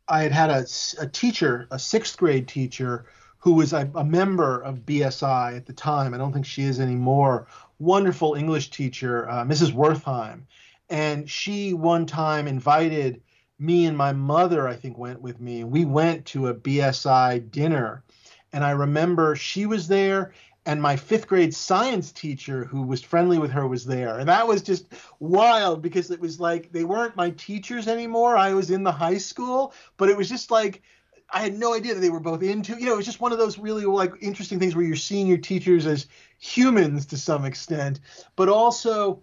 [0.07, 0.67] I had had a,
[1.01, 3.07] a teacher, a sixth grade teacher,
[3.39, 6.15] who was a, a member of BSI at the time.
[6.15, 7.49] I don't think she is anymore.
[7.79, 9.73] Wonderful English teacher, uh, Mrs.
[9.73, 10.43] Wertheim,
[10.89, 13.23] and she one time invited
[13.59, 15.63] me and my mother, I think, went with me.
[15.63, 18.05] and We went to a BSI dinner.
[18.53, 20.33] And I remember she was there
[20.69, 24.47] and my fifth grade science teacher who was friendly with her was there and that
[24.47, 24.87] was just
[25.19, 29.17] wild because it was like they weren't my teachers anymore i was in the high
[29.17, 30.83] school but it was just like
[31.31, 33.33] i had no idea that they were both into you know it was just one
[33.33, 36.07] of those really like interesting things where you're seeing your teachers as
[36.39, 38.01] humans to some extent
[38.37, 39.21] but also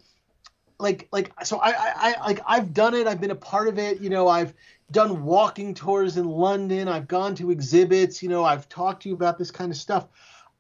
[0.80, 3.08] like like so I, I I like I've done it.
[3.08, 4.02] I've been a part of it.
[4.02, 4.54] You know, I've
[4.92, 6.88] done walking tours in London.
[6.88, 8.22] I've gone to exhibits.
[8.22, 10.08] You know, I've talked to you about this kind of stuff.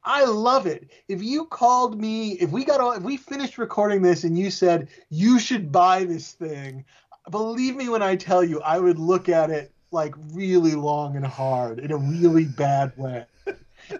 [0.04, 0.92] I love it.
[1.08, 4.52] If you called me, if we got all, if we finished recording this and you
[4.52, 6.86] said you should buy this thing,
[7.32, 11.26] believe me when I tell you, I would look at it like really long and
[11.26, 13.26] hard in a really bad way.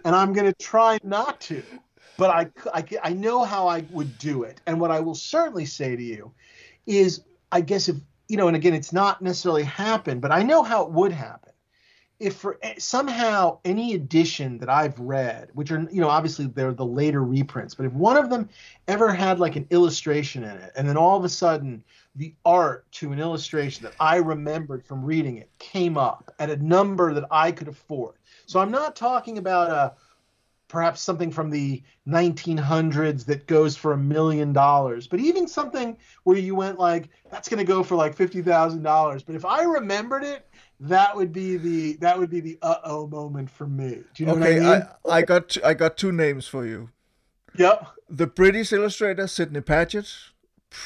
[0.04, 1.62] And I'm going to try not to
[2.16, 4.60] but I, I, I know how I would do it.
[4.66, 6.32] And what I will certainly say to you
[6.86, 7.22] is,
[7.52, 7.96] I guess if
[8.28, 11.52] you know, and again, it's not necessarily happened, but I know how it would happen.
[12.18, 16.72] If for eh, somehow any edition that I've read, which are you know obviously they're
[16.72, 18.48] the later reprints, but if one of them
[18.88, 21.84] ever had like an illustration in it, and then all of a sudden
[22.14, 26.56] the art to an illustration that I remembered from reading it came up at a
[26.56, 28.14] number that I could afford.
[28.46, 29.92] So I'm not talking about a
[30.68, 36.36] perhaps something from the 1900s that goes for a million dollars, but even something where
[36.36, 39.22] you went like, that's going to go for like fifty thousand dollars.
[39.22, 40.48] But if I remembered it,
[40.80, 44.02] that would be the that would be the uh oh moment for me.
[44.14, 44.88] Do you know okay, what I mean?
[45.06, 46.90] I, I got I got two names for you.
[47.56, 47.86] Yep.
[48.08, 50.12] The British illustrator Sidney Paget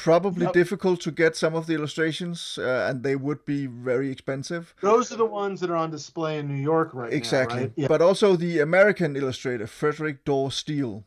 [0.03, 0.53] probably yep.
[0.53, 4.73] difficult to get some of the illustrations, uh, and they would be very expensive.
[4.81, 7.55] Those are the ones that are on display in New York right exactly.
[7.55, 7.63] now.
[7.65, 7.83] Exactly.
[7.83, 7.89] Right?
[7.89, 11.03] But also the American illustrator Frederick Dorr Steele.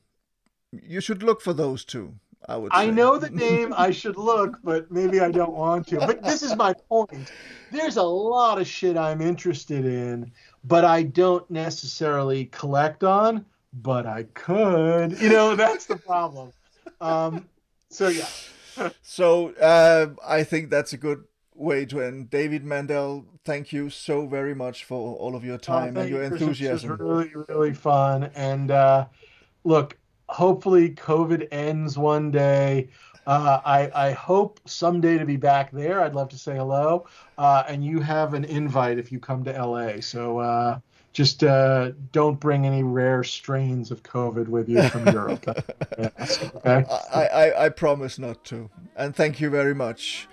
[0.70, 2.15] You should look for those two.
[2.47, 2.73] I would.
[2.74, 3.73] I know the name.
[3.77, 5.98] I should look, but maybe I don't want to.
[5.98, 7.32] But this is my point.
[7.73, 10.31] There's a lot of shit I'm interested in,
[10.62, 13.47] but I don't necessarily collect on.
[13.73, 15.20] But I could.
[15.20, 16.52] You know, that's the problem.
[17.01, 17.48] Um,
[17.89, 18.27] so yeah
[19.02, 21.24] so uh, I think that's a good
[21.55, 22.30] way to end.
[22.30, 26.10] David Mandel, thank you so very much for all of your oh, time oh, and
[26.10, 26.92] your enthusiasm.
[26.92, 28.30] It was really, really fun.
[28.34, 29.06] And uh,
[29.64, 29.96] look,
[30.28, 32.88] hopefully COVID ends one day.
[33.26, 36.02] Uh, I, I hope someday to be back there.
[36.02, 37.06] I'd love to say hello.
[37.38, 40.01] Uh, and you have an invite if you come to LA.
[40.01, 40.78] So uh,
[41.15, 45.47] just uh, don't bring any rare strains of COVID with you from Europe.
[45.49, 46.85] okay?
[47.15, 48.69] I, I, I promise not to.
[48.97, 50.28] And thank you very much.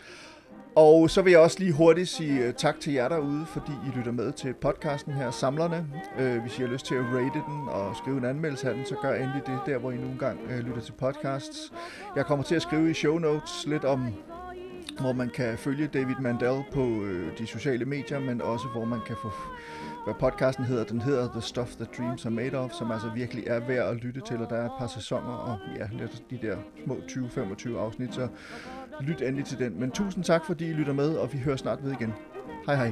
[0.76, 3.98] Og så vil jeg også lige hurtigt sige uh, tak til jer derude, fordi I
[3.98, 5.88] lytter med til podcasten her, Samlerne.
[6.20, 8.86] Uh, hvis I har lyst til at rate den og skrive en anmeldelse af den,
[8.86, 11.74] så gør endelig det, der hvor I nogle gang uh, lytter til podcasts.
[12.16, 14.14] Jeg kommer til at skrive i show notes lidt om,
[15.00, 17.06] hvor man kan følge David Mandel på
[17.38, 19.32] de sociale medier, men også hvor man kan få
[20.04, 20.84] hvad podcasten hedder.
[20.84, 23.96] Den hedder The Stuff That Dreams Are Made Of, som altså virkelig er værd at
[23.96, 27.78] lytte til, og der er et par sæsoner, og ja, lidt de der små 20-25
[27.78, 28.28] afsnit, så
[29.02, 29.80] lyt endelig til den.
[29.80, 32.14] Men tusind tak, fordi I lytter med, og vi hører snart ved igen.
[32.66, 32.92] Hej hej.